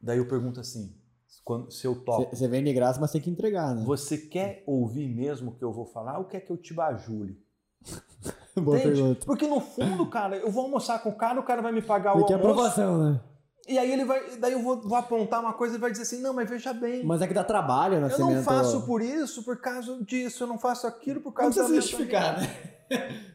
Daí 0.00 0.18
eu 0.18 0.28
pergunto 0.28 0.60
assim, 0.60 0.94
quando, 1.42 1.72
se 1.72 1.84
eu 1.84 1.96
topo... 1.96 2.36
Você 2.36 2.46
vem 2.46 2.62
de 2.62 2.72
graça, 2.72 3.00
mas 3.00 3.10
tem 3.10 3.20
que 3.20 3.30
entregar, 3.30 3.74
né? 3.74 3.82
Você 3.84 4.16
quer 4.16 4.62
ouvir 4.64 5.08
mesmo 5.08 5.50
o 5.50 5.54
que 5.56 5.64
eu 5.64 5.72
vou 5.72 5.86
falar 5.86 6.18
ou 6.18 6.24
quer 6.24 6.38
que 6.38 6.52
eu 6.52 6.56
te 6.56 6.72
bajule? 6.72 7.42
Boa 8.60 8.78
Entende? 8.78 8.94
pergunta. 8.94 9.26
Porque 9.26 9.46
no 9.46 9.60
fundo, 9.60 10.06
cara, 10.06 10.36
eu 10.36 10.50
vou 10.50 10.64
almoçar 10.64 10.98
com 11.02 11.10
o 11.10 11.14
cara, 11.14 11.38
o 11.40 11.42
cara 11.42 11.62
vai 11.62 11.72
me 11.72 11.82
pagar 11.82 12.12
o 12.12 12.18
Porque 12.18 12.32
almoço. 12.32 12.50
aprovação, 12.52 12.98
né? 12.98 13.20
E 13.68 13.78
aí 13.78 13.92
ele 13.92 14.04
vai, 14.04 14.36
daí 14.38 14.52
eu 14.52 14.62
vou, 14.62 14.80
vou, 14.80 14.96
apontar 14.96 15.38
uma 15.38 15.52
coisa 15.52 15.76
e 15.76 15.78
vai 15.78 15.92
dizer 15.92 16.02
assim, 16.02 16.20
não, 16.20 16.34
mas 16.34 16.48
veja 16.50 16.72
bem. 16.72 17.04
Mas 17.04 17.22
é 17.22 17.26
que 17.28 17.34
dá 17.34 17.44
trabalho, 17.44 18.00
né? 18.00 18.08
Eu 18.12 18.18
não 18.18 18.42
faço 18.42 18.82
por 18.82 19.00
isso, 19.00 19.44
por 19.44 19.60
causa 19.60 19.96
disso, 20.02 20.42
eu 20.42 20.48
não 20.48 20.58
faço 20.58 20.86
aquilo 20.86 21.20
por 21.20 21.32
causa 21.32 21.62
não 21.62 21.68
da 21.68 21.74
justificar, 21.76 22.40
né? 22.40 22.50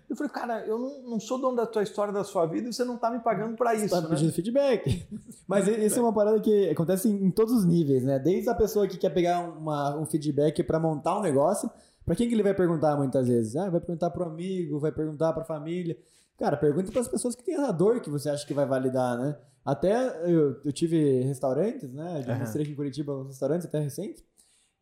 Eu 0.09 0.15
falei, 0.15 0.31
cara, 0.31 0.65
eu 0.67 0.77
não, 0.77 1.11
não, 1.11 1.19
sou 1.19 1.39
dono 1.39 1.55
da 1.55 1.65
tua 1.65 1.81
história, 1.81 2.13
da 2.13 2.23
sua 2.23 2.45
vida, 2.45 2.67
e 2.69 2.73
você 2.73 2.83
não 2.83 2.97
tá 2.97 3.09
me 3.09 3.19
pagando 3.19 3.55
para 3.55 3.73
isso. 3.73 3.87
Você 3.87 3.95
tá 3.95 4.01
né? 4.01 4.09
pedindo 4.09 4.33
feedback. 4.33 5.07
Mas 5.47 5.67
isso 5.67 5.97
é 5.97 6.01
uma 6.01 6.13
parada 6.13 6.39
que 6.39 6.69
acontece 6.69 7.07
em, 7.07 7.25
em, 7.25 7.31
todos 7.31 7.53
os 7.53 7.65
níveis, 7.65 8.03
né? 8.03 8.19
Desde 8.19 8.49
a 8.49 8.55
pessoa 8.55 8.87
que 8.87 8.97
quer 8.97 9.11
pegar 9.11 9.39
uma, 9.39 9.97
um 9.97 10.05
feedback 10.05 10.61
para 10.63 10.79
montar 10.79 11.17
um 11.17 11.21
negócio, 11.21 11.71
para 12.05 12.15
quem 12.15 12.27
que 12.27 12.35
ele 12.35 12.43
vai 12.43 12.53
perguntar 12.53 12.95
muitas 12.95 13.27
vezes? 13.27 13.55
Ah, 13.55 13.69
vai 13.69 13.81
perguntar 13.81 14.09
pro 14.11 14.25
amigo, 14.25 14.79
vai 14.79 14.91
perguntar 14.91 15.33
pra 15.33 15.43
família. 15.43 15.97
Cara, 16.37 16.55
pergunta 16.55 16.91
para 16.91 17.01
as 17.01 17.07
pessoas 17.07 17.35
que 17.35 17.43
têm 17.43 17.55
a 17.55 17.71
dor 17.71 17.99
que 18.01 18.09
você 18.09 18.29
acha 18.29 18.45
que 18.45 18.53
vai 18.53 18.65
validar, 18.65 19.17
né? 19.17 19.37
Até 19.63 19.95
eu, 20.29 20.61
eu 20.63 20.71
tive 20.71 21.21
restaurantes, 21.21 21.91
né? 21.91 22.21
Já 22.21 22.37
uhum. 22.37 22.43
aqui 22.43 22.71
em 22.71 22.75
Curitiba 22.75 23.25
restaurantes 23.25 23.65
até 23.65 23.79
recente. 23.79 24.23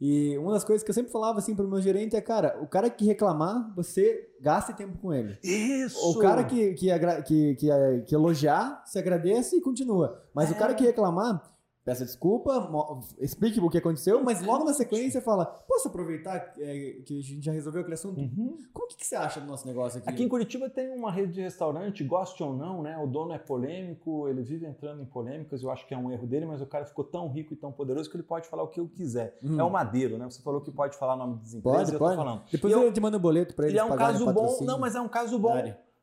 E 0.02 0.38
uma 0.38 0.52
das 0.52 0.66
coisas 0.66 0.84
que 0.84 0.90
eu 0.90 0.94
sempre 0.94 1.14
falava 1.14 1.40
assim 1.40 1.56
pro 1.56 1.66
meu 1.66 1.80
gerente 1.80 2.14
é, 2.14 2.20
cara, 2.20 2.60
o 2.62 2.68
cara 2.68 2.90
que 2.90 3.06
reclamar, 3.06 3.74
você 3.74 4.30
gaste 4.42 4.74
tempo 4.74 4.98
com 4.98 5.14
ele. 5.14 5.38
Isso! 5.42 5.98
O 6.10 6.20
cara 6.20 6.44
que, 6.44 6.74
que, 6.74 6.90
que, 7.24 7.56
que, 7.56 8.02
que 8.06 8.14
elogiar, 8.16 8.84
se 8.86 9.00
agradece 9.00 9.56
e 9.56 9.62
continua. 9.62 10.22
Mas 10.34 10.52
é. 10.52 10.54
o 10.54 10.58
cara 10.58 10.74
que 10.74 10.84
reclamar, 10.84 11.42
peça 11.84 12.06
desculpa, 12.06 12.70
explique 13.20 13.60
o 13.60 13.70
que 13.70 13.78
aconteceu, 13.78 14.24
mas 14.24 14.42
logo 14.42 14.64
na 14.64 14.74
sequência 14.74 15.22
fala: 15.22 15.46
Posso 15.46 15.90
aproveitar 15.90 16.54
é, 16.58 17.02
que 17.06 17.20
a 17.20 17.22
gente 17.22 17.44
já 17.44 17.52
resolveu 17.52 17.82
aquele 17.82 17.96
assunto? 17.96 18.20
Uhum. 18.20 18.58
Como 18.74 18.88
que, 18.88 18.98
que, 18.98 19.06
você 19.06 19.16
acha 19.16 19.42
do 19.42 19.48
nosso 19.48 19.68
negócio 19.68 20.00
aqui? 20.00 20.10
Aqui 20.10 20.24
em 20.24 20.30
Curitiba 20.30 20.70
tem 20.70 20.90
uma 20.90 21.12
rede 21.12 21.34
de 21.34 21.42
restaurante, 21.42 22.04
goste 22.04 22.42
ou 22.42 22.56
não, 22.56 22.82
né? 22.82 22.98
O 22.98 23.08
dono 23.08 23.34
é 23.34 23.38
polêmico, 23.38 24.28
ele 24.28 24.42
vive 24.42 24.66
entrando 24.66 25.02
em 25.02 25.06
polêmicas, 25.06 25.62
eu 25.62 25.72
acho 25.72 25.86
que 25.88 25.94
é 25.94 25.98
um 25.98 26.12
erro 26.12 26.26
dele, 26.26 26.46
mas 26.46 26.62
o 26.62 26.66
cara 26.66 26.86
ficou 26.86 27.04
tão 27.04 27.28
rico 27.28 27.54
e 27.54 27.58
tão 27.58 27.72
poderoso 27.72 28.10
que 28.10 28.16
ele 28.16 28.24
pode 28.24 28.48
falar 28.48 28.64
o 28.64 28.68
que 28.68 28.80
eu 28.80 28.88
quiser. 28.88 29.38
Uhum. 29.44 29.60
É 29.60 29.64
o 29.64 29.70
Madeiro, 29.70 30.18
né? 30.18 30.26
Você 30.26 30.42
falou 30.42 30.62
que 30.62 30.72
pode 30.72 30.98
falar 30.98 31.16
o 31.16 31.18
nome 31.18 31.40
das 31.40 31.54
empresas, 31.54 31.90
pode, 31.90 31.98
pode. 31.98 32.16
falando. 32.16 32.44
Depois 32.52 32.74
e 32.74 32.76
eu, 32.76 32.84
eu 32.84 32.94
te 32.94 33.00
mando 33.00 33.18
um 33.18 33.22
boleto 33.22 33.54
para 33.54 33.66
ele. 33.66 33.74
Ele 33.74 33.80
é 33.80 33.84
um 33.84 33.96
caso 33.96 34.32
bom, 34.32 34.60
não, 34.62 34.80
mas 34.80 34.96
é 34.96 35.02
um 35.02 35.10
caso 35.10 35.38
bom. 35.38 35.56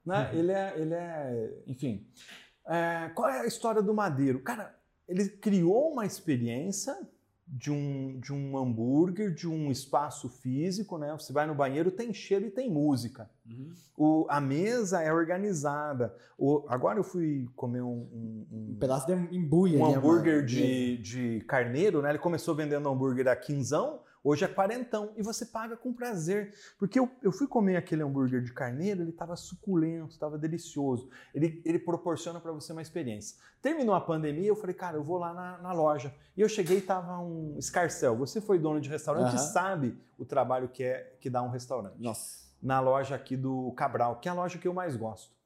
Né? 0.05 0.31
Uhum. 0.33 0.39
Ele, 0.41 0.51
é, 0.53 0.75
ele 0.79 0.95
é, 0.95 1.63
enfim. 1.67 2.07
É, 2.67 3.11
qual 3.15 3.29
é 3.29 3.41
a 3.41 3.47
história 3.47 3.83
do 3.83 3.93
Madeiro? 3.93 4.41
Cara, 4.41 4.75
ele 5.11 5.29
criou 5.29 5.93
uma 5.93 6.07
experiência 6.07 6.97
de 7.47 7.71
um, 7.71 8.21
de 8.21 8.33
um 8.33 8.57
hambúrguer, 8.57 9.35
de 9.35 9.49
um 9.49 9.73
espaço 9.73 10.29
físico, 10.29 10.97
né? 10.97 11.13
Você 11.19 11.33
vai 11.33 11.49
no 11.49 11.55
banheiro, 11.55 11.91
tem 11.91 12.15
cheiro 12.15 12.47
e 12.47 12.51
tem 12.51 12.71
música. 12.71 13.29
Uhum. 13.45 13.73
O, 13.97 14.27
a 14.29 14.41
mesa 14.41 15.03
é 15.03 15.13
organizada. 15.13 16.15
O, 16.39 16.65
agora 16.69 17.01
eu 17.01 17.03
fui 17.03 17.49
comer 17.57 17.83
um... 17.83 18.07
Um, 18.13 18.47
um, 18.53 18.71
um 18.71 18.77
pedaço 18.79 19.05
de 19.09 19.37
embuia. 19.37 19.79
Um 19.79 19.97
hambúrguer 19.97 20.45
de, 20.45 20.99
de 20.99 21.41
carneiro, 21.41 22.01
né? 22.01 22.11
Ele 22.11 22.19
começou 22.21 22.55
vendendo 22.55 22.89
hambúrguer 22.89 23.27
a 23.27 23.35
quinzão, 23.35 24.01
Hoje 24.23 24.45
é 24.45 24.49
quarentão 24.49 25.13
e 25.17 25.23
você 25.23 25.47
paga 25.47 25.77
com 25.77 25.93
prazer. 25.93 26.55
Porque 26.79 26.99
eu, 26.99 27.11
eu 27.23 27.33
fui 27.33 27.47
comer 27.47 27.77
aquele 27.77 28.03
hambúrguer 28.03 28.43
de 28.43 28.53
carneiro, 28.53 29.03
ele 29.03 29.11
estava 29.11 29.35
suculento, 29.35 30.13
estava 30.13 30.37
delicioso. 30.37 31.09
Ele, 31.35 31.63
ele 31.65 31.79
proporciona 31.79 32.39
para 32.39 32.53
você 32.53 32.73
uma 32.73 32.83
experiência. 32.83 33.39
Terminou 33.63 33.95
a 33.95 34.01
pandemia, 34.01 34.49
eu 34.49 34.57
falei, 34.57 34.75
cara, 34.75 34.97
eu 34.97 35.03
vou 35.03 35.19
lá 35.19 35.33
na, 35.33 35.59
na 35.59 35.73
loja. 35.73 36.15
E 36.37 36.41
eu 36.41 36.49
cheguei 36.49 36.77
e 36.77 36.81
estava 36.81 37.19
um 37.19 37.57
escarcel. 37.59 38.17
Você 38.19 38.41
foi 38.41 38.59
dono 38.59 38.81
de 38.81 38.89
restaurante 38.89 39.31
uhum. 39.31 39.37
e 39.37 39.39
sabe 39.39 39.99
o 40.19 40.25
trabalho 40.25 40.69
que 40.69 40.83
é 40.85 41.17
que 41.19 41.31
dá 41.31 41.43
um 41.43 41.49
restaurante. 41.49 41.95
Nossa. 41.99 42.51
Na 42.63 42.79
loja 42.79 43.15
aqui 43.15 43.37
do 43.37 43.73
Cabral, 43.73 44.21
que 44.21 44.29
é 44.29 44.33
a 44.33 44.35
loja 44.35 44.59
que 44.59 44.69
eu 44.69 44.75
mais 44.75 44.97
gosto 44.97 45.40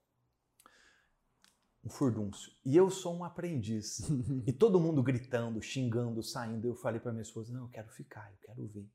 um 1.84 1.88
furdúncio. 1.90 2.52
E 2.64 2.76
eu 2.76 2.90
sou 2.90 3.14
um 3.14 3.24
aprendiz. 3.24 4.00
e 4.46 4.52
todo 4.52 4.80
mundo 4.80 5.02
gritando, 5.02 5.60
xingando, 5.60 6.22
saindo. 6.22 6.66
Eu 6.66 6.74
falei 6.74 7.00
para 7.00 7.12
minha 7.12 7.22
esposa: 7.22 7.52
não, 7.52 7.62
eu 7.62 7.68
quero 7.68 7.88
ficar, 7.88 8.30
eu 8.32 8.38
quero 8.40 8.66
ver. 8.66 8.88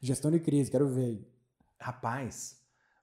Gestão 0.00 0.30
de 0.30 0.40
crise, 0.40 0.70
quero 0.70 0.88
ver. 0.88 1.26
Rapaz, 1.78 2.62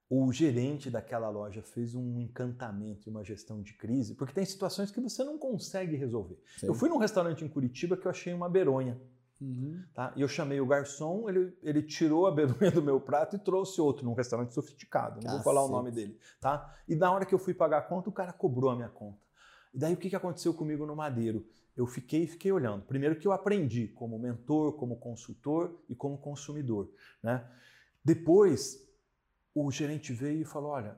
o 0.10 0.32
gerente 0.32 0.90
daquela 0.90 1.30
loja 1.30 1.62
fez 1.62 1.94
um 1.94 2.20
encantamento 2.20 3.08
e 3.08 3.12
uma 3.12 3.24
gestão 3.24 3.62
de 3.62 3.74
crise, 3.74 4.16
porque 4.16 4.34
tem 4.34 4.46
situações 4.46 4.90
que 4.90 5.00
você 5.00 5.24
não 5.24 5.38
consegue 5.38 5.96
resolver. 5.96 6.42
Sim. 6.58 6.68
Eu 6.68 6.74
fui 6.74 6.90
num 6.90 6.98
restaurante 6.98 7.44
em 7.44 7.50
Curitiba 7.50 7.96
que 7.96 8.08
eu 8.08 8.12
achei 8.12 8.34
uma 8.34 8.50
beronha. 8.50 9.00
Uhum. 9.42 9.84
Tá? 9.94 10.12
E 10.16 10.22
eu 10.22 10.28
chamei 10.28 10.60
o 10.60 10.66
garçom, 10.66 11.30
ele, 11.30 11.58
ele 11.64 11.82
tirou 11.82 12.28
a 12.28 12.32
beronha 12.32 12.72
do 12.72 12.82
meu 12.82 13.00
prato 13.00 13.36
e 13.36 13.40
trouxe 13.40 13.80
outro 13.80 14.06
num 14.06 14.14
restaurante 14.14 14.54
sofisticado, 14.54 15.22
não 15.24 15.36
vou 15.36 15.44
falar 15.44 15.64
o 15.64 15.70
nome 15.70 15.92
dele. 15.92 16.18
Tá? 16.42 16.76
E 16.88 16.96
na 16.96 17.12
hora 17.12 17.26
que 17.26 17.34
eu 17.34 17.40
fui 17.40 17.54
pagar 17.54 17.80
a 17.80 17.82
conta, 17.82 18.10
o 18.10 18.14
cara 18.14 18.34
cobrou 18.34 18.70
a 18.70 18.76
minha 18.76 18.90
conta. 18.90 19.20
E 19.74 19.78
daí 19.78 19.94
o 19.94 19.98
que, 19.98 20.10
que 20.10 20.16
aconteceu 20.16 20.54
comigo 20.54 20.86
no 20.86 20.96
Madeiro? 20.96 21.46
Eu 21.76 21.88
fiquei 21.88 22.28
fiquei 22.28 22.52
olhando. 22.52 22.84
Primeiro 22.84 23.18
que 23.18 23.28
eu 23.28 23.32
aprendi 23.32 23.88
como 23.88 24.20
mentor, 24.20 24.74
como 24.74 24.98
consultor 24.98 25.80
e 25.88 25.96
como 25.96 26.18
consumidor. 26.18 26.92
Né? 27.24 27.48
Depois, 28.04 28.86
o 29.54 29.72
gerente 29.72 30.12
veio 30.12 30.42
e 30.42 30.46
falou: 30.46 30.72
olha, 30.72 30.98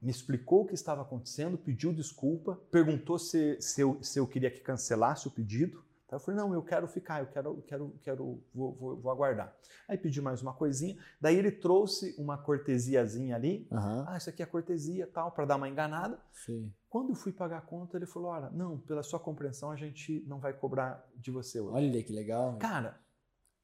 me 0.00 0.10
explicou 0.10 0.62
o 0.62 0.66
que 0.66 0.74
estava 0.74 1.02
acontecendo, 1.02 1.56
pediu 1.56 1.92
desculpa, 1.92 2.60
perguntou 2.70 3.18
se, 3.18 3.60
se, 3.60 3.80
eu, 3.80 3.98
se 4.02 4.18
eu 4.18 4.26
queria 4.26 4.50
que 4.50 4.60
cancelasse 4.60 5.26
o 5.26 5.30
pedido. 5.30 5.82
Tá? 6.14 6.16
Eu 6.16 6.20
falei, 6.20 6.40
não, 6.40 6.54
eu 6.54 6.62
quero 6.62 6.86
ficar, 6.86 7.20
eu 7.20 7.26
quero, 7.26 7.62
quero, 7.66 7.94
quero, 8.02 8.42
vou, 8.54 8.72
vou, 8.74 8.96
vou 8.96 9.10
aguardar. 9.10 9.54
Aí 9.88 9.98
pedi 9.98 10.20
mais 10.20 10.40
uma 10.40 10.52
coisinha, 10.52 10.96
daí 11.20 11.36
ele 11.36 11.50
trouxe 11.50 12.14
uma 12.16 12.38
cortesiazinha 12.38 13.34
ali. 13.34 13.66
Uhum. 13.70 14.04
Ah, 14.06 14.16
isso 14.16 14.30
aqui 14.30 14.42
é 14.42 14.46
cortesia, 14.46 15.08
tal, 15.12 15.32
para 15.32 15.44
dar 15.44 15.56
uma 15.56 15.68
enganada. 15.68 16.18
Sim. 16.32 16.72
Quando 16.88 17.10
eu 17.10 17.16
fui 17.16 17.32
pagar 17.32 17.58
a 17.58 17.62
conta, 17.62 17.96
ele 17.96 18.06
falou, 18.06 18.30
olha, 18.30 18.50
não, 18.50 18.78
pela 18.78 19.02
sua 19.02 19.18
compreensão 19.18 19.70
a 19.70 19.76
gente 19.76 20.24
não 20.26 20.38
vai 20.38 20.52
cobrar 20.52 21.04
de 21.16 21.30
você 21.30 21.60
hoje. 21.60 21.74
Olha 21.74 22.02
que 22.02 22.12
legal. 22.12 22.56
Cara, 22.58 23.00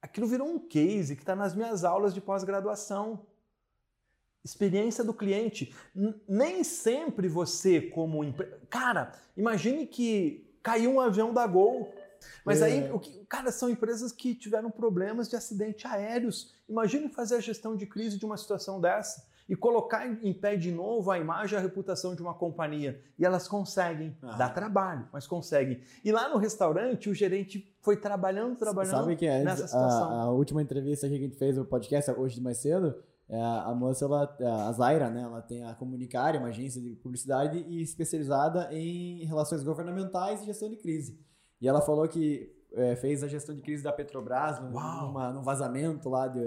aquilo 0.03 0.27
virou 0.27 0.49
um 0.49 0.59
case 0.59 1.15
que 1.15 1.23
está 1.23 1.37
nas 1.37 1.55
minhas 1.55 1.85
aulas 1.85 2.13
de 2.13 2.21
pós-graduação. 2.21 3.27
Experiência 4.43 5.05
do 5.05 5.13
cliente. 5.13 5.75
nem 6.27 6.65
sempre 6.65 7.29
você, 7.29 7.81
como. 7.81 8.21
Cara, 8.71 9.13
imagine 9.37 9.87
que 9.87 10.51
caiu 10.63 10.93
um 10.93 11.01
avião 11.01 11.33
da 11.33 11.47
Gol 11.47 11.93
mas 12.45 12.61
é. 12.61 12.65
aí, 12.65 12.93
o 12.93 12.99
que, 12.99 13.25
cara, 13.27 13.51
são 13.51 13.69
empresas 13.69 14.13
que 14.13 14.35
tiveram 14.35 14.71
problemas 14.71 15.29
de 15.29 15.37
acidente 15.37 15.87
aéreos. 15.87 16.55
Imagine 16.69 17.09
fazer 17.09 17.37
a 17.37 17.41
gestão 17.41 17.77
de 17.77 17.87
crise 17.87 18.19
de 18.19 18.25
uma 18.25 18.37
situação 18.37 18.81
dessa 18.81 19.29
e 19.51 19.57
colocar 19.57 20.07
em 20.07 20.33
pé 20.33 20.55
de 20.55 20.71
novo 20.71 21.11
a 21.11 21.19
imagem 21.19 21.57
e 21.57 21.59
a 21.59 21.61
reputação 21.61 22.15
de 22.15 22.23
uma 22.23 22.33
companhia. 22.33 23.03
E 23.19 23.27
elas 23.27 23.49
conseguem. 23.49 24.17
Ah. 24.23 24.37
Dá 24.37 24.49
trabalho, 24.49 25.09
mas 25.13 25.27
conseguem. 25.27 25.81
E 26.05 26.13
lá 26.13 26.29
no 26.29 26.39
restaurante, 26.39 27.11
o 27.11 27.15
gerente 27.15 27.69
foi 27.81 27.97
trabalhando, 27.97 28.57
trabalhando 28.57 28.93
Sabe 28.93 29.17
que 29.17 29.27
é, 29.27 29.43
nessa 29.43 29.67
situação. 29.67 30.09
A, 30.09 30.23
a, 30.23 30.31
última 30.31 30.63
entrevista 30.63 31.09
que 31.09 31.17
a 31.17 31.19
gente 31.19 31.37
fez 31.37 31.57
no 31.57 31.65
podcast 31.65 32.13
hoje 32.13 32.37
de 32.37 32.41
mais 32.41 32.59
cedo, 32.59 32.95
é, 33.29 33.41
a 33.41 33.75
moça, 33.75 34.05
ela, 34.05 34.37
a 34.69 34.73
Zaira, 34.73 35.11
né, 35.11 35.23
ela 35.23 35.43
tem 35.43 35.65
a 35.65 35.75
Comunicare, 35.75 36.39
uma 36.39 36.49
agência 36.49 36.81
de 36.81 36.91
publicidade 36.91 37.59
e 37.69 37.83
especializada 37.83 38.69
em 38.73 39.25
relações 39.25 39.65
governamentais 39.65 40.43
e 40.43 40.47
gestão 40.47 40.71
de 40.71 40.77
crise. 40.77 41.19
E 41.61 41.69
ela 41.69 41.81
falou 41.81 42.07
que 42.09 42.51
é, 42.73 42.97
fez 42.97 43.23
a 43.23 43.29
gestão 43.29 43.55
de 43.55 43.63
crise 43.63 43.83
da 43.83 43.93
Petrobras 43.93 44.61
numa, 44.61 45.33
num 45.33 45.43
vazamento 45.43 46.09
lá 46.09 46.29
de. 46.29 46.41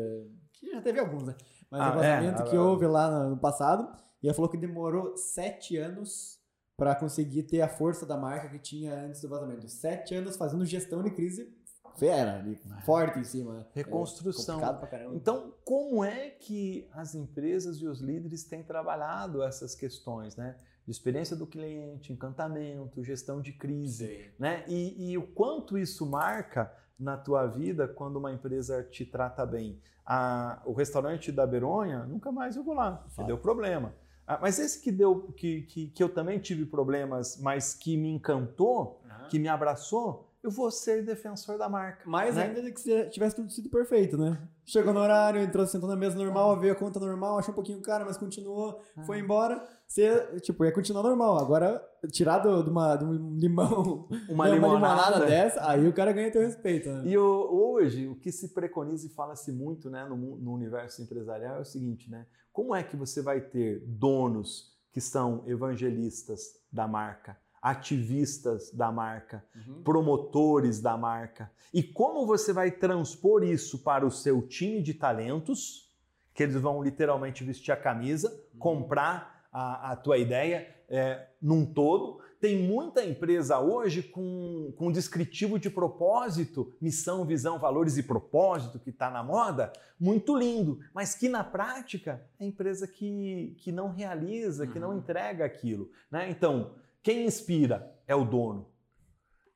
Que 0.54 0.72
já 0.72 0.82
teve 0.82 1.00
alguns, 1.00 1.24
né? 1.24 1.36
Mas 1.70 1.82
ah, 1.82 1.92
um 1.92 1.96
vazamento 1.96 2.42
é, 2.42 2.46
que 2.46 2.58
houve 2.58 2.88
lá 2.88 3.30
no 3.30 3.38
passado. 3.38 3.88
E 4.22 4.28
ela 4.28 4.34
falou 4.34 4.50
que 4.50 4.58
demorou 4.58 5.18
sete 5.18 5.76
anos 5.78 6.40
para 6.78 6.96
conseguir 6.96 7.44
ter 7.44 7.62
a 7.62 7.68
força 7.68 8.06
da 8.06 8.18
marca 8.18 8.50
que 8.50 8.60
tinha 8.60 8.94
antes 8.94 9.22
do 9.22 9.30
vazamento. 9.30 9.68
Sete 9.68 10.16
anos 10.16 10.38
fazendo 10.38 10.66
gestão 10.66 11.04
de 11.04 11.12
crise 11.12 11.54
fera 11.98 12.38
ali, 12.38 12.60
forte 12.86 13.20
em 13.20 13.24
cima. 13.24 13.68
Reconstrução. 13.74 14.60
É. 14.92 15.06
Então, 15.14 15.54
como 15.64 16.04
é 16.04 16.30
que 16.30 16.88
as 16.92 17.14
empresas 17.14 17.78
e 17.78 17.88
os 17.88 18.02
líderes 18.02 18.44
têm 18.44 18.64
trabalhado 18.64 19.44
essas 19.44 19.76
questões, 19.76 20.36
né? 20.36 20.58
De 20.86 20.92
experiência 20.92 21.36
do 21.36 21.48
cliente, 21.48 22.12
encantamento, 22.12 23.04
gestão 23.04 23.42
de 23.42 23.54
crise, 23.54 24.08
Sim. 24.08 24.24
né? 24.38 24.64
E, 24.68 25.12
e 25.12 25.18
o 25.18 25.26
quanto 25.28 25.78
isso 25.78 26.06
marca 26.06 26.74
na 27.00 27.18
tua 27.18 27.48
vida 27.48 27.88
quando 27.88 28.18
uma 28.18 28.32
empresa 28.34 28.84
te 28.84 29.06
trata 29.06 29.46
bem. 29.46 29.80
A- 30.06 30.62
o 30.66 30.74
restaurante 30.74 31.32
da 31.32 31.48
Beronha, 31.48 32.06
nunca 32.06 32.32
mais 32.32 32.56
eu 32.56 32.64
vou 32.64 32.74
lá, 32.76 33.06
Fato. 33.10 33.26
deu 33.26 33.38
problema. 33.38 33.94
Ah, 34.28 34.40
mas 34.42 34.60
esse 34.60 34.82
que 34.82 34.92
deu, 34.92 35.34
que, 35.36 35.62
que, 35.64 35.88
que 35.88 36.04
eu 36.04 36.10
também 36.10 36.40
tive 36.40 36.66
problemas, 36.66 37.38
mas 37.42 37.74
que 37.74 37.96
me 37.98 38.10
encantou, 38.10 39.02
que 39.30 39.40
me 39.40 39.48
abraçou, 39.48 40.33
eu 40.44 40.52
vou 40.52 40.70
ser 40.70 41.04
defensor 41.06 41.58
da 41.58 41.70
marca. 41.70 42.08
Mais 42.08 42.36
né? 42.36 42.44
ainda 42.44 42.62
do 42.62 42.72
que 42.74 42.82
se 42.82 43.06
tivesse 43.10 43.36
tudo 43.38 43.50
sido 43.50 43.70
perfeito, 43.70 44.18
né? 44.18 44.38
Chegou 44.66 44.94
no 44.94 45.00
horário, 45.00 45.42
entrou, 45.42 45.66
sentou 45.66 45.88
na 45.90 45.96
mesa 45.96 46.18
normal, 46.18 46.60
veio 46.60 46.74
a 46.74 46.76
conta 46.76 47.00
normal, 47.00 47.38
achou 47.38 47.52
um 47.52 47.56
pouquinho 47.56 47.82
caro, 47.82 48.06
mas 48.06 48.18
continuou, 48.18 48.82
foi 49.06 49.20
embora. 49.20 49.66
Você, 49.88 50.40
tipo, 50.42 50.66
ia 50.66 50.72
continuar 50.72 51.04
normal. 51.04 51.38
Agora, 51.38 51.82
tirar 52.12 52.40
do- 52.40 52.64
de, 52.64 52.70
uma, 52.70 52.96
de 52.96 53.06
um 53.06 53.36
limão, 53.38 54.08
Uma 54.30 54.46
né, 54.48 54.54
limonada. 54.56 55.26
dessa, 55.26 55.70
aí 55.70 55.88
o 55.88 55.94
cara 55.94 56.12
ganha 56.12 56.32
teu 56.32 56.42
respeito, 56.42 56.90
né? 56.90 57.04
E 57.06 57.18
o- 57.18 57.50
hoje, 57.52 58.08
o 58.08 58.16
que 58.16 58.32
se 58.32 58.50
preconiza 58.54 59.08
e 59.08 59.10
fala-se 59.10 59.52
muito 59.52 59.90
né, 59.90 60.06
no, 60.06 60.16
no 60.18 60.54
universo 60.54 61.02
empresarial 61.02 61.58
é 61.58 61.60
o 61.62 61.66
seguinte, 61.66 62.10
né? 62.12 62.26
Como 62.52 62.76
é 62.76 62.84
que 62.84 62.96
você 62.98 63.22
vai 63.22 63.40
ter 63.42 63.82
donos 63.88 64.72
que 64.92 65.02
são 65.02 65.44
evangelistas 65.48 66.42
da 66.72 66.88
marca, 66.88 67.36
ativistas 67.64 68.72
da 68.72 68.92
marca, 68.92 69.44
Uhum. 69.56 69.82
promotores 69.84 70.82
da 70.82 70.98
marca? 70.98 71.50
E 71.74 71.82
como 71.82 72.26
você 72.26 72.52
vai 72.54 72.70
transpor 72.70 73.44
isso 73.44 73.80
para 73.80 74.06
o 74.06 74.12
seu 74.12 74.42
time 74.48 74.82
de 74.82 74.94
talentos, 74.94 75.90
que 76.34 76.44
eles 76.44 76.56
vão 76.56 76.84
literalmente 76.84 77.44
vestir 77.44 77.72
a 77.72 77.78
camisa, 77.78 78.30
comprar 78.60 79.48
a, 79.52 79.92
a 79.92 79.96
tua 79.96 80.18
ideia 80.18 80.68
é, 80.90 81.28
num 81.42 81.66
todo. 81.66 82.20
Tem 82.42 82.62
muita 82.62 83.04
empresa 83.06 83.60
hoje 83.60 84.04
com, 84.04 84.74
com 84.78 84.92
descritivo 84.92 85.58
de 85.58 85.70
propósito, 85.70 86.74
missão, 86.82 87.24
visão, 87.24 87.58
valores 87.58 87.98
e 87.98 88.04
propósito, 88.04 88.80
que 88.80 88.90
está 88.90 89.10
na 89.10 89.24
moda, 89.24 89.72
muito 90.00 90.36
lindo, 90.36 90.80
mas 90.94 91.16
que 91.16 91.30
na 91.30 91.44
prática 91.44 92.22
é 92.40 92.46
empresa 92.46 92.86
que, 92.88 93.56
que 93.60 93.72
não 93.72 93.92
realiza, 93.94 94.68
que 94.68 94.78
não 94.80 94.90
Uhum. 94.90 94.98
entrega 94.98 95.46
aquilo. 95.46 95.90
Né? 96.12 96.30
Então, 96.30 96.72
quem 97.04 97.26
inspira 97.26 97.94
é 98.08 98.16
o 98.16 98.24
dono. 98.26 98.68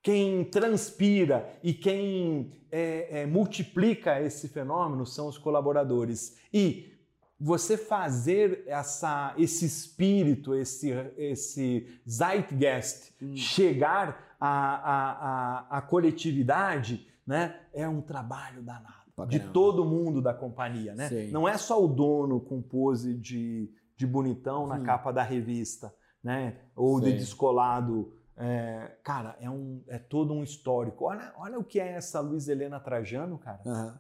Quem 0.04 0.44
transpira 0.46 1.50
e 1.64 1.74
quem 1.74 2.52
é, 2.72 3.22
é, 3.22 3.26
multiplica 3.26 4.22
esse 4.22 4.48
fenômeno 4.48 5.06
são 5.06 5.28
os 5.28 5.38
colaboradores. 5.38 6.38
E 6.54 6.94
você 7.40 7.78
fazer 7.78 8.64
essa, 8.68 9.34
esse 9.38 9.66
espírito, 9.66 10.56
esse, 10.56 10.92
esse 11.18 11.88
zeitgeist 12.08 13.16
Hum. 13.22 13.36
chegar 13.36 14.36
à, 14.40 15.68
à, 15.70 15.78
à, 15.78 15.82
coletividade, 15.82 17.08
né, 17.26 17.60
é 17.74 17.88
um 17.90 18.00
trabalho 18.02 18.62
danado. 18.62 18.96
Pra 19.16 19.26
De 19.26 19.40
caramba. 19.40 19.54
todo 19.54 19.84
mundo 19.84 20.22
da 20.22 20.34
companhia. 20.36 20.94
Né? 20.94 21.10
Sim. 21.10 21.32
Não 21.32 21.48
é 21.48 21.58
só 21.58 21.84
o 21.84 21.88
dono 21.88 22.40
com 22.40 22.62
pose 22.62 23.16
de, 23.16 23.72
de 23.96 24.06
bonitão 24.06 24.68
na 24.68 24.78
Sim. 24.78 24.84
capa 24.84 25.12
da 25.12 25.24
revista, 25.24 25.92
né? 26.28 26.58
ou 26.76 27.00
de 27.00 27.12
Sim. 27.12 27.18
descolado. 27.18 28.14
É, 28.36 28.92
cara, 29.02 29.38
é, 29.40 29.50
um, 29.50 29.82
é 29.88 29.98
todo 29.98 30.34
um 30.34 30.44
histórico. 30.44 31.06
Olha, 31.06 31.34
olha 31.38 31.58
o 31.58 31.64
que 31.64 31.80
é 31.80 31.94
essa 31.94 32.20
Luiz 32.20 32.50
Helena 32.50 32.80
Trajano, 32.80 33.38
cara. 33.38 33.62
Aham. 33.66 34.00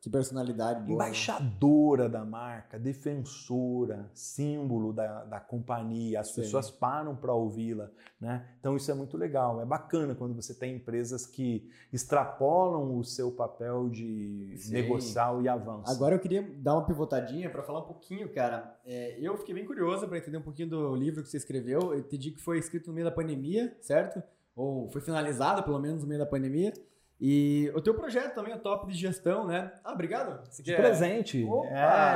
Que 0.00 0.08
personalidade 0.08 0.80
boa. 0.80 0.86
né? 0.86 0.94
Embaixadora 0.94 2.08
da 2.08 2.24
marca, 2.24 2.78
defensora, 2.78 4.10
símbolo 4.14 4.94
da, 4.94 5.24
da 5.24 5.38
companhia, 5.38 6.20
as 6.20 6.28
Sim. 6.28 6.40
pessoas 6.40 6.70
param 6.70 7.14
para 7.14 7.34
ouvi-la. 7.34 7.90
Né? 8.18 8.46
Então 8.58 8.76
isso 8.76 8.90
é 8.90 8.94
muito 8.94 9.18
legal, 9.18 9.60
é 9.60 9.66
bacana 9.66 10.14
quando 10.14 10.34
você 10.34 10.54
tem 10.54 10.76
empresas 10.76 11.26
que 11.26 11.70
extrapolam 11.92 12.96
o 12.96 13.04
seu 13.04 13.30
papel 13.30 13.90
de 13.90 14.54
Sim. 14.56 14.72
negociar 14.72 15.38
e 15.42 15.48
avanço. 15.48 15.90
Agora 15.92 16.14
eu 16.14 16.18
queria 16.18 16.42
dar 16.56 16.74
uma 16.74 16.86
pivotadinha 16.86 17.50
para 17.50 17.62
falar 17.62 17.80
um 17.80 17.86
pouquinho, 17.86 18.28
cara. 18.32 18.78
É, 18.86 19.18
eu 19.20 19.36
fiquei 19.36 19.54
bem 19.54 19.66
curioso 19.66 20.08
para 20.08 20.16
entender 20.16 20.38
um 20.38 20.42
pouquinho 20.42 20.70
do 20.70 20.96
livro 20.96 21.22
que 21.22 21.28
você 21.28 21.36
escreveu. 21.36 21.92
Eu 21.92 21.98
entendi 21.98 22.30
que 22.30 22.40
foi 22.40 22.58
escrito 22.58 22.86
no 22.88 22.94
meio 22.94 23.06
da 23.06 23.12
pandemia, 23.12 23.76
certo? 23.82 24.22
Ou 24.56 24.88
foi 24.90 25.00
finalizado, 25.02 25.62
pelo 25.62 25.78
menos, 25.78 26.02
no 26.02 26.08
meio 26.08 26.20
da 26.20 26.26
pandemia. 26.26 26.72
E 27.20 27.70
o 27.74 27.82
teu 27.82 27.92
projeto 27.92 28.34
também, 28.34 28.54
o 28.54 28.58
Top 28.58 28.90
de 28.90 28.96
Gestão, 28.98 29.46
né? 29.46 29.70
Ah, 29.84 29.92
obrigado. 29.92 30.42
De 30.56 30.62
quer- 30.62 30.76
presente. 30.76 31.44
Opa, 31.44 31.68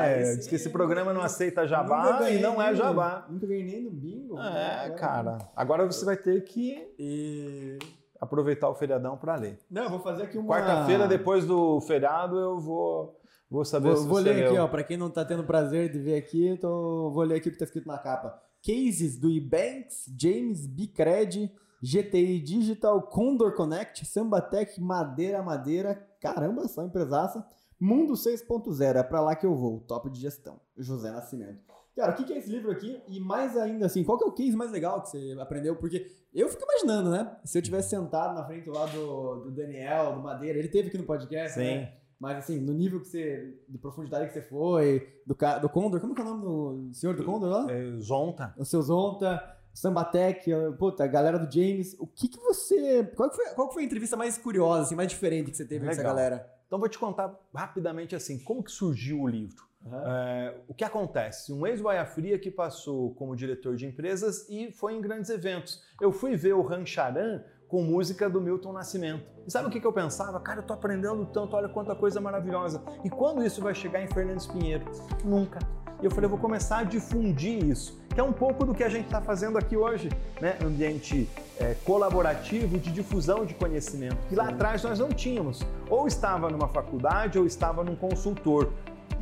é, 0.07 0.23
esse- 0.23 0.49
que 0.49 0.55
esse 0.55 0.71
programa 0.71 1.13
não 1.13 1.21
aceita 1.21 1.67
jabá 1.67 2.21
ganhei 2.21 2.39
e 2.39 2.43
não 2.43 2.61
é 2.63 2.75
jabá. 2.75 3.27
Nunca 3.29 3.47
ganhei 3.47 3.65
nem 3.67 3.83
no 3.83 3.91
bingo. 3.91 4.39
É, 4.39 4.85
Agora- 4.87 4.95
cara. 4.99 5.39
Agora 5.55 5.85
você 5.87 6.05
vai 6.07 6.17
ter 6.17 6.43
que 6.45 6.95
E... 6.99 7.79
aproveitar 8.19 8.71
o 8.71 8.75
feriadão 8.75 9.17
para 9.19 9.37
ler. 9.37 9.59
Não, 9.71 9.85
eu 9.85 9.91
vou 9.91 9.99
fazer 10.01 10.23
aqui 10.23 10.39
uma... 10.39 10.49
Quarta-feira, 10.49 11.07
depois 11.07 11.45
do 11.45 11.79
feriado, 11.83 12.39
eu 12.39 12.59
vou, 12.59 13.21
vou 13.51 13.63
saber 13.65 13.89
Vou, 13.89 13.97
se 13.99 14.07
vou 14.09 14.19
ler 14.21 14.47
aqui, 14.47 14.57
ó, 14.57 14.67
pra 14.67 14.83
quem 14.83 14.97
não 14.97 15.11
tá 15.11 15.23
tendo 15.23 15.45
prazer 15.45 15.93
de 15.93 15.99
ver 15.99 16.17
aqui, 16.17 16.49
então 16.49 17.11
vou 17.13 17.25
ler 17.25 17.35
aqui 17.37 17.51
o 17.51 17.53
que 17.53 17.59
tá 17.59 17.67
escrito 17.67 17.87
na 17.87 17.99
capa. 17.99 18.41
Cases 18.67 19.19
do 19.19 19.31
Ebanks, 19.31 20.07
James 20.19 20.67
Bicred, 20.67 21.53
GTI 21.85 22.41
Digital, 22.41 23.03
Condor 23.03 23.53
Connect, 23.55 24.07
Sambatec, 24.07 24.81
Madeira 24.81 25.43
Madeira, 25.43 25.95
caramba, 26.19 26.67
só 26.67 26.83
empresaça. 26.83 27.47
Mundo 27.79 28.15
6.0, 28.15 28.97
é 28.97 29.03
pra 29.03 29.21
lá 29.21 29.37
que 29.37 29.45
eu 29.45 29.55
vou, 29.55 29.81
top 29.81 30.09
de 30.09 30.19
gestão, 30.19 30.59
José 30.79 31.11
Nascimento. 31.11 31.63
Cara, 31.95 32.13
o 32.13 32.15
que 32.15 32.33
é 32.33 32.39
esse 32.39 32.51
livro 32.51 32.71
aqui? 32.71 33.01
E 33.07 33.21
mais 33.21 33.57
ainda, 33.57 33.87
assim, 33.87 34.03
qual 34.03 34.17
que 34.17 34.25
é 34.25 34.27
o 34.27 34.33
case 34.33 34.57
mais 34.57 34.73
legal 34.73 35.03
que 35.03 35.11
você 35.11 35.37
aprendeu? 35.39 35.77
Porque 35.77 36.11
eu 36.33 36.49
fico 36.49 36.65
imaginando, 36.65 37.11
né? 37.11 37.37
Se 37.45 37.59
eu 37.59 37.63
tivesse 37.63 37.91
sentado 37.91 38.35
na 38.35 38.45
frente 38.45 38.69
lá 38.69 38.87
do, 38.87 39.45
do 39.45 39.51
Daniel, 39.51 40.15
do 40.15 40.23
Madeira, 40.23 40.59
ele 40.59 40.69
teve 40.69 40.89
aqui 40.89 40.99
no 40.99 41.05
podcast, 41.05 41.55
Sim. 41.55 41.65
né? 41.65 41.93
Mas 42.19 42.39
assim, 42.39 42.59
no 42.59 42.73
nível 42.73 43.01
que 43.01 43.09
você. 43.09 43.55
de 43.69 43.77
profundidade 43.79 44.29
que 44.29 44.33
você 44.33 44.43
foi, 44.43 45.07
do, 45.27 45.37
do 45.61 45.69
Condor, 45.69 46.01
como 46.01 46.15
que 46.15 46.21
é 46.23 46.25
o 46.25 46.29
nome 46.29 46.43
do 46.43 46.95
senhor 46.95 47.15
do 47.15 47.25
Condor 47.25 47.51
lá? 47.51 47.71
É, 47.71 47.99
Zonta. 47.99 48.55
O 48.57 48.65
seu 48.65 48.81
Zonta, 48.81 49.43
Sambatec, 49.75 50.51
puta, 50.79 51.05
a 51.05 51.07
galera 51.07 51.39
do 51.39 51.53
James. 51.53 51.97
O 51.99 52.07
que 52.07 52.29
que 52.29 52.39
você. 52.39 53.05
Qual 53.17 53.29
que 53.29 53.37
foi, 53.37 53.47
qual 53.55 53.69
que 53.69 53.75
foi 53.75 53.83
a 53.83 53.87
entrevista 53.87 54.17
mais 54.17 54.39
curiosa, 54.39 54.83
assim, 54.83 54.95
mais 54.95 55.09
diferente 55.09 55.51
que 55.51 55.57
você 55.57 55.65
teve 55.65 55.85
com 55.85 55.91
essa 55.91 56.01
Legal. 56.01 56.15
galera? 56.15 56.55
Então 56.67 56.79
vou 56.79 56.89
te 56.89 56.99
contar 56.99 57.35
rapidamente 57.55 58.15
assim, 58.17 58.39
como 58.39 58.63
que 58.63 58.71
surgiu 58.71 59.21
o 59.21 59.29
livro. 59.29 59.65
É, 59.93 60.55
o 60.67 60.73
que 60.73 60.83
acontece? 60.83 61.53
Um 61.53 61.67
ex-Baia 61.67 62.07
Fria 62.07 62.39
que 62.39 62.51
passou 62.51 63.15
como 63.15 63.37
diretor 63.37 63.77
de 63.77 63.85
empresas 63.85 64.49
e 64.49 64.73
foi 64.73 64.95
em 64.95 65.01
grandes 65.01 65.29
eventos. 65.29 65.83
Eu 66.01 66.11
fui 66.11 66.37
ver 66.37 66.55
o 66.55 66.63
Rancharan 66.63 67.43
com 67.69 67.83
música 67.83 68.31
do 68.31 68.41
Milton 68.41 68.73
Nascimento. 68.73 69.27
E 69.47 69.51
sabe 69.51 69.69
o 69.69 69.71
que, 69.71 69.81
que 69.81 69.87
eu 69.87 69.93
pensava? 69.93 70.41
Cara, 70.41 70.61
eu 70.61 70.67
tô 70.67 70.73
aprendendo 70.73 71.27
tanto, 71.27 71.55
olha 71.55 71.69
quanta 71.69 71.95
coisa 71.95 72.21
maravilhosa. 72.21 72.83
E 73.05 73.11
quando 73.11 73.45
isso 73.45 73.61
vai 73.61 73.75
chegar 73.75 74.01
em 74.01 74.09
Fernandes 74.09 74.47
Pinheiro? 74.47 74.85
Nunca. 75.25 75.59
E 76.03 76.05
eu 76.05 76.11
falei, 76.11 76.27
eu 76.27 76.31
vou 76.31 76.39
começar 76.39 76.79
a 76.79 76.85
difundir 76.85 77.65
isso, 77.65 77.99
que 78.13 78.21
é 78.21 78.23
um 78.23 78.33
pouco 78.33 78.65
do 78.65 78.75
que 78.75 78.85
a 78.85 78.89
gente 78.89 79.07
está 79.07 79.21
fazendo 79.21 79.57
aqui 79.57 79.77
hoje, 79.77 80.09
né? 80.41 80.57
Ambiente 80.63 81.29
é, 81.59 81.75
colaborativo 81.85 82.79
de 82.79 82.91
difusão 82.91 83.45
de 83.45 83.55
conhecimento, 83.55 84.17
que 84.29 84.35
lá 84.35 84.49
atrás 84.49 84.83
nós 84.83 84.99
não 84.99 85.09
tínhamos. 85.09 85.63
Ou 85.89 86.07
estava 86.07 86.49
numa 86.51 86.69
faculdade 86.69 87.39
ou 87.39 87.47
estava 87.47 87.83
num 87.85 87.97
consultor. 87.97 88.73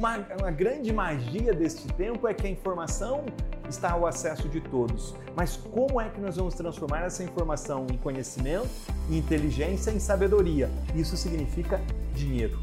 Uma, 0.03 0.19
uma 0.41 0.51
grande 0.51 0.93
magia 0.93 1.55
deste 1.55 1.87
tempo 1.93 2.27
é 2.27 2.35
que 2.35 2.45
a 2.45 2.51
informação 2.51 3.25
está 3.71 3.93
ao 3.93 4.05
acesso 4.05 4.49
de 4.49 4.61
todos. 4.61 5.15
Mas 5.37 5.57
como 5.57 6.01
é 6.01 6.09
que 6.09 6.21
nós 6.21 6.35
vamos 6.35 6.55
transformar 6.55 7.03
essa 7.05 7.23
informação 7.23 7.87
em 7.89 7.97
conhecimento, 7.97 8.67
em 9.09 9.17
inteligência, 9.19 9.93
em 9.93 10.01
sabedoria? 10.01 10.69
Isso 10.93 11.17
significa 11.17 11.81
dinheiro. 12.17 12.59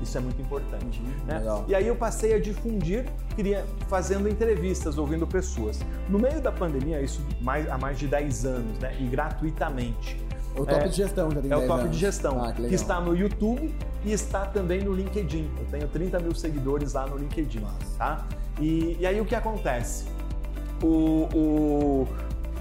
Isso 0.00 0.16
é 0.16 0.20
muito 0.20 0.40
importante. 0.40 1.02
né? 1.26 1.38
Legal. 1.38 1.64
E 1.66 1.74
aí 1.74 1.84
eu 1.84 1.96
passei 1.96 2.32
a 2.32 2.38
difundir, 2.38 3.06
queria, 3.34 3.66
fazendo 3.88 4.28
entrevistas, 4.28 4.96
ouvindo 4.96 5.26
pessoas. 5.26 5.80
No 6.08 6.16
meio 6.20 6.40
da 6.40 6.52
pandemia, 6.52 7.02
isso 7.02 7.20
mais, 7.40 7.68
há 7.68 7.76
mais 7.76 7.98
de 7.98 8.06
10 8.06 8.44
anos, 8.44 8.78
né? 8.78 8.96
e 9.00 9.06
gratuitamente. 9.08 10.16
O 10.56 10.64
top 10.64 10.84
É, 10.84 10.86
de 10.86 10.94
gestão 10.96 11.28
já 11.32 11.40
tem 11.42 11.50
É 11.50 11.56
o 11.56 11.58
10 11.58 11.68
top 11.68 11.80
anos. 11.80 11.92
de 11.92 11.98
gestão, 11.98 12.44
Ah, 12.44 12.52
que 12.52 12.68
que, 12.68 12.74
está 12.76 13.00
no 13.00 13.16
YouTube 13.16 13.74
e 14.04 14.12
está 14.12 14.46
também 14.46 14.82
no 14.82 14.92
LinkedIn. 14.92 15.50
Eu 15.58 15.64
tenho 15.70 15.88
30 15.88 16.18
mil 16.20 16.34
seguidores 16.34 16.92
lá 16.92 17.06
no 17.06 17.16
LinkedIn, 17.16 17.60
Massa. 17.60 17.76
tá? 17.98 18.26
E, 18.60 18.96
e 19.00 19.06
aí 19.06 19.20
o 19.20 19.24
que 19.24 19.34
acontece? 19.34 20.04
O, 20.82 21.28
o- 21.34 22.08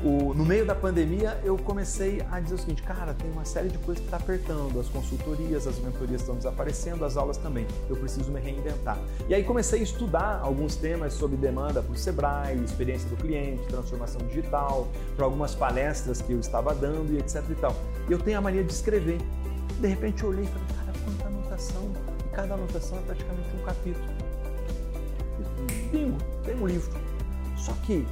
o- 0.03 0.33
no 0.33 0.45
meio 0.45 0.65
da 0.65 0.75
pandemia 0.75 1.39
eu 1.45 1.57
comecei 1.57 2.21
a 2.31 2.39
dizer 2.39 2.55
o 2.55 2.57
seguinte, 2.57 2.83
cara, 2.83 3.13
tem 3.13 3.29
uma 3.31 3.45
série 3.45 3.69
de 3.69 3.77
coisas 3.77 3.99
que 4.01 4.07
está 4.07 4.17
apertando, 4.17 4.77
as 4.79 4.87
consultorias, 4.89 5.65
as 5.67 5.77
mentorias 5.79 6.21
estão 6.21 6.35
desaparecendo, 6.35 7.05
as 7.05 7.15
aulas 7.17 7.37
também. 7.37 7.65
Eu 7.89 7.95
preciso 7.95 8.29
me 8.31 8.39
reinventar. 8.39 8.97
E 9.29 9.33
aí 9.33 9.43
comecei 9.43 9.79
a 9.79 9.83
estudar 9.83 10.39
alguns 10.43 10.75
temas 10.75 11.13
sobre 11.13 11.37
demanda 11.37 11.81
para 11.81 11.91
o 11.93 11.97
Sebrae, 11.97 12.57
experiência 12.63 13.09
do 13.09 13.15
cliente, 13.15 13.65
transformação 13.67 14.21
digital, 14.27 14.87
para 15.15 15.25
algumas 15.25 15.55
palestras 15.55 16.21
que 16.21 16.33
eu 16.33 16.39
estava 16.39 16.73
dando 16.75 17.13
e 17.13 17.17
etc 17.19 17.43
e 17.49 17.55
tal. 17.55 17.75
E 18.09 18.11
eu 18.11 18.19
tenho 18.19 18.37
a 18.37 18.41
mania 18.41 18.63
de 18.63 18.71
escrever. 18.73 19.19
De 19.79 19.87
repente 19.87 20.23
eu 20.23 20.29
olhei 20.29 20.43
e 20.43 20.47
falei, 20.47 20.67
anotação. 21.54 21.91
E 22.26 22.36
cada 22.36 22.54
anotação 22.56 22.97
é 22.97 23.01
praticamente 23.01 23.49
um 23.56 23.64
capítulo. 23.64 24.06
Bingo, 25.91 26.18
tem 26.43 26.56
um 26.56 26.68
livro. 26.68 26.91
Só 27.58 27.74
que 27.86 28.06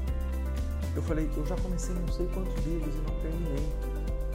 eu 0.95 1.01
falei, 1.01 1.29
eu 1.35 1.45
já 1.45 1.55
comecei 1.57 1.95
não 1.95 2.07
sei 2.09 2.27
quantos 2.27 2.53
livros 2.65 2.93
e 2.93 2.97
não 2.99 3.21
terminei. 3.21 3.69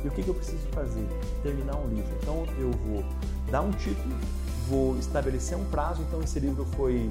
E 0.04 0.08
o 0.08 0.10
que, 0.10 0.22
que 0.22 0.28
eu 0.28 0.34
preciso 0.34 0.66
fazer? 0.72 1.06
Terminar 1.42 1.76
um 1.76 1.88
livro. 1.88 2.10
Então 2.20 2.46
eu 2.58 2.70
vou 2.72 3.04
dar 3.50 3.62
um 3.62 3.70
título, 3.72 4.14
vou 4.68 4.96
estabelecer 4.98 5.56
um 5.56 5.64
prazo. 5.66 6.02
Então 6.02 6.22
esse 6.22 6.38
livro 6.38 6.64
foi 6.76 7.10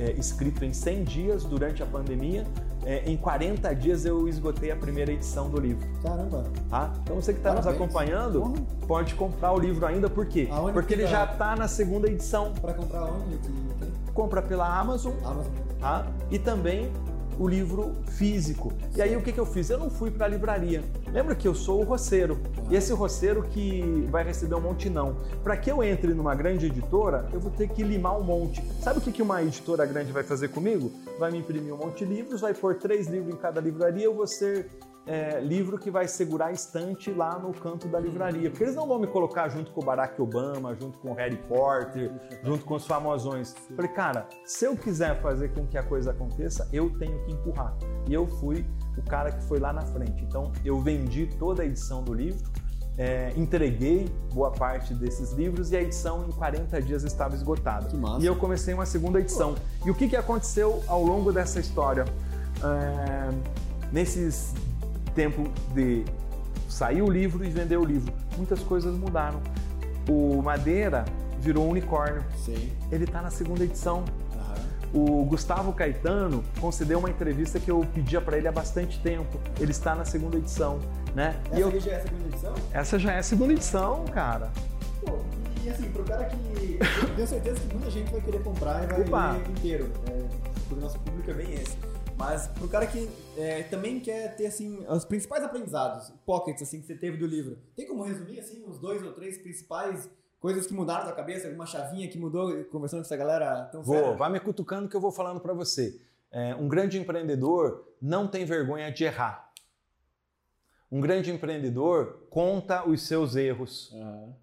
é, 0.00 0.12
escrito 0.12 0.64
em 0.64 0.72
100 0.72 1.04
dias 1.04 1.44
durante 1.44 1.82
a 1.82 1.86
pandemia. 1.86 2.46
É, 2.84 3.02
em 3.04 3.16
40 3.16 3.74
dias 3.74 4.06
eu 4.06 4.26
esgotei 4.26 4.70
a 4.70 4.76
primeira 4.76 5.12
edição 5.12 5.50
do 5.50 5.60
livro. 5.60 5.86
Caramba! 6.02 6.44
Tá? 6.70 6.90
Então 7.02 7.16
você 7.16 7.34
que 7.34 7.38
está 7.38 7.54
nos 7.54 7.66
acompanhando 7.66 8.42
uhum. 8.42 8.54
pode 8.88 9.14
comprar 9.14 9.52
o 9.52 9.58
livro 9.58 9.84
ainda, 9.84 10.08
por 10.08 10.24
quê? 10.24 10.48
Aonde 10.50 10.72
Porque 10.72 10.94
ele 10.94 11.06
já 11.06 11.24
está 11.24 11.54
na 11.54 11.68
segunda 11.68 12.08
edição. 12.08 12.54
Para 12.54 12.72
comprar 12.72 13.04
onde? 13.04 13.38
Compra 14.14 14.40
pela 14.40 14.66
Amazon. 14.66 15.12
Amazon. 15.22 15.52
Tá? 15.78 16.06
E 16.30 16.38
também 16.38 16.90
o 17.40 17.48
livro 17.48 17.96
físico. 18.06 18.70
E 18.94 19.00
aí 19.00 19.16
o 19.16 19.22
que, 19.22 19.32
que 19.32 19.40
eu 19.40 19.46
fiz? 19.46 19.70
Eu 19.70 19.78
não 19.78 19.88
fui 19.88 20.10
para 20.10 20.26
a 20.26 20.28
livraria. 20.28 20.84
Lembra 21.10 21.34
que 21.34 21.48
eu 21.48 21.54
sou 21.54 21.80
o 21.80 21.84
roceiro. 21.84 22.38
E 22.68 22.76
esse 22.76 22.92
roceiro 22.92 23.42
que 23.44 24.06
vai 24.10 24.22
receber 24.22 24.54
um 24.56 24.60
monte 24.60 24.90
não. 24.90 25.16
Para 25.42 25.56
que 25.56 25.70
eu 25.70 25.82
entre 25.82 26.12
numa 26.12 26.34
grande 26.34 26.66
editora, 26.66 27.26
eu 27.32 27.40
vou 27.40 27.50
ter 27.50 27.70
que 27.70 27.82
limar 27.82 28.18
um 28.18 28.22
monte. 28.22 28.62
Sabe 28.82 28.98
o 28.98 29.00
que, 29.00 29.10
que 29.10 29.22
uma 29.22 29.42
editora 29.42 29.86
grande 29.86 30.12
vai 30.12 30.22
fazer 30.22 30.48
comigo? 30.48 30.92
Vai 31.18 31.30
me 31.30 31.38
imprimir 31.38 31.72
um 31.72 31.78
monte 31.78 32.04
de 32.04 32.14
livros, 32.14 32.42
vai 32.42 32.52
pôr 32.52 32.74
três 32.74 33.08
livros 33.08 33.34
em 33.34 33.38
cada 33.38 33.58
livraria, 33.58 34.04
eu 34.04 34.14
vou 34.14 34.26
ser 34.26 34.68
é, 35.06 35.40
livro 35.40 35.78
que 35.78 35.90
vai 35.90 36.06
segurar 36.06 36.46
a 36.46 36.52
estante 36.52 37.10
lá 37.10 37.38
no 37.38 37.52
canto 37.52 37.88
da 37.88 37.98
livraria. 37.98 38.50
Porque 38.50 38.64
eles 38.64 38.74
não 38.74 38.86
vão 38.86 38.98
me 38.98 39.06
colocar 39.06 39.48
junto 39.48 39.72
com 39.72 39.80
o 39.80 39.84
Barack 39.84 40.20
Obama, 40.20 40.74
junto 40.74 40.98
com 40.98 41.10
o 41.10 41.14
Harry 41.14 41.36
Potter, 41.36 42.12
junto 42.42 42.64
com 42.64 42.74
os 42.74 42.86
famosões. 42.86 43.54
Falei, 43.74 43.90
cara, 43.90 44.28
se 44.44 44.64
eu 44.64 44.76
quiser 44.76 45.20
fazer 45.20 45.52
com 45.54 45.66
que 45.66 45.78
a 45.78 45.82
coisa 45.82 46.10
aconteça, 46.10 46.68
eu 46.72 46.90
tenho 46.98 47.18
que 47.24 47.32
empurrar. 47.32 47.76
E 48.08 48.14
eu 48.14 48.26
fui 48.26 48.64
o 48.96 49.02
cara 49.02 49.32
que 49.32 49.42
foi 49.44 49.58
lá 49.58 49.72
na 49.72 49.82
frente. 49.82 50.22
Então, 50.22 50.52
eu 50.64 50.78
vendi 50.80 51.26
toda 51.38 51.62
a 51.62 51.66
edição 51.66 52.02
do 52.02 52.12
livro, 52.12 52.50
é, 52.98 53.32
entreguei 53.34 54.12
boa 54.34 54.50
parte 54.50 54.92
desses 54.92 55.32
livros 55.32 55.72
e 55.72 55.76
a 55.76 55.82
edição 55.82 56.26
em 56.28 56.32
40 56.32 56.82
dias 56.82 57.02
estava 57.02 57.34
esgotada. 57.34 57.88
E 58.22 58.26
eu 58.26 58.36
comecei 58.36 58.74
uma 58.74 58.84
segunda 58.84 59.18
edição. 59.18 59.54
E 59.86 59.90
o 59.90 59.94
que, 59.94 60.06
que 60.06 60.16
aconteceu 60.16 60.82
ao 60.86 61.02
longo 61.02 61.32
dessa 61.32 61.58
história? 61.58 62.04
É, 62.62 63.30
nesses 63.90 64.54
tempo 65.20 65.50
de 65.74 66.02
sair 66.66 67.02
o 67.02 67.10
livro 67.10 67.44
e 67.44 67.50
vender 67.50 67.76
o 67.76 67.84
livro. 67.84 68.10
Muitas 68.38 68.60
coisas 68.60 68.96
mudaram. 68.96 69.42
O 70.08 70.40
Madeira 70.40 71.04
virou 71.38 71.66
um 71.66 71.70
unicórnio. 71.70 72.24
Sim. 72.42 72.72
Ele 72.90 73.04
está 73.04 73.20
na 73.20 73.30
segunda 73.30 73.62
edição. 73.62 74.02
Uhum. 74.94 75.20
O 75.20 75.24
Gustavo 75.26 75.74
Caetano 75.74 76.42
concedeu 76.58 76.98
uma 76.98 77.10
entrevista 77.10 77.60
que 77.60 77.70
eu 77.70 77.86
pedia 77.94 78.18
para 78.18 78.38
ele 78.38 78.48
há 78.48 78.52
bastante 78.52 78.98
tempo. 79.00 79.38
Ele 79.60 79.72
está 79.72 79.94
na 79.94 80.06
segunda 80.06 80.38
edição, 80.38 80.78
né? 81.14 81.36
Essa 81.50 81.58
e 81.58 81.60
eu... 81.60 81.80
já 81.80 81.92
é 81.92 81.96
a 81.96 82.02
segunda 82.02 82.28
edição? 82.28 82.54
Essa 82.72 82.98
já 82.98 83.12
é 83.12 83.18
a 83.18 83.22
segunda 83.22 83.52
edição, 83.52 84.04
cara. 84.06 84.50
Pô, 85.04 85.18
e 85.62 85.68
assim, 85.68 85.90
pro 85.90 86.02
cara 86.04 86.24
que. 86.24 86.78
Eu 86.80 87.14
tenho 87.14 87.28
certeza 87.28 87.60
que 87.60 87.74
muita 87.74 87.90
gente 87.90 88.10
vai 88.10 88.20
querer 88.22 88.42
comprar 88.42 88.84
e 88.84 88.86
vai 88.86 89.00
Opa. 89.02 89.32
ler 89.32 89.50
inteiro. 89.50 89.90
É, 90.08 90.24
o 90.72 90.76
nosso 90.76 90.98
público 91.00 91.30
é 91.30 91.34
bem 91.34 91.54
esse. 91.54 91.76
Mas 92.20 92.48
pro 92.48 92.68
cara 92.68 92.86
que 92.86 93.08
é, 93.38 93.62
também 93.62 93.98
quer 93.98 94.36
ter 94.36 94.46
assim 94.46 94.86
os 94.86 95.06
principais 95.06 95.42
aprendizados, 95.42 96.12
pockets 96.26 96.62
assim 96.62 96.78
que 96.78 96.86
você 96.86 96.94
teve 96.94 97.16
do 97.16 97.26
livro, 97.26 97.56
tem 97.74 97.86
como 97.86 98.02
resumir 98.02 98.38
assim 98.38 98.62
os 98.66 98.78
dois 98.78 99.02
ou 99.02 99.14
três 99.14 99.38
principais 99.38 100.06
coisas 100.38 100.66
que 100.66 100.74
mudaram 100.74 101.06
da 101.06 101.12
cabeça, 101.12 101.46
alguma 101.46 101.64
chavinha 101.64 102.06
que 102.08 102.18
mudou 102.18 102.62
conversando 102.64 103.00
com 103.00 103.06
essa 103.06 103.16
galera 103.16 103.64
tão 103.72 103.82
Vou, 103.82 104.18
vai 104.18 104.30
me 104.30 104.38
cutucando 104.38 104.86
que 104.86 104.94
eu 104.94 105.00
vou 105.00 105.10
falando 105.10 105.40
para 105.40 105.54
você. 105.54 105.98
É, 106.30 106.54
um 106.54 106.68
grande 106.68 106.98
empreendedor 106.98 107.88
não 108.02 108.28
tem 108.28 108.44
vergonha 108.44 108.92
de 108.92 109.02
errar. 109.02 109.50
Um 110.92 111.00
grande 111.00 111.30
empreendedor 111.30 112.26
conta 112.28 112.86
os 112.86 113.06
seus 113.06 113.34
erros. 113.34 113.90
Uhum. 113.92 114.34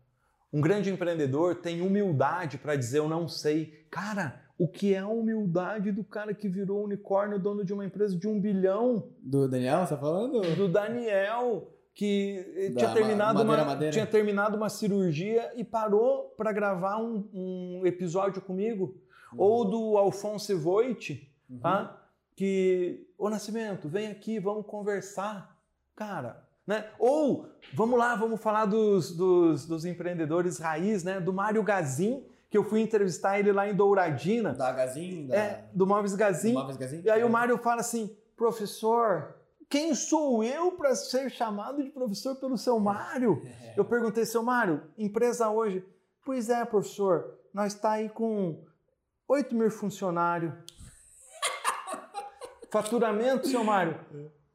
Um 0.52 0.62
grande 0.62 0.90
empreendedor 0.90 1.56
tem 1.56 1.82
humildade 1.82 2.58
para 2.58 2.76
dizer 2.76 2.98
eu 2.98 3.08
não 3.08 3.28
sei. 3.28 3.86
Cara, 3.92 4.47
o 4.58 4.68
que 4.68 4.94
é 4.94 5.00
a 5.00 5.08
humildade 5.08 5.92
do 5.92 6.04
cara 6.04 6.34
que 6.34 6.50
virou 6.50 6.84
unicórnio, 6.84 7.40
dono 7.40 7.64
de 7.64 7.74
uma 7.74 7.86
empresa 7.86 8.18
de 8.18 8.28
um 8.28 8.40
bilhão. 8.40 9.10
Do 9.20 9.48
Daniel, 9.48 9.82
você 9.86 9.94
tá 9.94 9.98
falando? 9.98 10.42
Do 10.56 10.68
Daniel, 10.68 11.72
que 11.94 12.72
da 12.74 12.82
tinha, 12.82 12.94
terminado 12.94 13.40
madeira, 13.40 13.62
uma, 13.62 13.66
madeira. 13.66 13.94
tinha 13.94 14.08
terminado 14.08 14.58
uma 14.58 14.70
cirurgia 14.70 15.52
e 15.56 15.64
parou 15.64 16.34
para 16.38 16.52
gravar 16.52 16.98
um, 16.98 17.30
um, 17.34 17.82
episódio 17.86 18.42
comigo. 18.42 18.96
Uhum. 19.34 19.40
Ou 19.40 19.66
do 19.66 19.98
Alfonso 19.98 20.58
Voit, 20.58 21.32
uhum. 21.50 21.60
tá? 21.60 22.04
que, 22.38 23.08
ô 23.18 23.30
Nascimento, 23.30 23.90
vem 23.90 24.08
aqui, 24.08 24.40
vamos 24.40 24.66
conversar. 24.68 25.58
Cara, 25.96 26.48
né? 26.68 26.86
Ou, 27.00 27.50
vamos 27.74 27.98
lá, 27.98 28.16
vamos 28.16 28.40
falar 28.40 28.66
dos, 28.66 29.12
dos, 29.16 29.66
dos 29.66 29.86
empreendedores 29.86 30.60
raiz, 30.60 31.04
né? 31.04 31.20
do 31.20 31.34
Mário 31.34 31.64
Gazin, 31.64 32.24
que 32.50 32.58
eu 32.58 32.64
fui 32.64 32.82
entrevistar 32.82 33.40
ele 33.40 33.52
lá 33.52 33.68
em 33.68 33.76
Douradina. 33.76 34.54
Da 34.54 34.72
Gazin? 34.72 35.28
Da... 35.28 35.36
É, 35.36 35.70
do 35.74 35.86
Móveis 35.86 36.16
Gazin. 36.16 36.54
Do 36.54 36.60
Móveis 36.60 36.78
Gazin? 36.78 37.02
E 37.04 37.10
aí 37.10 37.22
é. 37.22 37.26
o 37.26 37.30
Mário 37.30 37.58
fala 37.58 37.82
assim, 37.82 38.16
professor, 38.36 39.36
quem 39.70 39.94
sou 39.94 40.44
eu 40.44 40.72
para 40.72 40.96
ser 40.96 41.30
chamado 41.30 41.84
de 41.84 41.90
professor 41.90 42.36
pelo 42.36 42.58
seu 42.58 42.80
Mário? 42.80 43.42
Eu 43.76 43.86
perguntei, 43.86 44.26
seu 44.26 44.42
Mário, 44.42 44.82
empresa 44.98 45.50
hoje? 45.52 45.86
Pois 46.26 46.50
é, 46.50 46.66
professor, 46.66 47.38
nós 47.54 47.74
está 47.74 47.92
aí 47.92 48.10
com 48.10 48.66
8 49.28 49.54
mil 49.54 49.70
funcionários. 49.70 50.52
Faturamento, 52.72 53.48
seu 53.48 53.64
Mário? 53.64 54.00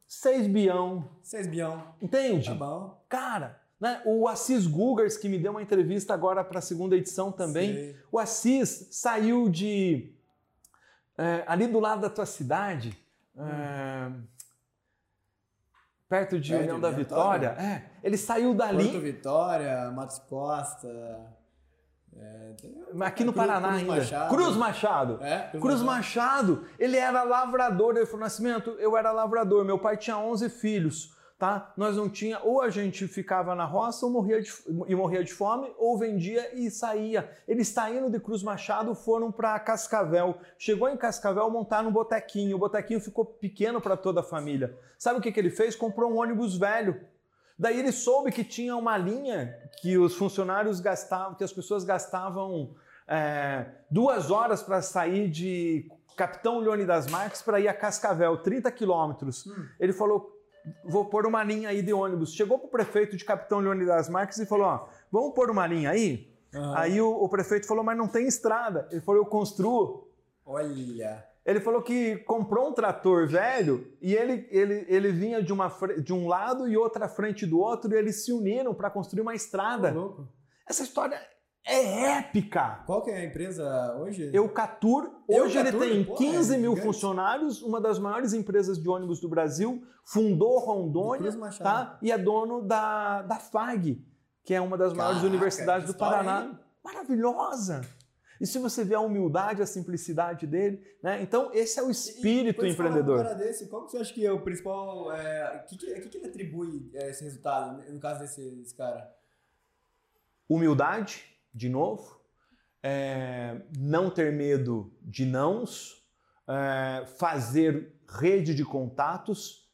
6 0.08 0.48
bião. 0.48 1.08
6 1.22 1.46
bião. 1.46 1.94
Entende? 2.00 2.48
Tá 2.48 2.54
bom. 2.54 3.04
Cara, 3.08 3.61
né? 3.82 4.00
O 4.04 4.28
Assis 4.28 4.64
Gugers, 4.64 5.16
que 5.16 5.28
me 5.28 5.36
deu 5.36 5.50
uma 5.50 5.60
entrevista 5.60 6.14
agora 6.14 6.44
para 6.44 6.60
a 6.60 6.62
segunda 6.62 6.96
edição 6.96 7.32
também. 7.32 7.74
Sim. 7.74 7.98
O 8.12 8.18
Assis 8.20 8.86
saiu 8.92 9.48
de. 9.48 10.14
É, 11.18 11.42
ali 11.48 11.66
do 11.66 11.80
lado 11.80 12.00
da 12.00 12.08
tua 12.08 12.24
cidade, 12.24 12.96
hum. 13.36 13.44
é, 13.44 14.12
perto 16.08 16.38
de 16.38 16.54
União 16.54 16.78
da 16.78 16.90
Vitória. 16.90 17.50
Vitória. 17.50 17.68
É, 17.68 17.90
ele 18.04 18.16
saiu 18.16 18.54
dali. 18.54 18.84
Porto 18.84 19.00
Vitória, 19.00 19.90
Matos 19.90 20.20
Costa. 20.20 20.88
É, 22.16 22.54
Aqui 23.00 23.24
no 23.24 23.32
Cruz, 23.32 23.46
Paraná 23.46 23.68
Cruz 23.68 23.80
ainda. 23.80 23.96
Machado. 23.96 24.34
Cruz 24.36 24.56
Machado. 24.56 25.18
É, 25.20 25.48
Cruz, 25.48 25.60
Cruz 25.60 25.82
Machado. 25.82 26.52
Machado. 26.52 26.68
Ele 26.78 26.96
era 26.96 27.24
lavrador. 27.24 27.96
Ele 27.96 28.06
falou: 28.06 28.20
Nascimento, 28.20 28.70
eu 28.78 28.96
era 28.96 29.10
lavrador. 29.10 29.64
Meu 29.64 29.76
pai 29.76 29.96
tinha 29.96 30.16
11 30.16 30.48
filhos 30.50 31.20
tá? 31.42 31.72
Nós 31.76 31.96
não 31.96 32.08
tinha, 32.08 32.38
ou 32.38 32.62
a 32.62 32.70
gente 32.70 33.08
ficava 33.08 33.52
na 33.56 33.64
roça 33.64 34.06
ou 34.06 34.12
morria 34.12 34.40
de, 34.40 34.52
e 34.86 34.94
morria 34.94 35.24
de 35.24 35.34
fome, 35.34 35.74
ou 35.76 35.98
vendia 35.98 36.54
e 36.54 36.70
saía. 36.70 37.28
Eles 37.48 37.66
saindo 37.66 38.08
de 38.08 38.20
Cruz 38.20 38.44
Machado 38.44 38.94
foram 38.94 39.32
para 39.32 39.58
Cascavel. 39.58 40.38
Chegou 40.56 40.88
em 40.88 40.96
Cascavel, 40.96 41.50
montaram 41.50 41.88
um 41.88 41.92
botequinho. 41.92 42.54
O 42.54 42.60
botequinho 42.60 43.00
ficou 43.00 43.24
pequeno 43.24 43.80
para 43.80 43.96
toda 43.96 44.20
a 44.20 44.22
família. 44.22 44.78
Sabe 44.96 45.18
o 45.18 45.20
que, 45.20 45.32
que 45.32 45.40
ele 45.40 45.50
fez? 45.50 45.74
Comprou 45.74 46.12
um 46.12 46.18
ônibus 46.18 46.56
velho. 46.56 47.00
Daí 47.58 47.76
ele 47.76 47.90
soube 47.90 48.30
que 48.30 48.44
tinha 48.44 48.76
uma 48.76 48.96
linha 48.96 49.52
que 49.80 49.98
os 49.98 50.14
funcionários 50.14 50.78
gastavam, 50.78 51.34
que 51.34 51.42
as 51.42 51.52
pessoas 51.52 51.82
gastavam 51.82 52.70
é, 53.08 53.66
duas 53.90 54.30
horas 54.30 54.62
para 54.62 54.80
sair 54.80 55.28
de 55.28 55.90
Capitão 56.16 56.60
Leônidas 56.60 57.08
Marques 57.08 57.42
para 57.42 57.58
ir 57.58 57.66
a 57.66 57.74
Cascavel, 57.74 58.36
30 58.36 58.70
quilômetros. 58.70 59.44
Hum. 59.44 59.66
Ele 59.80 59.92
falou: 59.92 60.31
vou 60.84 61.06
pôr 61.06 61.26
uma 61.26 61.42
linha 61.42 61.68
aí 61.68 61.82
de 61.82 61.92
ônibus. 61.92 62.32
Chegou 62.34 62.58
para 62.58 62.66
o 62.66 62.70
prefeito 62.70 63.16
de 63.16 63.24
Capitão 63.24 63.58
Leonidas 63.60 64.08
Marques 64.08 64.38
e 64.38 64.46
falou: 64.46 64.66
ó, 64.66 64.88
vamos 65.10 65.34
pôr 65.34 65.50
uma 65.50 65.66
linha 65.66 65.90
aí? 65.90 66.32
Uhum. 66.54 66.76
Aí 66.76 67.00
o, 67.00 67.10
o, 67.10 67.28
prefeito 67.28 67.66
falou: 67.66 67.84
mas 67.84 67.96
não 67.96 68.08
tem 68.08 68.26
estrada. 68.26 68.88
Ele 68.90 69.00
falou: 69.00 69.22
eu 69.22 69.26
construo. 69.26 70.08
Olha. 70.44 71.24
Ele 71.44 71.60
falou 71.60 71.82
que 71.82 72.18
comprou 72.18 72.68
um 72.68 72.72
trator 72.72 73.26
velho 73.26 73.92
e 74.00 74.14
ele, 74.14 74.46
ele, 74.48 74.84
ele 74.88 75.10
vinha 75.10 75.42
de, 75.42 75.52
uma, 75.52 75.68
de 75.98 76.12
um 76.12 76.28
lado 76.28 76.68
e 76.68 76.76
outra 76.76 77.08
frente 77.08 77.44
do 77.44 77.58
outro 77.58 77.92
e 77.92 77.98
eles 77.98 78.24
se 78.24 78.32
uniram 78.32 78.72
para 78.72 78.88
construir 78.88 79.22
uma 79.22 79.34
estrada. 79.34 79.92
Oh, 79.92 80.22
Essa 80.68 80.84
história 80.84 81.20
é 81.64 82.18
épica. 82.18 82.82
Qual 82.86 83.02
que 83.02 83.10
é 83.10 83.18
a 83.18 83.24
empresa 83.24 83.96
hoje? 83.96 84.30
Eucatur. 84.32 85.10
Hoje 85.28 85.58
Eucatur? 85.58 85.82
ele 85.82 86.04
tem 86.04 86.14
15 86.16 86.54
é 86.54 86.58
mil 86.58 86.76
funcionários, 86.76 87.62
uma 87.62 87.80
das 87.80 87.98
maiores 87.98 88.32
empresas 88.32 88.78
de 88.78 88.88
ônibus 88.88 89.20
do 89.20 89.28
Brasil, 89.28 89.82
fundou 90.04 90.58
Rondônia 90.58 91.30
tá? 91.62 91.98
e 92.02 92.10
é 92.10 92.18
dono 92.18 92.62
da, 92.62 93.22
da 93.22 93.36
FAG, 93.36 94.04
que 94.44 94.54
é 94.54 94.60
uma 94.60 94.76
das 94.76 94.92
Caraca, 94.92 95.14
maiores 95.14 95.28
universidades 95.28 95.86
do 95.86 95.94
Paraná. 95.94 96.58
Maravilhosa! 96.82 97.82
E 98.40 98.46
se 98.46 98.58
você 98.58 98.82
vê 98.82 98.96
a 98.96 99.00
humildade, 99.00 99.62
a 99.62 99.66
simplicidade 99.66 100.48
dele, 100.48 100.84
né? 101.00 101.22
Então, 101.22 101.50
esse 101.54 101.78
é 101.78 101.82
o 101.82 101.88
espírito 101.88 102.64
e, 102.64 102.68
e 102.68 102.72
empreendedor. 102.72 103.22
Cara 103.22 103.34
desse, 103.34 103.68
qual 103.68 103.84
que 103.84 103.92
você 103.92 103.98
acha 103.98 104.12
que 104.12 104.26
é 104.26 104.32
o 104.32 104.40
principal. 104.40 105.04
O 105.06 105.12
é, 105.12 105.64
que, 105.68 105.76
que, 105.76 106.08
que, 106.08 106.18
ele 106.18 106.26
atribui 106.26 106.90
é, 106.92 107.10
esse 107.10 107.22
resultado, 107.22 107.80
no 107.88 108.00
caso 108.00 108.18
desse, 108.18 108.50
desse 108.56 108.74
cara? 108.74 109.14
humildade, 110.48 111.24
de 111.54 111.68
novo, 111.68 112.20
é, 112.82 113.60
não 113.78 114.10
ter 114.10 114.32
medo 114.32 114.92
de 115.02 115.24
nãos, 115.24 116.02
é, 116.48 117.06
fazer 117.18 117.92
rede 118.08 118.54
de 118.54 118.64
contatos, 118.64 119.70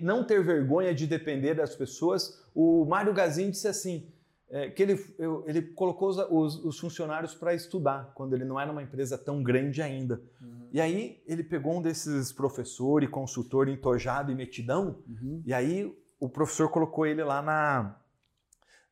não 0.00 0.24
ter 0.24 0.42
vergonha 0.44 0.94
de 0.94 1.06
depender 1.06 1.54
das 1.54 1.74
pessoas. 1.74 2.44
O 2.54 2.84
Mário 2.84 3.12
Gazin 3.12 3.50
disse 3.50 3.68
assim, 3.68 4.08
é, 4.48 4.68
que 4.68 4.82
ele, 4.82 4.98
ele 5.46 5.62
colocou 5.62 6.08
os, 6.08 6.18
os, 6.18 6.64
os 6.64 6.78
funcionários 6.78 7.34
para 7.34 7.54
estudar, 7.54 8.12
quando 8.14 8.34
ele 8.34 8.44
não 8.44 8.58
era 8.58 8.70
uma 8.70 8.82
empresa 8.82 9.16
tão 9.16 9.42
grande 9.42 9.80
ainda. 9.80 10.20
Uhum. 10.40 10.68
E 10.72 10.80
aí 10.80 11.22
ele 11.26 11.44
pegou 11.44 11.78
um 11.78 11.82
desses 11.82 12.32
professor 12.32 13.02
e 13.02 13.08
consultor 13.08 13.68
entojado 13.68 14.32
e 14.32 14.34
metidão, 14.34 14.98
uhum. 15.08 15.42
e 15.46 15.54
aí 15.54 15.96
o 16.18 16.28
professor 16.28 16.68
colocou 16.68 17.06
ele 17.06 17.22
lá 17.22 17.40
na, 17.40 17.96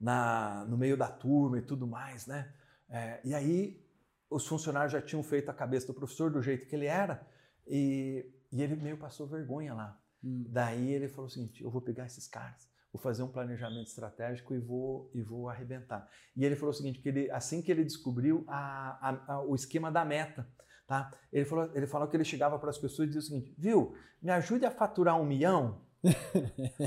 na, 0.01 0.64
no 0.66 0.76
meio 0.76 0.96
da 0.96 1.09
turma 1.09 1.59
e 1.59 1.62
tudo 1.62 1.86
mais, 1.86 2.26
né? 2.26 2.53
É, 2.88 3.20
e 3.24 3.34
aí 3.34 3.84
os 4.30 4.46
funcionários 4.46 4.92
já 4.92 5.01
tinham 5.01 5.22
feito 5.22 5.51
a 5.51 5.55
cabeça 5.55 5.86
do 5.86 5.94
professor 5.94 6.30
do 6.30 6.42
jeito 6.42 6.66
que 6.66 6.76
ele 6.76 6.86
era, 6.86 7.26
e, 7.66 8.30
e 8.53 8.62
ele 8.62 8.76
meio 8.76 8.96
passou 8.96 9.26
vergonha 9.26 9.74
lá. 9.74 10.01
Uhum. 10.22 10.46
Daí 10.49 10.92
ele 10.92 11.09
falou 11.09 11.26
o 11.26 11.30
seguinte: 11.30 11.62
eu 11.62 11.70
vou 11.70 11.80
pegar 11.80 12.07
esses 12.07 12.26
caras 12.26 12.68
vou 12.92 13.01
fazer 13.01 13.22
um 13.22 13.28
planejamento 13.28 13.86
estratégico 13.86 14.55
e 14.55 14.59
vou, 14.59 15.11
e 15.14 15.22
vou 15.22 15.49
arrebentar. 15.49 16.09
E 16.36 16.44
ele 16.44 16.57
falou 16.57 16.70
o 16.70 16.74
seguinte, 16.74 17.01
que 17.01 17.09
ele, 17.09 17.30
assim 17.30 17.62
que 17.62 17.70
ele 17.70 17.84
descobriu 17.84 18.44
a, 18.49 19.09
a, 19.09 19.34
a, 19.34 19.42
o 19.42 19.55
esquema 19.55 19.90
da 19.90 20.05
meta, 20.05 20.46
tá? 20.86 21.12
ele, 21.32 21.44
falou, 21.44 21.70
ele 21.74 21.86
falou 21.86 22.09
que 22.09 22.16
ele 22.16 22.24
chegava 22.24 22.59
para 22.59 22.70
as 22.70 22.78
pessoas 22.78 23.09
e 23.09 23.12
dizia 23.12 23.20
o 23.20 23.24
seguinte, 23.24 23.55
viu, 23.59 23.94
me 24.22 24.30
ajude 24.30 24.64
a 24.64 24.70
faturar 24.70 25.20
um 25.20 25.24
milhão, 25.24 25.82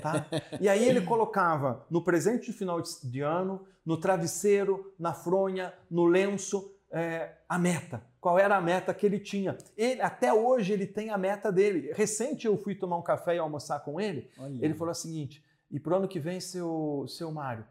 tá? 0.02 0.26
E 0.60 0.70
aí 0.70 0.88
ele 0.88 1.02
colocava 1.02 1.86
no 1.90 2.04
presente 2.04 2.52
de 2.52 2.58
final 2.58 2.82
de 2.82 3.22
ano, 3.22 3.66
no 3.86 3.98
travesseiro, 3.98 4.94
na 5.00 5.14
fronha, 5.14 5.74
no 5.90 6.06
lenço, 6.06 6.76
é, 6.92 7.38
a 7.48 7.58
meta. 7.58 8.04
Qual 8.20 8.38
era 8.38 8.56
a 8.56 8.62
meta 8.62 8.94
que 8.94 9.06
ele 9.06 9.20
tinha? 9.20 9.58
Ele, 9.76 10.02
até 10.02 10.34
hoje 10.34 10.74
ele 10.74 10.86
tem 10.86 11.10
a 11.10 11.18
meta 11.18 11.52
dele. 11.52 11.92
Recente 11.94 12.46
eu 12.46 12.58
fui 12.58 12.76
tomar 12.76 12.98
um 12.98 13.04
café 13.04 13.36
e 13.36 13.40
almoçar 13.40 13.80
com 13.80 14.00
ele. 14.00 14.30
Olha. 14.38 14.64
Ele 14.64 14.74
falou 14.74 14.92
o 14.92 14.96
seguinte: 14.96 15.44
e 15.72 15.80
para 15.80 15.94
o 15.94 15.96
ano 15.98 16.08
que 16.08 16.20
vem, 16.20 16.40
seu, 16.40 17.06
seu 17.08 17.32
Mário, 17.32 17.66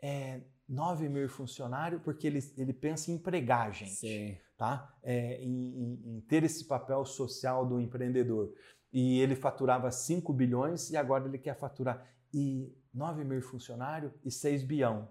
é 0.00 0.42
9 0.68 1.08
mil 1.08 1.28
funcionários, 1.28 2.02
porque 2.02 2.26
ele, 2.26 2.40
ele 2.58 2.72
pensa 2.72 3.10
em 3.10 3.14
empregar 3.14 3.68
a 3.68 3.70
gente, 3.70 3.94
Sim. 3.94 4.36
tá? 4.56 4.92
É, 5.02 5.42
em, 5.42 5.48
em, 5.48 6.16
em, 6.16 6.20
ter 6.22 6.44
esse 6.44 6.66
papel 6.66 7.04
social 7.04 7.66
do 7.66 7.80
empreendedor. 7.80 8.52
E 8.92 9.20
ele 9.20 9.34
faturava 9.34 9.90
5 9.90 10.32
bilhões 10.32 10.90
e 10.90 10.96
agora 10.96 11.26
ele 11.26 11.38
quer 11.38 11.54
faturar 11.54 12.06
e 12.32 12.72
9 12.92 13.24
mil 13.24 13.42
funcionários 13.42 14.12
e 14.24 14.30
6 14.30 14.62
bilhão. 14.62 15.08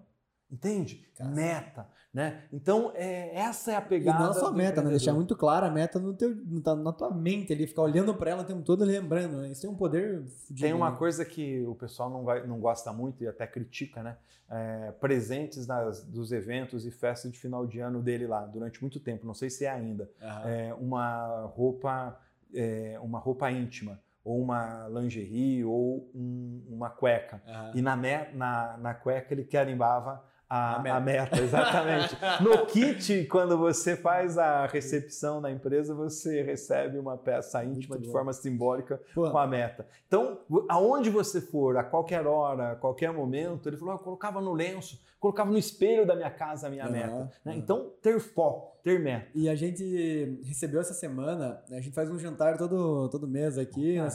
Entende? 0.50 1.04
Meta, 1.18 1.88
né? 2.14 2.44
Então, 2.52 2.92
é, 2.94 3.36
essa 3.36 3.72
é 3.72 3.74
a 3.74 3.80
pegada. 3.80 4.22
E 4.22 4.26
não 4.26 4.32
só 4.32 4.52
meta, 4.52 4.80
né? 4.80 4.90
Deixar 4.90 5.12
muito 5.12 5.34
clara 5.34 5.66
a 5.66 5.70
meta 5.70 5.98
no 5.98 6.14
teu, 6.14 6.36
na 6.76 6.92
tua 6.92 7.12
mente 7.12 7.52
ali, 7.52 7.66
ficar 7.66 7.82
olhando 7.82 8.14
para 8.14 8.30
ela 8.30 8.42
o 8.42 8.46
tempo 8.46 8.62
todo 8.62 8.84
lembrando. 8.84 9.38
Né? 9.38 9.50
Isso 9.50 9.62
tem 9.62 9.70
um 9.70 9.74
poder. 9.74 10.24
Tem 10.56 10.72
uma 10.72 10.94
coisa 10.94 11.24
que 11.24 11.66
o 11.66 11.74
pessoal 11.74 12.08
não, 12.08 12.22
vai, 12.22 12.46
não 12.46 12.60
gosta 12.60 12.92
muito 12.92 13.24
e 13.24 13.28
até 13.28 13.44
critica, 13.44 14.04
né? 14.04 14.16
É, 14.48 14.92
presentes 15.00 15.66
das, 15.66 16.04
dos 16.04 16.30
eventos 16.30 16.86
e 16.86 16.92
festas 16.92 17.32
de 17.32 17.38
final 17.40 17.66
de 17.66 17.80
ano 17.80 18.00
dele 18.00 18.28
lá, 18.28 18.46
durante 18.46 18.80
muito 18.80 19.00
tempo, 19.00 19.26
não 19.26 19.34
sei 19.34 19.50
se 19.50 19.64
é 19.64 19.70
ainda. 19.70 20.08
É, 20.44 20.72
uma 20.74 21.50
roupa, 21.56 22.16
é, 22.54 22.98
uma 23.00 23.18
roupa 23.18 23.50
íntima 23.50 24.00
ou 24.26 24.42
uma 24.42 24.88
lingerie, 24.88 25.64
ou 25.64 26.10
um, 26.12 26.60
uma 26.68 26.90
cueca. 26.90 27.40
Uhum. 27.46 27.70
E 27.76 27.82
na, 27.82 27.96
na, 28.34 28.76
na 28.76 28.94
cueca 28.94 29.32
ele 29.32 29.44
carimbava 29.44 30.24
a, 30.48 30.76
a, 30.76 30.78
meta. 30.80 30.96
a, 30.96 31.00
meta. 31.00 31.40
exatamente. 31.40 32.16
no 32.42 32.66
kit, 32.66 33.24
quando 33.26 33.58
você 33.58 33.96
faz 33.96 34.38
a 34.38 34.66
recepção 34.66 35.40
na 35.40 35.50
empresa, 35.50 35.94
você 35.94 36.42
recebe 36.42 36.98
uma 36.98 37.16
peça 37.16 37.64
íntima 37.64 37.98
de 37.98 38.10
forma 38.10 38.32
simbólica 38.32 39.00
Pô. 39.14 39.30
com 39.30 39.38
a 39.38 39.46
meta. 39.46 39.86
Então, 40.06 40.40
aonde 40.68 41.10
você 41.10 41.40
for, 41.40 41.76
a 41.76 41.84
qualquer 41.84 42.26
hora, 42.26 42.72
a 42.72 42.76
qualquer 42.76 43.12
momento, 43.12 43.68
ele 43.68 43.76
falou: 43.76 43.94
eu 43.94 43.98
colocava 43.98 44.40
no 44.40 44.52
lenço, 44.52 45.00
colocava 45.18 45.50
no 45.50 45.58
espelho 45.58 46.06
da 46.06 46.14
minha 46.14 46.30
casa 46.30 46.68
a 46.68 46.70
minha 46.70 46.86
uhum, 46.86 46.92
meta. 46.92 47.32
Né? 47.44 47.52
Uhum. 47.52 47.58
Então, 47.58 47.92
ter 48.00 48.20
foco, 48.20 48.78
ter 48.84 49.00
meta. 49.00 49.28
E 49.34 49.48
a 49.48 49.54
gente 49.56 50.40
recebeu 50.44 50.80
essa 50.80 50.94
semana, 50.94 51.60
a 51.70 51.80
gente 51.80 51.90
faz 51.90 52.08
um 52.10 52.18
jantar 52.18 52.56
todo, 52.56 53.08
todo 53.08 53.26
mês 53.26 53.58
aqui, 53.58 53.98
uhum. 53.98 54.06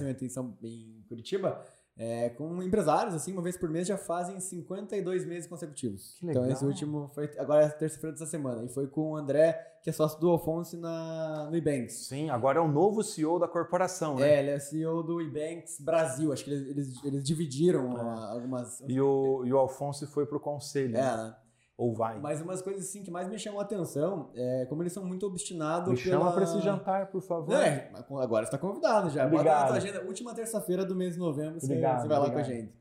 em, 0.64 0.68
em 0.68 1.04
Curitiba 1.10 1.62
é, 1.98 2.30
com 2.30 2.64
empresários, 2.64 3.14
assim, 3.14 3.34
uma 3.34 3.42
vez 3.42 3.58
por 3.58 3.70
mês 3.70 3.88
já 3.88 3.98
fazem 3.98 4.40
52 4.40 5.26
meses 5.26 5.48
consecutivos. 5.48 6.16
Que 6.20 6.26
legal. 6.26 6.44
Então 6.44 6.54
esse 6.54 6.66
último 6.66 7.10
foi 7.10 7.30
agora 7.38 7.66
é 7.66 7.70
terça-feira 7.70 8.14
dessa 8.14 8.26
semana. 8.26 8.64
E 8.64 8.70
foi 8.70 8.88
com 8.88 9.12
o 9.12 9.16
André, 9.16 9.54
que 9.84 9.90
é 9.90 9.94
sócio 9.94 10.20
do 10.20 10.30
Alfonso 10.30 10.78
na, 10.78 11.50
no 11.50 11.56
Ebanks. 11.56 12.08
Sim, 12.08 12.30
agora 12.30 12.60
é 12.60 12.62
o 12.62 12.68
novo 12.68 13.04
CEO 13.04 13.38
da 13.38 13.48
corporação, 13.48 14.16
né? 14.16 14.36
É, 14.36 14.40
ele 14.40 14.50
é 14.52 14.60
CEO 14.60 15.04
do 15.04 15.22
Ebanks 15.22 15.80
Brasil. 15.80 16.32
Acho 16.32 16.46
que 16.46 16.52
eles, 16.52 16.68
eles, 16.70 17.04
eles 17.04 17.24
dividiram 17.24 17.98
é. 17.98 18.34
algumas. 18.34 18.82
E 18.88 19.00
o, 19.00 19.46
e 19.46 19.54
o 19.54 19.58
Alfonso 19.58 20.08
foi 20.08 20.26
pro 20.26 20.40
conselho. 20.40 20.98
É, 20.98 21.02
né? 21.02 21.36
Ou 21.82 21.92
vai. 21.92 22.20
Mas 22.20 22.40
umas 22.40 22.62
coisas 22.62 22.88
assim 22.88 23.02
que 23.02 23.10
mais 23.10 23.28
me 23.28 23.40
chamam 23.40 23.60
a 23.60 23.64
atenção 23.64 24.30
é 24.36 24.68
como 24.70 24.84
eles 24.84 24.94
são 24.94 25.04
muito 25.04 25.26
obstinados. 25.26 25.90
Me 25.90 25.98
pela... 26.00 26.20
chama 26.20 26.32
para 26.32 26.44
esse 26.44 26.62
jantar, 26.62 27.08
por 27.08 27.24
favor. 27.24 27.56
É, 27.56 27.92
agora 28.22 28.44
está 28.44 28.56
convidado 28.56 29.10
já. 29.10 29.26
Obrigado. 29.26 29.46
Bota 29.46 29.60
na 29.62 29.68
tua 29.68 29.78
agenda, 29.78 30.06
última 30.06 30.32
terça-feira 30.36 30.86
do 30.86 30.96
mês 30.96 31.16
de 31.16 31.20
novembro, 31.20 31.60
você, 31.60 31.66
obrigado, 31.66 32.02
você 32.02 32.08
vai 32.08 32.20
obrigado. 32.20 32.38
lá 32.38 32.46
com 32.46 32.52
a 32.52 32.56
gente. 32.56 32.72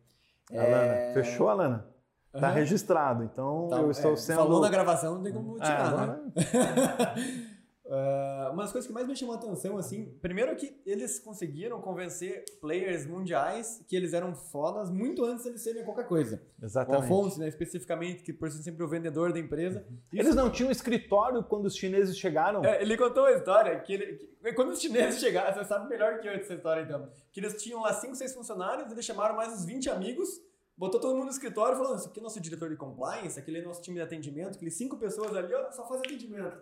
Alana, 0.52 0.92
é... 0.92 1.14
fechou, 1.14 1.48
Alana? 1.48 1.86
Tá 2.30 2.48
uhum. 2.48 2.54
registrado, 2.54 3.24
então 3.24 3.68
tá, 3.70 3.78
eu 3.78 3.90
estou 3.90 4.12
é, 4.12 4.16
sendo. 4.16 4.36
Falou 4.36 4.60
na 4.60 4.68
gravação, 4.68 5.14
não 5.14 5.22
tem 5.22 5.32
como 5.32 5.54
tirar, 5.54 5.80
é, 5.80 5.86
agora... 5.86 6.06
né? 6.06 7.46
Uh, 7.90 8.52
uma 8.52 8.62
das 8.62 8.70
coisas 8.70 8.86
que 8.86 8.94
mais 8.94 9.08
me 9.08 9.16
chamou 9.16 9.34
a 9.34 9.38
atenção, 9.38 9.76
assim, 9.76 10.16
primeiro 10.22 10.54
que 10.54 10.80
eles 10.86 11.18
conseguiram 11.18 11.80
convencer 11.80 12.44
players 12.60 13.04
mundiais 13.04 13.84
que 13.88 13.96
eles 13.96 14.12
eram 14.12 14.32
fodas 14.32 14.88
muito 14.88 15.24
antes 15.24 15.42
de 15.42 15.48
eles 15.48 15.60
serem 15.60 15.82
qualquer 15.82 16.06
coisa. 16.06 16.40
Exatamente. 16.62 17.00
O 17.00 17.02
Alfonso, 17.02 17.40
né, 17.40 17.48
especificamente, 17.48 18.22
que 18.22 18.32
por 18.32 18.48
ser 18.48 18.62
sempre 18.62 18.84
o 18.84 18.88
vendedor 18.88 19.32
da 19.32 19.40
empresa. 19.40 19.84
Isso... 20.12 20.22
Eles 20.22 20.36
não 20.36 20.48
tinham 20.48 20.70
escritório 20.70 21.42
quando 21.42 21.66
os 21.66 21.74
chineses 21.74 22.16
chegaram? 22.16 22.64
É, 22.64 22.80
ele 22.80 22.96
contou 22.96 23.24
a 23.24 23.32
história 23.32 23.76
que, 23.80 23.92
ele, 23.92 24.06
que, 24.14 24.52
quando 24.52 24.70
os 24.70 24.80
chineses 24.80 25.18
chegaram, 25.18 25.52
você 25.52 25.64
sabe 25.64 25.88
melhor 25.88 26.20
que 26.20 26.28
eu 26.28 26.32
essa 26.32 26.54
história 26.54 26.82
então, 26.82 27.10
que 27.32 27.40
eles 27.40 27.60
tinham 27.60 27.82
lá 27.82 27.92
5, 27.92 28.14
6 28.14 28.34
funcionários, 28.34 28.92
eles 28.92 29.04
chamaram 29.04 29.34
mais 29.34 29.52
uns 29.52 29.64
20 29.64 29.90
amigos 29.90 30.28
botou 30.80 30.98
todo 30.98 31.12
mundo 31.12 31.26
no 31.26 31.30
escritório 31.30 31.76
falando, 31.76 31.98
isso 31.98 32.08
aqui 32.08 32.20
é 32.20 32.22
nosso 32.22 32.40
diretor 32.40 32.70
de 32.70 32.76
compliance, 32.76 33.38
aquele 33.38 33.58
é 33.58 33.62
nosso 33.62 33.82
time 33.82 33.96
de 33.96 34.02
atendimento, 34.02 34.56
aqueles 34.56 34.72
cinco 34.72 34.96
pessoas 34.96 35.36
ali, 35.36 35.52
ó, 35.52 35.70
só 35.70 35.86
faz 35.86 36.00
atendimento. 36.00 36.56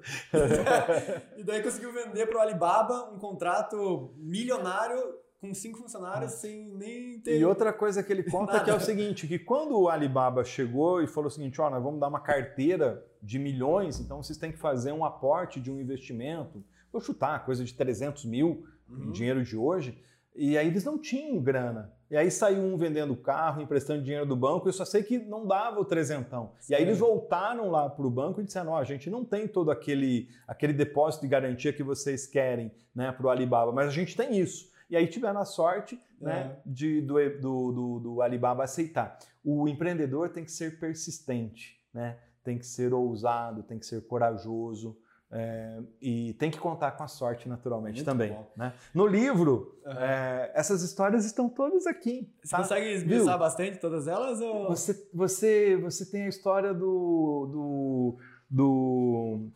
e 1.39 1.45
daí 1.45 1.62
conseguiu 1.62 1.93
vender 1.93 2.27
para 2.27 2.39
o 2.39 2.41
Alibaba 2.41 3.12
um 3.12 3.19
contrato 3.21 4.12
milionário 4.16 4.99
com 5.41 5.55
cinco 5.55 5.79
funcionários 5.79 6.33
sem 6.33 6.69
nem 6.75 7.21
ter. 7.21 7.39
E 7.39 7.45
outra 7.45 7.73
coisa 7.73 8.03
que 8.03 8.12
ele 8.12 8.25
conta 8.25 8.59
que 8.59 8.69
é 8.69 8.75
o 8.75 8.81
seguinte: 8.81 9.29
que 9.29 9.39
quando 9.39 9.79
o 9.79 9.89
Alibaba 9.89 10.43
chegou 10.43 11.01
e 11.01 11.07
falou 11.07 11.29
o 11.29 11.31
seguinte, 11.31 11.61
ó, 11.61 11.71
nós 11.71 11.81
vamos 11.81 12.01
dar 12.01 12.09
uma 12.09 12.19
carteira 12.19 13.07
de 13.23 13.39
milhões, 13.39 14.01
então 14.01 14.21
vocês 14.21 14.37
têm 14.37 14.51
que 14.51 14.59
fazer 14.59 14.91
um 14.91 15.05
aporte 15.05 15.61
de 15.61 15.71
um 15.71 15.79
investimento, 15.81 16.64
vou 16.91 17.01
chutar, 17.01 17.45
coisa 17.45 17.64
de 17.64 17.73
300 17.73 18.25
mil 18.25 18.66
uhum. 18.89 19.05
em 19.05 19.12
dinheiro 19.12 19.45
de 19.45 19.57
hoje. 19.57 20.03
E 20.35 20.59
aí 20.59 20.66
eles 20.66 20.83
não 20.83 20.99
tinham 20.99 21.41
grana. 21.41 21.97
E 22.11 22.17
aí 22.17 22.31
saiu 22.31 22.63
um 22.63 22.77
vendendo 22.77 23.15
carro, 23.15 23.61
emprestando 23.61 24.03
dinheiro 24.03 24.25
do 24.25 24.35
banco, 24.35 24.69
eu 24.69 24.73
só 24.73 24.85
sei 24.85 25.03
que 25.03 25.19
não 25.19 25.47
dava 25.47 25.79
o 25.79 25.85
trezentão. 25.85 26.53
Sim. 26.59 26.73
E 26.73 26.77
aí 26.77 26.83
eles 26.83 26.99
voltaram 26.99 27.71
lá 27.71 27.89
para 27.89 28.07
o 28.07 28.11
banco 28.11 28.41
e 28.41 28.45
disseram, 28.45 28.73
ó, 28.73 28.79
a 28.79 28.85
gente 28.85 29.11
não 29.11 29.25
tem 29.25 29.47
todo 29.47 29.71
aquele, 29.71 30.29
aquele 30.47 30.73
depósito 30.73 31.23
de 31.23 31.29
garantia 31.29 31.73
que 31.73 31.83
vocês 31.83 32.27
querem 32.27 32.73
né, 32.95 33.13
para 33.13 33.27
o 33.27 33.31
Alibaba, 33.31 33.73
mas 33.73 33.89
a 33.89 33.93
gente 33.93 34.17
tem 34.17 34.39
isso. 34.39 34.71
E 34.89 34.97
aí 34.97 35.07
tiveram 35.07 35.41
a 35.41 35.45
sorte 35.45 36.01
né, 36.19 36.57
é. 36.57 36.61
de, 36.65 37.03
do, 37.03 37.15
do, 37.41 37.73
do, 37.73 38.01
do 38.01 38.23
Alibaba 38.23 38.65
aceitar. 38.65 39.19
O 39.45 39.69
empreendedor 39.69 40.31
tem 40.31 40.45
que 40.45 40.53
ser 40.53 40.81
persistente, 40.81 41.79
né? 41.93 42.17
tem 42.43 42.59
que 42.59 42.67
ser 42.67 42.95
ousado, 42.95 43.63
tem 43.63 43.79
que 43.79 43.85
ser 43.85 44.01
corajoso, 44.07 44.97
é, 45.31 45.79
e 46.01 46.33
tem 46.35 46.51
que 46.51 46.59
contar 46.59 46.93
com 46.93 47.03
a 47.03 47.09
sorte, 47.09 47.49
naturalmente, 47.49 47.97
Muito 47.97 48.07
também. 48.07 48.37
Né? 48.57 48.72
No 48.95 49.07
livro, 49.07 49.79
uhum. 49.85 49.93
é, 49.93 50.51
essas 50.55 50.83
histórias 50.83 51.26
estão 51.26 51.51
todas 51.51 51.87
aqui. 51.87 52.33
Você 52.43 52.51
tá? 52.51 52.59
consegue 52.59 52.87
esmiuçar 52.87 53.39
bastante 53.39 53.79
todas 53.79 54.09
elas? 54.09 54.41
Ou... 54.41 54.68
Você, 54.68 55.09
você, 55.12 55.76
você 55.76 56.11
tem 56.11 56.22
a 56.22 56.29
história 56.29 56.72
do, 56.72 57.47
do, 57.53 58.18
do, 58.49 59.51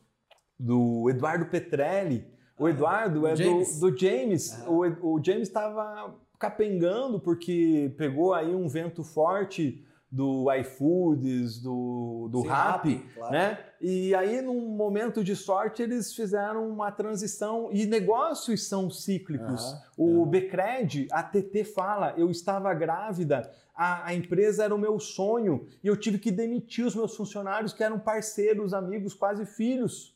do 0.58 1.10
Eduardo 1.10 1.46
Petrelli. 1.46 2.30
O 2.58 2.68
Eduardo 2.68 3.26
é 3.26 3.34
James. 3.34 3.80
Do, 3.80 3.90
do 3.90 3.98
James. 3.98 4.62
Uhum. 4.66 4.98
O, 5.02 5.14
o 5.14 5.24
James 5.24 5.48
estava 5.48 6.14
capengando 6.38 7.18
porque 7.18 7.94
pegou 7.96 8.34
aí 8.34 8.54
um 8.54 8.68
vento 8.68 9.02
forte 9.02 9.86
do 10.12 10.52
iFoods, 10.52 11.58
do, 11.58 12.28
do 12.30 12.42
Sim, 12.42 12.48
Rappi, 12.48 13.06
claro. 13.14 13.32
né? 13.32 13.58
E 13.80 14.14
aí, 14.14 14.42
num 14.42 14.68
momento 14.76 15.24
de 15.24 15.34
sorte, 15.34 15.82
eles 15.82 16.14
fizeram 16.14 16.68
uma 16.68 16.92
transição 16.92 17.70
e 17.72 17.86
negócios 17.86 18.68
são 18.68 18.90
cíclicos. 18.90 19.72
Aham, 19.72 19.80
o 19.96 20.26
Becred, 20.26 21.08
a 21.10 21.22
TT 21.22 21.64
fala, 21.64 22.12
eu 22.18 22.30
estava 22.30 22.74
grávida, 22.74 23.50
a, 23.74 24.08
a 24.08 24.14
empresa 24.14 24.64
era 24.64 24.74
o 24.74 24.78
meu 24.78 25.00
sonho 25.00 25.66
e 25.82 25.88
eu 25.88 25.96
tive 25.96 26.18
que 26.18 26.30
demitir 26.30 26.84
os 26.84 26.94
meus 26.94 27.16
funcionários 27.16 27.72
que 27.72 27.82
eram 27.82 27.98
parceiros, 27.98 28.74
amigos, 28.74 29.14
quase 29.14 29.46
filhos. 29.46 30.14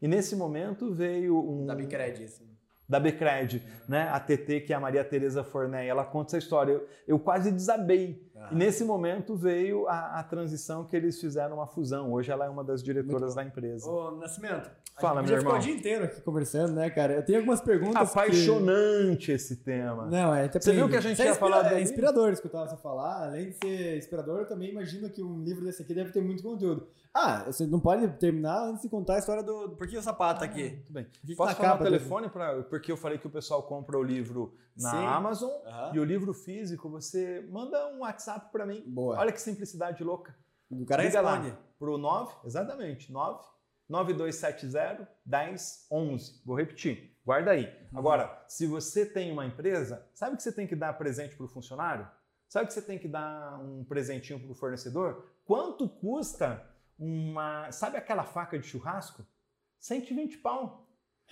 E 0.00 0.06
nesse 0.06 0.36
momento 0.36 0.94
veio 0.94 1.36
um 1.38 1.66
Da 1.66 1.74
Bicred, 1.74 2.22
isso. 2.22 2.42
da 2.88 3.00
Becred, 3.00 3.62
né? 3.88 4.08
A 4.10 4.20
TT, 4.20 4.60
que 4.60 4.72
é 4.72 4.76
a 4.76 4.80
Maria 4.80 5.04
Tereza 5.04 5.42
Forney, 5.42 5.88
ela 5.88 6.04
conta 6.04 6.30
essa 6.30 6.38
história. 6.38 6.72
Eu, 6.72 6.88
eu 7.06 7.18
quase 7.18 7.50
desabei. 7.50 8.30
Ah. 8.44 8.48
E 8.50 8.54
nesse 8.54 8.84
momento 8.84 9.36
veio 9.36 9.86
a, 9.88 10.18
a 10.20 10.22
transição 10.24 10.84
que 10.84 10.96
eles 10.96 11.20
fizeram 11.20 11.56
uma 11.56 11.66
fusão. 11.66 12.12
Hoje 12.12 12.30
ela 12.32 12.44
é 12.44 12.48
uma 12.48 12.64
das 12.64 12.82
diretoras 12.82 13.34
da 13.34 13.44
empresa. 13.44 13.88
Ô, 13.88 14.10
Nascimento, 14.12 14.70
Fala, 15.00 15.20
a 15.20 15.22
gente 15.22 15.30
meu 15.30 15.36
já 15.36 15.38
ficou 15.40 15.52
o 15.52 15.56
irmão. 15.56 15.66
dia 15.66 15.74
inteiro 15.78 16.04
aqui 16.04 16.20
conversando, 16.20 16.72
né, 16.74 16.90
cara? 16.90 17.14
Eu 17.14 17.24
tenho 17.24 17.38
algumas 17.38 17.60
perguntas 17.60 18.10
que- 18.12 18.18
Apaixonante 18.18 19.32
esse 19.32 19.56
tema. 19.56 20.06
Não, 20.06 20.34
é 20.34 20.44
até 20.44 20.60
Você 20.60 20.72
viu 20.72 20.88
que 20.88 20.96
a 20.96 21.00
gente 21.00 21.20
é 21.22 21.26
ia 21.26 21.34
falar 21.34 21.60
É 21.66 21.68
livro? 21.70 21.80
inspirador 21.82 22.30
escutar 22.32 22.66
você 22.68 22.76
falar. 22.76 23.24
Além 23.26 23.50
de 23.50 23.56
ser 23.56 23.98
inspirador, 23.98 24.40
eu 24.40 24.46
também 24.46 24.70
imagino 24.70 25.08
que 25.08 25.22
um 25.22 25.42
livro 25.42 25.64
desse 25.64 25.82
aqui 25.82 25.94
deve 25.94 26.10
ter 26.12 26.20
muito 26.22 26.42
conteúdo. 26.42 26.86
Ah, 27.14 27.44
você 27.46 27.66
não 27.66 27.78
pode 27.78 28.08
terminar 28.18 28.68
antes 28.68 28.82
de 28.82 28.88
contar 28.88 29.16
a 29.16 29.18
história 29.18 29.42
do, 29.42 29.68
do 29.68 29.76
por 29.76 29.86
que 29.86 29.96
o 29.98 30.02
sapato 30.02 30.40
tá 30.40 30.46
aqui. 30.46 30.70
Muito 30.70 30.92
bem. 30.92 31.04
que 31.04 31.26
que 31.28 31.36
Posso 31.36 31.50
na 31.52 31.54
falar 31.56 31.80
o 31.80 31.84
telefone? 31.84 32.28
Pra, 32.30 32.62
porque 32.62 32.90
eu 32.90 32.96
falei 32.96 33.18
que 33.18 33.26
o 33.26 33.30
pessoal 33.30 33.62
compra 33.64 33.98
o 33.98 34.02
livro 34.02 34.54
na 34.74 34.90
Sim. 34.90 35.06
Amazon 35.06 35.50
e 35.92 36.00
o 36.00 36.04
livro 36.04 36.32
físico, 36.32 36.88
você 36.88 37.46
manda 37.50 37.86
um 37.88 38.00
WhatsApp 38.00 38.31
para 38.40 38.66
mim. 38.66 38.82
Boa. 38.86 39.18
Olha 39.18 39.32
que 39.32 39.40
simplicidade 39.40 40.02
louca. 40.02 40.36
o 40.70 40.84
cara 40.84 41.02
Liga 41.02 41.20
responde. 41.20 41.50
lá 41.50 41.58
pro 41.78 41.98
9, 41.98 42.34
exatamente, 42.44 43.10
9 43.12 43.44
9270 43.88 45.08
1011. 45.26 46.42
Vou 46.44 46.56
repetir. 46.56 47.16
Guarda 47.24 47.52
aí. 47.52 47.66
Uhum. 47.92 47.98
Agora, 47.98 48.44
se 48.48 48.66
você 48.66 49.06
tem 49.06 49.30
uma 49.30 49.46
empresa, 49.46 50.08
sabe 50.12 50.36
que 50.36 50.42
você 50.42 50.52
tem 50.52 50.66
que 50.66 50.74
dar 50.74 50.92
presente 50.94 51.36
para 51.36 51.44
o 51.44 51.48
funcionário? 51.48 52.08
Sabe 52.48 52.66
que 52.66 52.72
você 52.74 52.82
tem 52.82 52.98
que 52.98 53.08
dar 53.08 53.60
um 53.60 53.84
presentinho 53.84 54.40
para 54.40 54.50
o 54.50 54.54
fornecedor? 54.54 55.26
Quanto 55.44 55.88
custa 55.88 56.68
uma. 56.98 57.70
Sabe 57.72 57.96
aquela 57.96 58.24
faca 58.24 58.58
de 58.58 58.66
churrasco? 58.66 59.24
120 59.78 60.38
pau. 60.38 60.86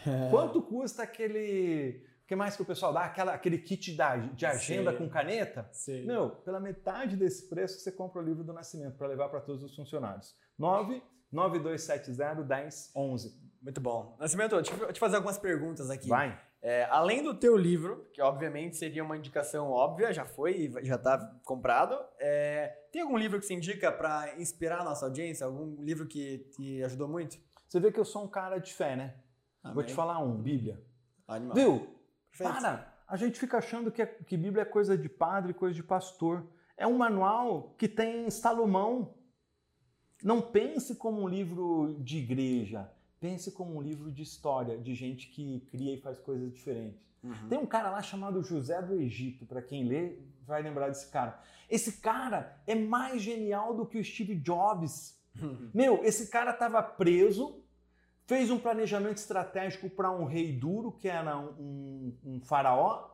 É. 0.07 0.29
Quanto 0.31 0.63
custa 0.63 1.03
aquele. 1.03 2.07
O 2.31 2.33
que 2.33 2.37
mais 2.37 2.55
que 2.55 2.62
o 2.62 2.64
pessoal 2.64 2.93
dá? 2.93 3.01
Aquela, 3.07 3.35
aquele 3.35 3.59
kit 3.59 3.93
da, 3.97 4.16
de 4.16 4.47
agenda 4.47 4.93
Sim. 4.93 4.99
com 4.99 5.09
caneta? 5.09 5.68
Sim. 5.72 6.07
Meu, 6.07 6.31
pela 6.31 6.61
metade 6.61 7.16
desse 7.16 7.49
preço 7.49 7.81
você 7.81 7.91
compra 7.91 8.22
o 8.22 8.24
livro 8.24 8.45
do 8.45 8.53
Nascimento 8.53 8.97
para 8.97 9.09
levar 9.09 9.28
para 9.28 9.41
todos 9.41 9.64
os 9.64 9.74
funcionários. 9.74 10.37
9 10.57 11.03
9270 11.33 12.45
1011. 12.45 13.37
Muito 13.61 13.81
bom. 13.81 14.16
Nascimento, 14.16 14.55
deixa 14.55 14.72
eu 14.72 14.93
te 14.93 15.01
fazer 15.01 15.16
algumas 15.16 15.39
perguntas 15.39 15.91
aqui. 15.91 16.09
Vai. 16.09 16.41
É, 16.62 16.85
além 16.85 17.20
do 17.20 17.35
teu 17.35 17.57
livro, 17.57 18.09
que 18.12 18.22
obviamente 18.22 18.76
seria 18.76 19.03
uma 19.03 19.16
indicação 19.16 19.68
óbvia, 19.68 20.12
já 20.12 20.24
foi, 20.24 20.72
já 20.85 20.95
está 20.95 21.18
comprado. 21.45 21.99
é, 22.20 22.68
tem 22.93 23.03
algum 23.03 23.18
livro 23.18 23.41
que 23.41 23.47
você 23.47 23.55
indica 23.55 23.91
para 23.91 24.41
inspirar 24.41 24.83
a 24.83 24.85
nossa 24.85 25.05
audiência? 25.05 25.45
Algum 25.45 25.83
livro 25.83 26.07
que 26.07 26.47
te 26.55 26.81
ajudou 26.85 27.09
muito? 27.09 27.37
Você 27.66 27.81
vê 27.81 27.91
que 27.91 27.99
eu 27.99 28.05
sou 28.05 28.22
um 28.22 28.28
cara 28.28 28.59
de 28.59 28.72
fé, 28.72 28.95
né? 28.95 29.16
Vou 29.64 29.72
Amém. 29.72 29.87
te 29.87 29.95
falar 29.95 30.20
um, 30.20 30.41
Bíblia. 30.41 30.81
Animal. 31.26 31.57
Viu? 31.57 32.00
Perfeito. 32.31 32.53
Para! 32.53 32.95
A 33.07 33.16
gente 33.16 33.39
fica 33.39 33.59
achando 33.59 33.91
que, 33.91 34.03
é- 34.03 34.07
que 34.07 34.37
Bíblia 34.37 34.62
é 34.62 34.64
coisa 34.64 34.97
de 34.97 35.09
padre, 35.09 35.53
coisa 35.53 35.74
de 35.74 35.83
pastor. 35.83 36.47
É 36.76 36.87
um 36.87 36.97
manual 36.97 37.74
que 37.76 37.89
tem 37.89 38.31
Salomão. 38.31 39.14
Não 40.22 40.41
pense 40.41 40.95
como 40.97 41.22
um 41.22 41.28
livro 41.28 41.97
de 42.01 42.18
igreja. 42.18 42.91
Pense 43.18 43.51
como 43.53 43.76
um 43.76 43.83
livro 43.83 44.11
de 44.11 44.22
história, 44.22 44.78
de 44.78 44.95
gente 44.95 45.28
que 45.28 45.61
cria 45.70 45.95
e 45.95 46.01
faz 46.01 46.18
coisas 46.18 46.53
diferentes. 46.53 47.01
Uhum. 47.22 47.49
Tem 47.49 47.59
um 47.59 47.66
cara 47.66 47.91
lá 47.91 48.01
chamado 48.01 48.43
José 48.43 48.81
do 48.81 48.95
Egito, 48.95 49.45
para 49.45 49.61
quem 49.61 49.85
lê 49.85 50.18
vai 50.47 50.62
lembrar 50.62 50.89
desse 50.89 51.11
cara. 51.11 51.39
Esse 51.68 52.01
cara 52.01 52.61
é 52.66 52.74
mais 52.74 53.22
genial 53.22 53.74
do 53.74 53.87
que 53.87 53.99
o 53.99 54.05
Steve 54.05 54.35
Jobs. 54.37 55.20
Meu, 55.74 56.03
esse 56.03 56.31
cara 56.31 56.53
estava 56.53 56.83
preso, 56.83 57.60
fez 58.31 58.49
um 58.49 58.61
planejamento 58.61 59.16
estratégico 59.16 59.91
para 59.91 60.09
um 60.09 60.24
rei 60.24 60.53
duro, 60.53 60.93
que 60.93 61.09
era 61.09 61.37
um, 61.37 62.14
um 62.24 62.41
faraó. 62.41 63.11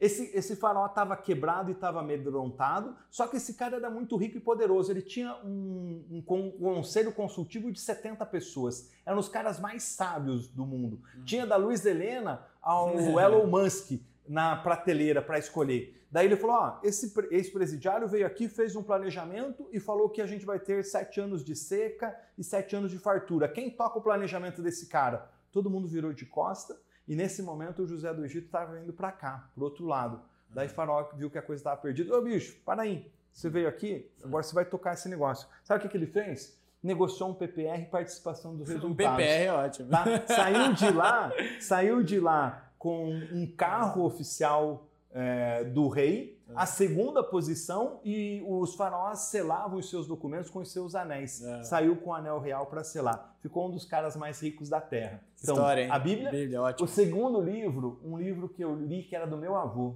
Esse, 0.00 0.30
esse 0.36 0.54
faraó 0.54 0.86
estava 0.86 1.16
quebrado 1.16 1.70
e 1.70 1.74
estava 1.74 1.98
amedrontado, 1.98 2.96
só 3.10 3.26
que 3.26 3.38
esse 3.38 3.54
cara 3.54 3.74
era 3.74 3.90
muito 3.90 4.16
rico 4.16 4.36
e 4.36 4.40
poderoso. 4.40 4.92
Ele 4.92 5.02
tinha 5.02 5.34
um, 5.44 6.04
um 6.08 6.22
um 6.30 6.52
conselho 6.52 7.10
consultivo 7.10 7.72
de 7.72 7.80
70 7.80 8.24
pessoas. 8.26 8.88
Eram 9.04 9.18
os 9.18 9.28
caras 9.28 9.58
mais 9.58 9.82
sábios 9.82 10.46
do 10.46 10.64
mundo. 10.64 11.00
Tinha 11.24 11.44
da 11.44 11.56
Luiz 11.56 11.84
Helena 11.84 12.46
ao 12.62 12.94
Elon 13.18 13.48
Musk 13.48 14.00
na 14.32 14.56
prateleira 14.56 15.20
para 15.20 15.38
escolher. 15.38 16.02
Daí 16.10 16.24
ele 16.26 16.36
falou: 16.36 16.56
ó, 16.56 16.78
esse 16.82 17.10
pre- 17.10 17.28
ex-presidiário 17.30 18.08
veio 18.08 18.26
aqui, 18.26 18.48
fez 18.48 18.74
um 18.74 18.82
planejamento 18.82 19.68
e 19.70 19.78
falou 19.78 20.08
que 20.08 20.22
a 20.22 20.26
gente 20.26 20.46
vai 20.46 20.58
ter 20.58 20.82
sete 20.84 21.20
anos 21.20 21.44
de 21.44 21.54
seca 21.54 22.16
e 22.38 22.42
sete 22.42 22.74
anos 22.74 22.90
de 22.90 22.98
fartura. 22.98 23.46
Quem 23.46 23.68
toca 23.70 23.98
o 23.98 24.02
planejamento 24.02 24.62
desse 24.62 24.86
cara? 24.86 25.30
Todo 25.52 25.68
mundo 25.68 25.86
virou 25.86 26.14
de 26.14 26.24
costa 26.24 26.74
e 27.06 27.14
nesse 27.14 27.42
momento 27.42 27.82
o 27.82 27.86
José 27.86 28.12
do 28.14 28.24
Egito 28.24 28.46
estava 28.46 28.80
indo 28.80 28.92
para 28.94 29.12
cá, 29.12 29.50
pro 29.54 29.64
outro 29.64 29.84
lado. 29.84 30.20
Daí 30.48 30.68
Faraó 30.68 31.10
viu 31.14 31.30
que 31.30 31.36
a 31.38 31.42
coisa 31.42 31.60
estava 31.60 31.76
perdida. 31.80 32.16
Ô 32.16 32.22
bicho, 32.22 32.56
para 32.64 32.82
aí. 32.82 33.10
Você 33.32 33.48
veio 33.50 33.68
aqui, 33.68 34.10
agora 34.22 34.42
você 34.42 34.54
vai 34.54 34.64
tocar 34.64 34.94
esse 34.94 35.08
negócio. 35.08 35.46
Sabe 35.64 35.78
o 35.78 35.82
que, 35.82 35.88
que 35.88 35.96
ele 35.96 36.06
fez? 36.06 36.58
Negociou 36.82 37.30
um 37.30 37.34
PPR 37.34 37.86
participação 37.90 38.54
dos 38.56 38.68
Um 38.68 38.72
resultados. 38.74 39.16
PPR 39.16 39.44
é 39.44 39.52
ótimo. 39.52 39.88
Tá? 39.90 40.04
Saiu 40.26 40.72
de 40.74 40.90
lá, 40.90 41.32
saiu 41.60 42.02
de 42.02 42.20
lá 42.20 42.71
com 42.82 43.10
um 43.10 43.46
carro 43.46 44.04
oficial 44.04 44.88
é, 45.12 45.62
do 45.62 45.86
rei, 45.86 46.42
a 46.56 46.66
segunda 46.66 47.22
posição 47.22 48.00
e 48.04 48.42
os 48.44 48.74
faraós 48.74 49.20
selavam 49.20 49.78
os 49.78 49.88
seus 49.88 50.08
documentos 50.08 50.50
com 50.50 50.58
os 50.58 50.72
seus 50.72 50.96
anéis. 50.96 51.40
É. 51.44 51.62
Saiu 51.62 51.94
com 51.94 52.10
o 52.10 52.12
anel 52.12 52.40
real 52.40 52.66
para 52.66 52.82
selar. 52.82 53.36
Ficou 53.38 53.68
um 53.68 53.70
dos 53.70 53.84
caras 53.84 54.16
mais 54.16 54.42
ricos 54.42 54.68
da 54.68 54.80
terra. 54.80 55.22
Então, 55.40 55.54
História, 55.54 55.82
hein? 55.82 55.90
a 55.92 55.98
Bíblia. 56.00 56.30
Bíblia, 56.32 56.60
O 56.60 56.64
ótimo. 56.64 56.88
segundo 56.88 57.40
livro, 57.40 58.00
um 58.04 58.18
livro 58.18 58.48
que 58.48 58.64
eu 58.64 58.74
li 58.74 59.04
que 59.04 59.14
era 59.14 59.28
do 59.28 59.36
meu 59.36 59.54
avô. 59.54 59.94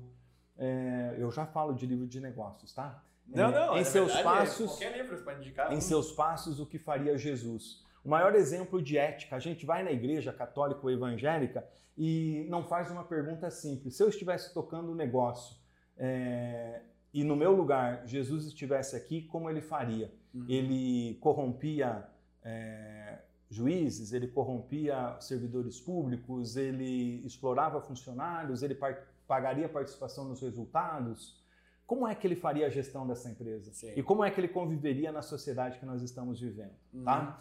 É, 0.57 1.17
eu 1.19 1.29
já 1.33 1.45
falo 1.45 1.73
de 1.75 1.87
livro 1.87 2.07
de 2.07 2.21
negócios, 2.21 2.73
tá? 2.73 3.03
Não, 3.27 3.49
É, 3.49 3.67
não. 3.67 3.77
Em 3.79 3.83
seus 3.83 4.15
verdade, 4.15 4.23
passos 4.39 4.71
Qualquer 4.71 4.97
livro 4.97 5.21
pode 5.25 5.41
indicar. 5.41 5.73
em 5.73 5.81
seus 5.81 6.13
passos 6.13 6.61
o 6.61 6.67
que 6.67 6.79
faria 6.79 7.19
Jesus. 7.19 7.85
O 8.07 8.09
maior 8.09 8.37
exemplo 8.37 8.81
de 8.81 8.97
ética, 8.97 9.35
a 9.35 9.41
gente 9.41 9.67
vai 9.67 9.83
na 9.83 9.91
igreja 9.91 10.33
católica 10.33 10.81
ou 10.81 10.91
evangélica 10.91 11.67
e 11.99 12.47
não 12.49 12.63
faz 12.63 12.89
uma 12.89 13.03
pergunta 13.03 13.51
simples. 13.51 13.97
Se 13.97 14.03
eu 14.05 14.09
estivesse 14.09 14.55
tocando 14.55 14.93
um 14.93 14.95
negócio 14.95 15.57
é, 15.99 16.83
e 17.13 17.25
no 17.25 17.35
meu 17.35 17.51
lugar 17.51 18.07
Jesus 18.07 18.47
estivesse 18.47 18.95
aqui, 18.95 19.23
como 19.23 19.51
ele 19.51 19.61
faria? 19.61 20.15
Uhum. 20.33 20.47
Ele 20.49 21.15
corrompia 21.21 22.07
é, 22.45 23.19
juízes, 23.51 24.13
ele 24.13 24.29
corrompia 24.29 25.17
servidores 25.19 25.81
públicos, 25.81 26.57
ele 26.57 27.27
explorava 27.27 27.81
funcionários, 27.81 28.63
ele 28.63 28.77
par- 28.77 29.03
pagaria 29.27 29.69
participação 29.69 30.27
nos 30.27 30.41
resultados? 30.41 31.45
Como 31.85 32.07
é 32.07 32.15
que 32.15 32.25
ele 32.25 32.37
faria 32.37 32.67
a 32.69 32.71
gestão 32.71 33.05
dessa 33.05 33.29
empresa? 33.29 33.73
Sim. 33.73 33.93
E 33.97 34.03
como 34.03 34.23
é 34.23 34.31
que 34.31 34.39
ele 34.39 34.49
conviveria 34.49 35.11
na 35.11 35.23
sociedade 35.23 35.81
que 35.81 35.87
nós 35.87 36.03
estamos 36.03 36.41
vivendo? 36.41 36.75
Uhum. 36.95 37.03
Tá? 37.03 37.41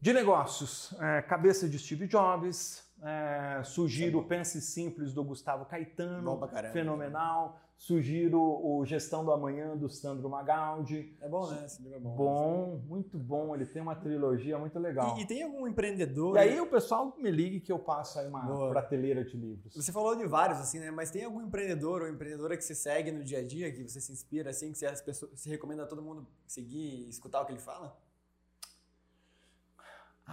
De 0.00 0.14
negócios, 0.14 0.94
é, 0.98 1.20
cabeça 1.20 1.68
de 1.68 1.78
Steve 1.78 2.06
Jobs, 2.06 2.82
é, 3.02 3.62
sugiro 3.64 4.22
Pense 4.24 4.58
Simples 4.62 5.12
do 5.12 5.22
Gustavo 5.22 5.66
Caetano, 5.66 6.38
caramba. 6.48 6.72
fenomenal. 6.72 7.60
Sugiro 7.76 8.38
o 8.38 8.84
Gestão 8.84 9.24
do 9.24 9.32
Amanhã 9.32 9.74
do 9.74 9.88
Sandro 9.88 10.28
Magaldi. 10.28 11.16
É 11.18 11.26
bom, 11.28 11.50
né? 11.50 11.64
Esse 11.64 11.82
livro 11.82 11.96
é 11.96 12.00
bom. 12.00 12.14
Bom, 12.14 12.82
muito 12.86 13.18
bom. 13.18 13.54
Ele 13.54 13.64
tem 13.64 13.80
uma 13.80 13.94
trilogia 13.94 14.58
muito 14.58 14.78
legal. 14.78 15.16
E, 15.16 15.22
e 15.22 15.26
tem 15.26 15.42
algum 15.42 15.66
empreendedor? 15.66 16.36
E 16.36 16.38
aí 16.38 16.60
o 16.60 16.66
pessoal 16.66 17.14
me 17.18 17.30
ligue 17.30 17.58
que 17.58 17.72
eu 17.72 17.78
passo 17.78 18.18
aí 18.18 18.26
uma 18.28 18.40
Boa. 18.40 18.70
prateleira 18.70 19.24
de 19.24 19.34
livros. 19.34 19.74
Você 19.74 19.92
falou 19.92 20.14
de 20.14 20.26
vários, 20.26 20.60
assim, 20.60 20.78
né? 20.78 20.90
Mas 20.90 21.10
tem 21.10 21.24
algum 21.24 21.40
empreendedor 21.40 22.02
ou 22.02 22.08
empreendedora 22.08 22.54
que 22.54 22.64
você 22.64 22.74
segue 22.74 23.10
no 23.10 23.24
dia 23.24 23.38
a 23.38 23.46
dia, 23.46 23.72
que 23.72 23.88
você 23.88 23.98
se 23.98 24.12
inspira, 24.12 24.50
assim, 24.50 24.72
que 24.72 24.78
você, 24.78 24.84
as 24.84 25.00
pessoas, 25.00 25.32
você 25.40 25.48
recomenda 25.48 25.84
a 25.84 25.86
todo 25.86 26.02
mundo 26.02 26.26
seguir 26.46 27.06
e 27.06 27.08
escutar 27.08 27.40
o 27.40 27.46
que 27.46 27.52
ele 27.52 27.60
fala? 27.60 27.98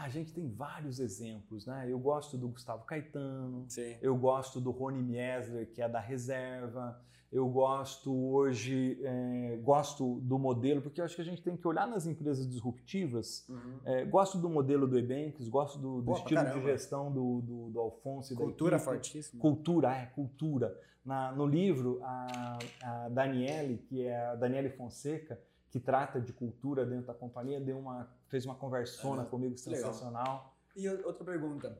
A 0.03 0.09
gente 0.09 0.33
tem 0.33 0.49
vários 0.49 0.99
exemplos, 0.99 1.65
né? 1.65 1.85
Eu 1.89 1.99
gosto 1.99 2.37
do 2.37 2.47
Gustavo 2.47 2.85
Caetano, 2.85 3.65
Sim. 3.67 3.95
eu 4.01 4.15
gosto 4.17 4.61
do 4.61 4.71
Rony 4.71 5.01
Miesler, 5.01 5.71
que 5.71 5.81
é 5.81 5.89
da 5.89 5.99
reserva, 5.99 6.99
eu 7.31 7.47
gosto 7.49 8.15
hoje, 8.15 8.99
é, 9.03 9.59
gosto 9.61 10.21
do 10.21 10.39
modelo, 10.39 10.81
porque 10.81 11.01
eu 11.01 11.05
acho 11.05 11.15
que 11.15 11.21
a 11.21 11.25
gente 11.25 11.41
tem 11.41 11.57
que 11.57 11.67
olhar 11.67 11.85
nas 11.85 12.07
empresas 12.07 12.47
disruptivas. 12.47 13.45
Uhum. 13.49 13.79
É, 13.83 14.05
gosto 14.05 14.37
do 14.37 14.49
modelo 14.49 14.87
do 14.87 14.97
Ebanks, 14.97 15.49
gosto 15.49 15.77
do, 15.77 15.97
do 15.97 16.03
Boa 16.03 16.17
estilo 16.19 16.39
de 16.39 16.45
caramba. 16.47 16.71
gestão 16.71 17.11
do, 17.11 17.41
do, 17.41 17.69
do 17.69 17.79
Alfonso 17.79 18.33
e 18.33 18.35
Cultura 18.35 18.79
fortíssima. 18.79 19.41
Cultura, 19.41 19.93
é, 19.93 20.05
cultura. 20.05 20.79
Na, 21.03 21.31
no 21.31 21.45
livro, 21.45 21.99
a, 22.03 22.57
a 22.83 23.09
Daniele, 23.09 23.77
que 23.77 24.03
é 24.03 24.27
a 24.27 24.35
Daniele 24.35 24.69
Fonseca, 24.69 25.39
que 25.69 25.79
trata 25.79 26.19
de 26.21 26.31
cultura 26.31 26.85
dentro 26.85 27.07
da 27.07 27.13
companhia, 27.13 27.59
deu 27.59 27.77
uma, 27.77 28.09
fez 28.27 28.45
uma 28.45 28.55
conversona 28.55 29.25
comigo 29.25 29.55
que 29.55 29.69
legal. 29.69 29.91
sensacional. 29.93 30.57
E 30.75 30.87
outra 30.87 31.23
pergunta. 31.25 31.77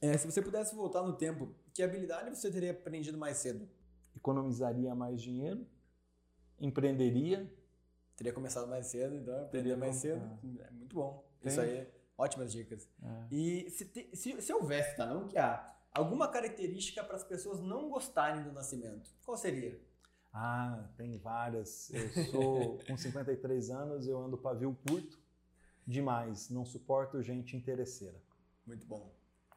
É, 0.00 0.16
se 0.16 0.30
você 0.30 0.40
pudesse 0.42 0.74
voltar 0.74 1.02
no 1.02 1.14
tempo, 1.14 1.54
que 1.72 1.82
habilidade 1.82 2.30
você 2.36 2.50
teria 2.50 2.70
aprendido 2.72 3.16
mais 3.18 3.36
cedo? 3.38 3.68
Economizaria 4.14 4.94
mais 4.94 5.20
dinheiro, 5.22 5.66
empreenderia. 6.60 7.52
Teria 8.16 8.32
começado 8.32 8.66
mais 8.68 8.86
cedo, 8.86 9.14
então 9.16 9.48
Teria 9.48 9.76
mais 9.76 9.96
cedo. 9.96 10.20
É 10.60 10.70
muito 10.70 10.94
bom. 10.94 11.24
Tem. 11.40 11.52
Isso 11.52 11.60
aí, 11.60 11.86
ótimas 12.16 12.52
dicas. 12.52 12.88
é. 13.02 13.26
E 13.30 13.70
se, 13.70 13.84
te- 13.84 14.10
se, 14.16 14.40
se 14.42 14.52
houvesse, 14.52 14.96
tá? 14.96 15.06
Não 15.06 15.28
que 15.28 15.38
há, 15.38 15.72
alguma 15.92 16.28
característica 16.28 17.02
para 17.04 17.14
as 17.16 17.22
pessoas 17.24 17.60
não 17.60 17.88
gostarem 17.88 18.42
do 18.42 18.52
nascimento, 18.52 19.10
qual 19.24 19.36
seria? 19.36 19.80
Ah, 20.32 20.88
tem 20.96 21.16
várias. 21.16 21.90
Eu 21.90 22.24
sou 22.26 22.78
com 22.86 22.96
53 22.96 23.70
anos, 23.70 24.06
eu 24.08 24.18
ando 24.20 24.36
pavio 24.36 24.76
curto 24.88 25.18
demais, 25.88 26.50
não 26.50 26.64
suporto 26.66 27.22
gente 27.22 27.56
interesseira. 27.56 28.20
Muito 28.66 28.86
bom. 28.86 29.10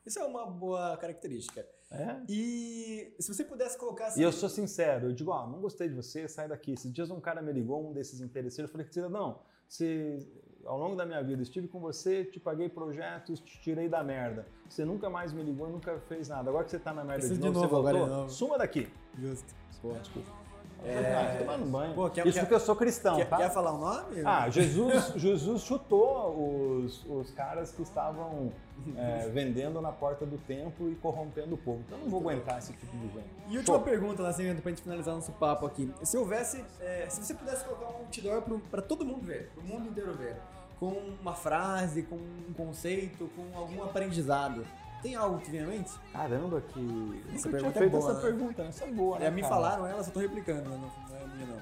Isso 0.05 0.17
é 0.17 0.23
uma 0.23 0.45
boa 0.45 0.97
característica. 0.97 1.67
É? 1.91 2.21
E 2.27 3.13
se 3.19 3.33
você 3.33 3.43
pudesse 3.43 3.77
colocar 3.77 4.07
assim. 4.07 4.21
E 4.21 4.23
eu 4.23 4.31
sou 4.31 4.47
sincero, 4.47 5.07
eu 5.09 5.13
digo, 5.13 5.29
ó, 5.29 5.45
não 5.45 5.59
gostei 5.59 5.89
de 5.89 5.93
você, 5.93 6.27
sai 6.27 6.47
daqui. 6.47 6.71
Esses 6.71 6.91
dias 6.91 7.11
um 7.11 7.19
cara 7.19 7.41
me 7.41 7.51
ligou, 7.51 7.89
um 7.89 7.91
desses 7.91 8.21
interesseiros, 8.21 8.69
eu 8.69 8.71
falei, 8.71 8.87
cidadão, 8.89 9.41
você, 9.67 10.25
ao 10.63 10.79
longo 10.79 10.95
da 10.95 11.05
minha 11.05 11.21
vida, 11.21 11.43
estive 11.43 11.67
com 11.67 11.81
você, 11.81 12.23
te 12.23 12.39
paguei 12.39 12.69
projetos, 12.69 13.41
te 13.41 13.61
tirei 13.61 13.89
da 13.89 14.01
merda. 14.01 14.47
Você 14.69 14.85
nunca 14.85 15.09
mais 15.09 15.33
me 15.33 15.43
ligou, 15.43 15.69
nunca 15.69 15.99
fez 16.07 16.29
nada. 16.29 16.49
Agora 16.49 16.63
que 16.63 16.71
você 16.71 16.79
tá 16.79 16.93
na 16.93 17.03
merda 17.03 17.27
de 17.27 17.33
de 17.33 17.39
novo, 17.39 17.53
novo 17.53 17.67
você 17.67 17.71
voltou, 17.73 18.05
de 18.05 18.09
novo. 18.09 18.29
suma 18.29 18.57
daqui. 18.57 18.89
Justo. 19.19 19.53
Desculpa. 19.69 20.40
É, 20.83 21.35
tomar 21.39 21.57
no 21.57 21.65
banho. 21.67 21.93
Pô, 21.93 22.09
quer- 22.09 22.25
Isso 22.25 22.33
quer- 22.33 22.41
porque 22.41 22.55
eu 22.55 22.59
sou 22.59 22.75
cristão, 22.75 23.15
Quer, 23.15 23.29
tá? 23.29 23.37
quer 23.37 23.51
falar 23.51 23.71
o 23.73 23.77
nome? 23.77 24.21
Ah, 24.25 24.49
Jesus, 24.49 25.13
Jesus 25.15 25.61
chutou 25.61 26.35
os, 26.83 27.05
os 27.05 27.29
caras 27.31 27.71
que 27.71 27.81
estavam 27.83 28.51
é, 28.97 29.29
vendendo 29.29 29.79
na 29.79 29.91
porta 29.91 30.25
do 30.25 30.37
templo 30.39 30.89
e 30.91 30.95
corrompendo 30.95 31.53
o 31.53 31.57
povo. 31.57 31.83
Então 31.85 31.97
eu 31.99 32.03
não 32.05 32.09
vou 32.09 32.19
aguentar 32.21 32.57
esse 32.57 32.73
tipo 32.73 32.97
de 32.97 33.07
gente. 33.13 33.29
E 33.47 33.57
última 33.57 33.79
pergunta, 33.79 34.23
Nascimento, 34.23 34.61
pra 34.61 34.71
gente 34.71 34.81
finalizar 34.81 35.13
nosso 35.13 35.31
papo 35.33 35.67
aqui. 35.67 35.93
Se 36.03 36.17
houvesse, 36.17 36.65
é, 36.79 37.05
se 37.09 37.23
você 37.23 37.33
pudesse 37.35 37.63
colocar 37.63 37.85
um 37.85 37.97
outdoor 38.05 38.59
pra 38.71 38.81
todo 38.81 39.05
mundo 39.05 39.23
ver, 39.23 39.51
pro 39.53 39.63
mundo 39.63 39.87
inteiro 39.89 40.13
ver, 40.15 40.35
com 40.79 40.93
uma 41.21 41.35
frase, 41.35 42.01
com 42.01 42.15
um 42.15 42.53
conceito, 42.57 43.29
com 43.35 43.55
algum 43.55 43.83
aprendizado, 43.83 44.65
tem 45.01 45.15
algo 45.15 45.39
que 45.39 45.51
vem 45.51 45.61
à 45.61 45.67
mente? 45.67 45.91
Caramba, 46.13 46.61
que. 46.61 47.23
Essa 47.35 47.49
Nunca 47.49 47.49
pergunta 47.49 47.79
é 47.83 47.89
boa, 47.89 48.03
essa 48.03 48.13
né? 48.13 48.21
pergunta, 48.21 48.63
né? 48.63 48.69
Essa 48.69 48.83
é 48.85 48.91
boa, 48.91 49.19
né? 49.19 49.25
É, 49.27 49.31
me 49.31 49.41
cara? 49.41 49.53
falaram 49.53 49.87
ela, 49.87 50.03
só 50.03 50.11
tô 50.11 50.19
replicando, 50.19 50.69
não, 50.69 50.77
não 50.77 50.87
é 51.15 51.25
minha 51.35 51.47
não. 51.47 51.61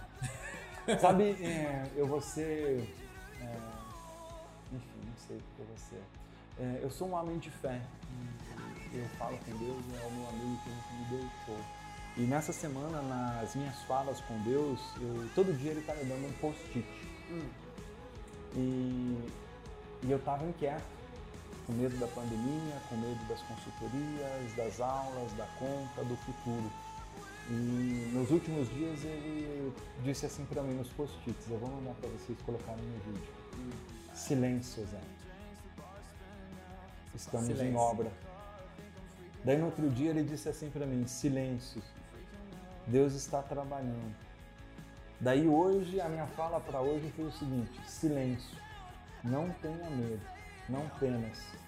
Sabe, 1.00 1.24
é, 1.44 1.88
eu 1.96 2.08
vou 2.08 2.22
ser. 2.22 2.96
é, 3.42 3.58
enfim, 4.74 5.00
não 5.06 5.18
sei 5.28 5.38
o 5.38 5.40
que 5.40 5.60
eu 5.60 5.66
vou 5.66 5.78
ser. 5.78 6.02
É, 6.60 6.80
eu 6.84 6.90
sou 6.92 7.08
um 7.08 7.14
homem 7.14 7.38
de 7.38 7.50
fé. 7.50 7.80
Eu 8.92 9.06
falo 9.20 9.38
com 9.46 9.52
Deus, 9.58 9.84
é 10.02 10.08
o 10.08 10.12
meu 10.12 10.30
amigo 10.30 10.60
que 10.64 10.70
nunca 10.72 10.94
me 10.94 11.06
deu 11.20 11.30
show. 11.46 11.58
E 12.18 12.22
nessa 12.22 12.52
semana, 12.52 13.02
nas 13.04 13.56
minhas 13.56 13.76
falas 13.84 14.20
com 14.22 14.36
Deus, 14.42 14.80
eu- 15.00 15.30
todo 15.36 15.54
dia 15.54 15.72
ele 15.72 15.82
tá 15.82 15.94
me 15.94 16.06
dando 16.06 16.28
um 16.28 16.34
post-it. 16.42 16.84
E, 18.56 19.30
e 20.04 20.12
eu 20.12 20.18
tava 20.20 20.44
inquieto, 20.44 20.82
com 21.70 21.74
medo 21.74 21.96
da 21.98 22.08
pandemia, 22.08 22.82
com 22.90 22.96
medo 22.96 23.24
das 23.28 23.40
consultorias, 23.44 24.56
das 24.58 24.82
aulas, 24.82 25.32
da 25.34 25.46
conta, 25.60 26.04
do 26.04 26.18
futuro. 26.18 26.72
E 27.48 28.12
nos 28.12 28.32
últimos 28.32 28.68
dias 28.70 29.04
ele 29.04 29.72
disse 30.04 30.26
assim 30.26 30.46
para 30.46 30.64
mim 30.64 30.74
nos 30.74 30.90
post-its, 30.90 31.48
eu 31.48 31.60
vou 31.60 31.70
mandar 31.70 31.94
para 31.94 32.10
vocês 32.10 32.38
colocarem 32.42 32.84
no 32.84 33.00
vídeo. 33.00 33.34
Silêncio, 34.16 34.84
Zé. 34.88 35.00
Estamos 37.14 37.50
em 37.50 37.54
Silêncio. 37.54 37.78
obra. 37.78 38.12
Daí 39.44 39.58
no 39.58 39.68
outro 39.68 39.90
dia 39.92 40.10
ele 40.10 40.24
disse 40.24 40.50
assim 40.50 40.72
para 40.72 40.88
mim, 40.88 41.06
silêncio. 41.06 41.84
Deus 42.88 43.14
está 43.14 43.44
trabalhando. 43.44 44.16
Daí 45.20 45.48
hoje, 45.48 46.02
a 46.02 46.10
minha 46.10 46.26
fala 46.28 46.60
para 46.60 46.82
hoje 46.82 47.12
foi 47.16 47.26
o 47.26 47.32
seguinte, 47.32 47.80
silêncio. 47.86 48.58
Não 49.24 49.52
tenha 49.62 49.90
medo, 49.90 50.22
não 50.68 50.88
temas. 51.00 51.59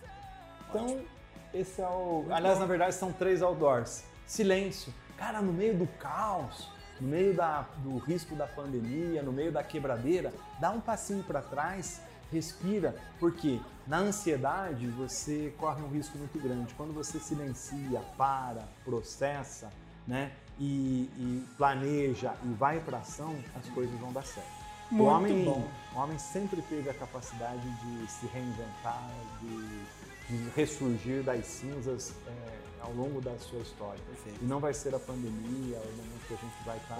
Então, 0.73 1.01
esse 1.53 1.81
é 1.81 1.87
o. 1.87 2.25
Aliás, 2.31 2.59
na 2.59 2.65
verdade, 2.65 2.95
são 2.95 3.11
três 3.11 3.41
outdoors. 3.41 4.03
Silêncio. 4.25 4.93
Cara, 5.17 5.41
no 5.41 5.51
meio 5.53 5.77
do 5.77 5.87
caos, 5.99 6.69
no 6.99 7.07
meio 7.07 7.33
da- 7.35 7.65
do 7.83 7.97
risco 7.97 8.35
da 8.35 8.47
pandemia, 8.47 9.21
no 9.21 9.31
meio 9.31 9.51
da 9.51 9.63
quebradeira, 9.63 10.33
dá 10.59 10.71
um 10.71 10.79
passinho 10.79 11.23
para 11.23 11.41
trás, 11.41 12.01
respira, 12.31 12.95
porque 13.19 13.59
na 13.85 13.97
ansiedade 13.97 14.87
você 14.87 15.53
corre 15.57 15.81
um 15.83 15.89
risco 15.89 16.17
muito 16.17 16.39
grande. 16.39 16.73
Quando 16.75 16.93
você 16.93 17.19
silencia, 17.19 17.99
para, 18.17 18.63
processa, 18.85 19.69
né, 20.07 20.31
e, 20.59 21.09
e 21.17 21.45
planeja 21.57 22.33
e 22.43 22.47
vai 22.53 22.79
para 22.79 22.99
ação, 22.99 23.35
as 23.59 23.67
coisas 23.69 23.99
vão 23.99 24.11
dar 24.13 24.23
certo. 24.23 24.49
Muito 24.89 25.03
o 25.09 25.13
homem, 25.13 25.45
bom. 25.45 25.67
o 25.95 25.99
homem 25.99 26.17
sempre 26.17 26.61
teve 26.63 26.89
a 26.89 26.93
capacidade 26.93 27.61
de 27.61 28.11
se 28.11 28.25
reinventar, 28.27 29.07
de, 29.39 29.83
de 30.31 30.49
ressurgir 30.55 31.23
das 31.23 31.45
cinzas 31.45 32.13
é, 32.25 32.81
ao 32.81 32.93
longo 32.93 33.19
da 33.21 33.37
sua 33.37 33.59
história. 33.59 33.99
Perfeito. 34.07 34.39
E 34.41 34.45
não 34.45 34.59
vai 34.59 34.73
ser 34.73 34.95
a 34.95 34.99
pandemia, 34.99 35.77
o 35.77 35.97
momento 35.97 36.27
que 36.27 36.33
a 36.33 36.37
gente 36.37 36.65
vai 36.65 36.77
estar 36.77 36.97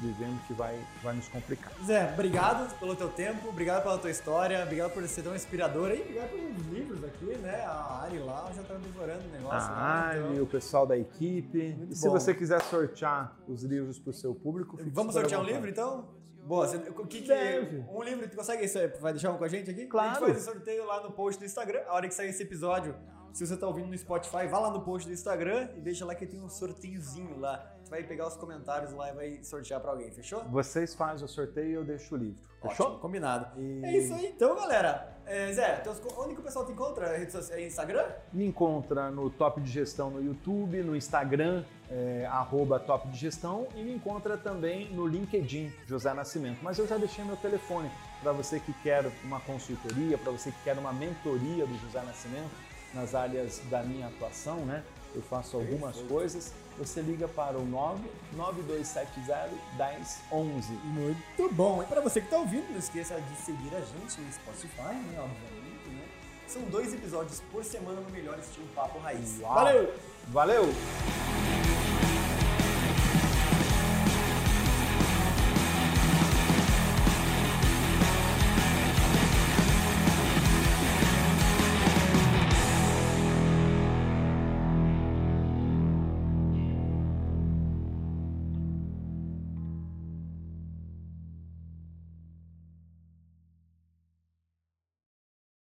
vivendo 0.00 0.40
que 0.46 0.54
vai, 0.54 0.80
vai 1.02 1.14
nos 1.14 1.28
complicar. 1.28 1.72
Zé, 1.84 2.10
obrigado 2.14 2.74
pelo 2.78 2.96
teu 2.96 3.08
tempo, 3.10 3.48
obrigado 3.50 3.82
pela 3.82 3.98
tua 3.98 4.10
história, 4.10 4.62
obrigado 4.62 4.92
por 4.92 5.06
ser 5.06 5.22
tão 5.22 5.36
inspirador 5.36 5.90
aí, 5.90 6.00
obrigado 6.00 6.30
pelos 6.30 6.66
livros 6.68 7.04
aqui, 7.04 7.36
né? 7.36 7.64
A 7.66 8.00
Ari 8.04 8.18
lá 8.18 8.50
já 8.56 8.62
tá 8.62 8.74
devorando 8.74 9.22
o 9.28 9.30
negócio. 9.30 9.70
A 9.70 9.72
lá, 9.72 10.12
então- 10.16 10.42
o 10.42 10.46
pessoal 10.46 10.86
da 10.86 10.96
equipe. 10.96 11.74
Muito 11.74 11.92
e 11.92 11.96
se 11.96 12.06
bom. 12.06 12.12
você 12.12 12.32
quiser 12.32 12.62
sortear 12.62 13.36
os 13.46 13.62
livros 13.62 13.98
para 13.98 14.10
o 14.10 14.14
seu 14.14 14.34
público, 14.34 14.78
Vamos 14.86 15.12
sortear 15.14 15.40
um 15.42 15.44
livro 15.44 15.68
então? 15.68 16.08
Boa, 16.42 16.66
você, 16.66 16.76
o 16.76 17.06
que 17.06 17.22
que, 17.22 17.28
Deve. 17.28 17.84
um 17.88 18.02
livro, 18.02 18.28
tu 18.28 18.36
consegue 18.36 18.64
isso 18.64 18.78
aí? 18.78 18.88
Vai 19.00 19.12
deixar 19.12 19.30
um 19.30 19.38
com 19.38 19.44
a 19.44 19.48
gente 19.48 19.70
aqui? 19.70 19.86
Claro. 19.86 20.10
A 20.10 20.28
gente 20.28 20.40
faz 20.40 20.48
o 20.48 20.52
sorteio 20.52 20.84
lá 20.86 21.02
no 21.02 21.12
post 21.12 21.38
do 21.38 21.44
Instagram. 21.44 21.82
A 21.86 21.94
hora 21.94 22.08
que 22.08 22.14
sair 22.14 22.30
esse 22.30 22.42
episódio, 22.42 22.94
se 23.32 23.46
você 23.46 23.56
tá 23.56 23.66
ouvindo 23.66 23.88
no 23.88 23.96
Spotify, 23.96 24.46
vá 24.48 24.58
lá 24.58 24.70
no 24.70 24.80
post 24.82 25.06
do 25.06 25.12
Instagram 25.14 25.68
e 25.76 25.80
deixa 25.80 26.04
lá 26.04 26.14
que 26.14 26.26
tem 26.26 26.40
um 26.40 26.48
sorteiozinho 26.48 27.38
lá. 27.38 27.76
Tu 27.90 27.94
vai 27.94 28.04
pegar 28.04 28.28
os 28.28 28.36
comentários 28.36 28.92
lá 28.92 29.10
e 29.10 29.14
vai 29.16 29.38
sortear 29.42 29.80
pra 29.80 29.90
alguém, 29.90 30.12
fechou? 30.12 30.44
Vocês 30.44 30.94
fazem 30.94 31.24
o 31.24 31.28
sorteio 31.28 31.66
e 31.70 31.72
eu 31.74 31.82
deixo 31.84 32.14
o 32.14 32.18
livro. 32.18 32.38
Fechou? 32.62 32.86
Ótimo, 32.86 33.00
combinado. 33.00 33.48
E- 33.60 33.80
É 33.84 33.96
isso 33.98 34.14
aí 34.14 34.26
então, 34.28 34.54
galera. 34.54 35.16
É, 35.26 35.52
Zé, 35.52 35.82
onde 36.16 36.34
que 36.34 36.40
o 36.40 36.44
pessoal 36.44 36.64
te 36.64 36.70
encontra? 36.70 37.16
É 37.16 37.66
Instagram? 37.66 38.06
Me 38.32 38.46
encontra 38.46 39.10
no 39.10 39.28
Top 39.28 39.60
de 39.60 39.68
Gestão 39.68 40.08
no 40.08 40.22
YouTube, 40.22 40.80
no 40.84 40.94
Instagram, 40.94 41.64
é, 41.90 42.26
arroba 42.30 42.78
Top 42.78 43.08
de 43.08 43.18
Gestão, 43.18 43.66
e 43.74 43.82
me 43.82 43.92
encontra 43.92 44.36
também 44.38 44.88
no 44.94 45.04
LinkedIn, 45.04 45.72
José 45.84 46.14
Nascimento. 46.14 46.60
Mas 46.62 46.78
eu 46.78 46.86
já 46.86 46.96
deixei 46.96 47.24
meu 47.24 47.36
telefone 47.38 47.90
para 48.22 48.30
você 48.30 48.60
que 48.60 48.72
quer 48.84 49.04
uma 49.24 49.40
consultoria, 49.40 50.16
para 50.16 50.30
você 50.30 50.52
que 50.52 50.62
quer 50.62 50.78
uma 50.78 50.92
mentoria 50.92 51.66
do 51.66 51.76
José 51.78 52.00
Nascimento 52.02 52.50
nas 52.94 53.16
áreas 53.16 53.60
da 53.68 53.82
minha 53.82 54.06
atuação, 54.06 54.58
né? 54.64 54.84
Eu 55.14 55.22
faço 55.22 55.56
algumas 55.56 55.96
Perfeito. 55.96 56.08
coisas. 56.08 56.52
Você 56.78 57.00
liga 57.00 57.26
para 57.28 57.58
o 57.58 57.66
99270 57.66 59.50
1011. 59.76 60.72
Muito 60.84 61.54
bom. 61.54 61.82
E 61.82 61.86
para 61.86 62.00
você 62.00 62.20
que 62.20 62.28
tá 62.28 62.38
ouvindo, 62.38 62.70
não 62.70 62.78
esqueça 62.78 63.20
de 63.20 63.36
seguir 63.36 63.74
a 63.74 63.80
gente 63.80 64.20
no 64.20 64.32
Spotify, 64.32 64.94
né? 64.94 65.18
Obviamente, 65.20 65.88
né? 65.88 66.08
São 66.46 66.62
dois 66.62 66.92
episódios 66.94 67.42
por 67.52 67.64
semana 67.64 68.00
no 68.00 68.10
melhor 68.10 68.38
estilo 68.38 68.66
Papo 68.74 68.98
Raiz. 69.00 69.38
Uau. 69.40 69.54
Valeu! 69.54 69.94
Valeu! 70.28 70.64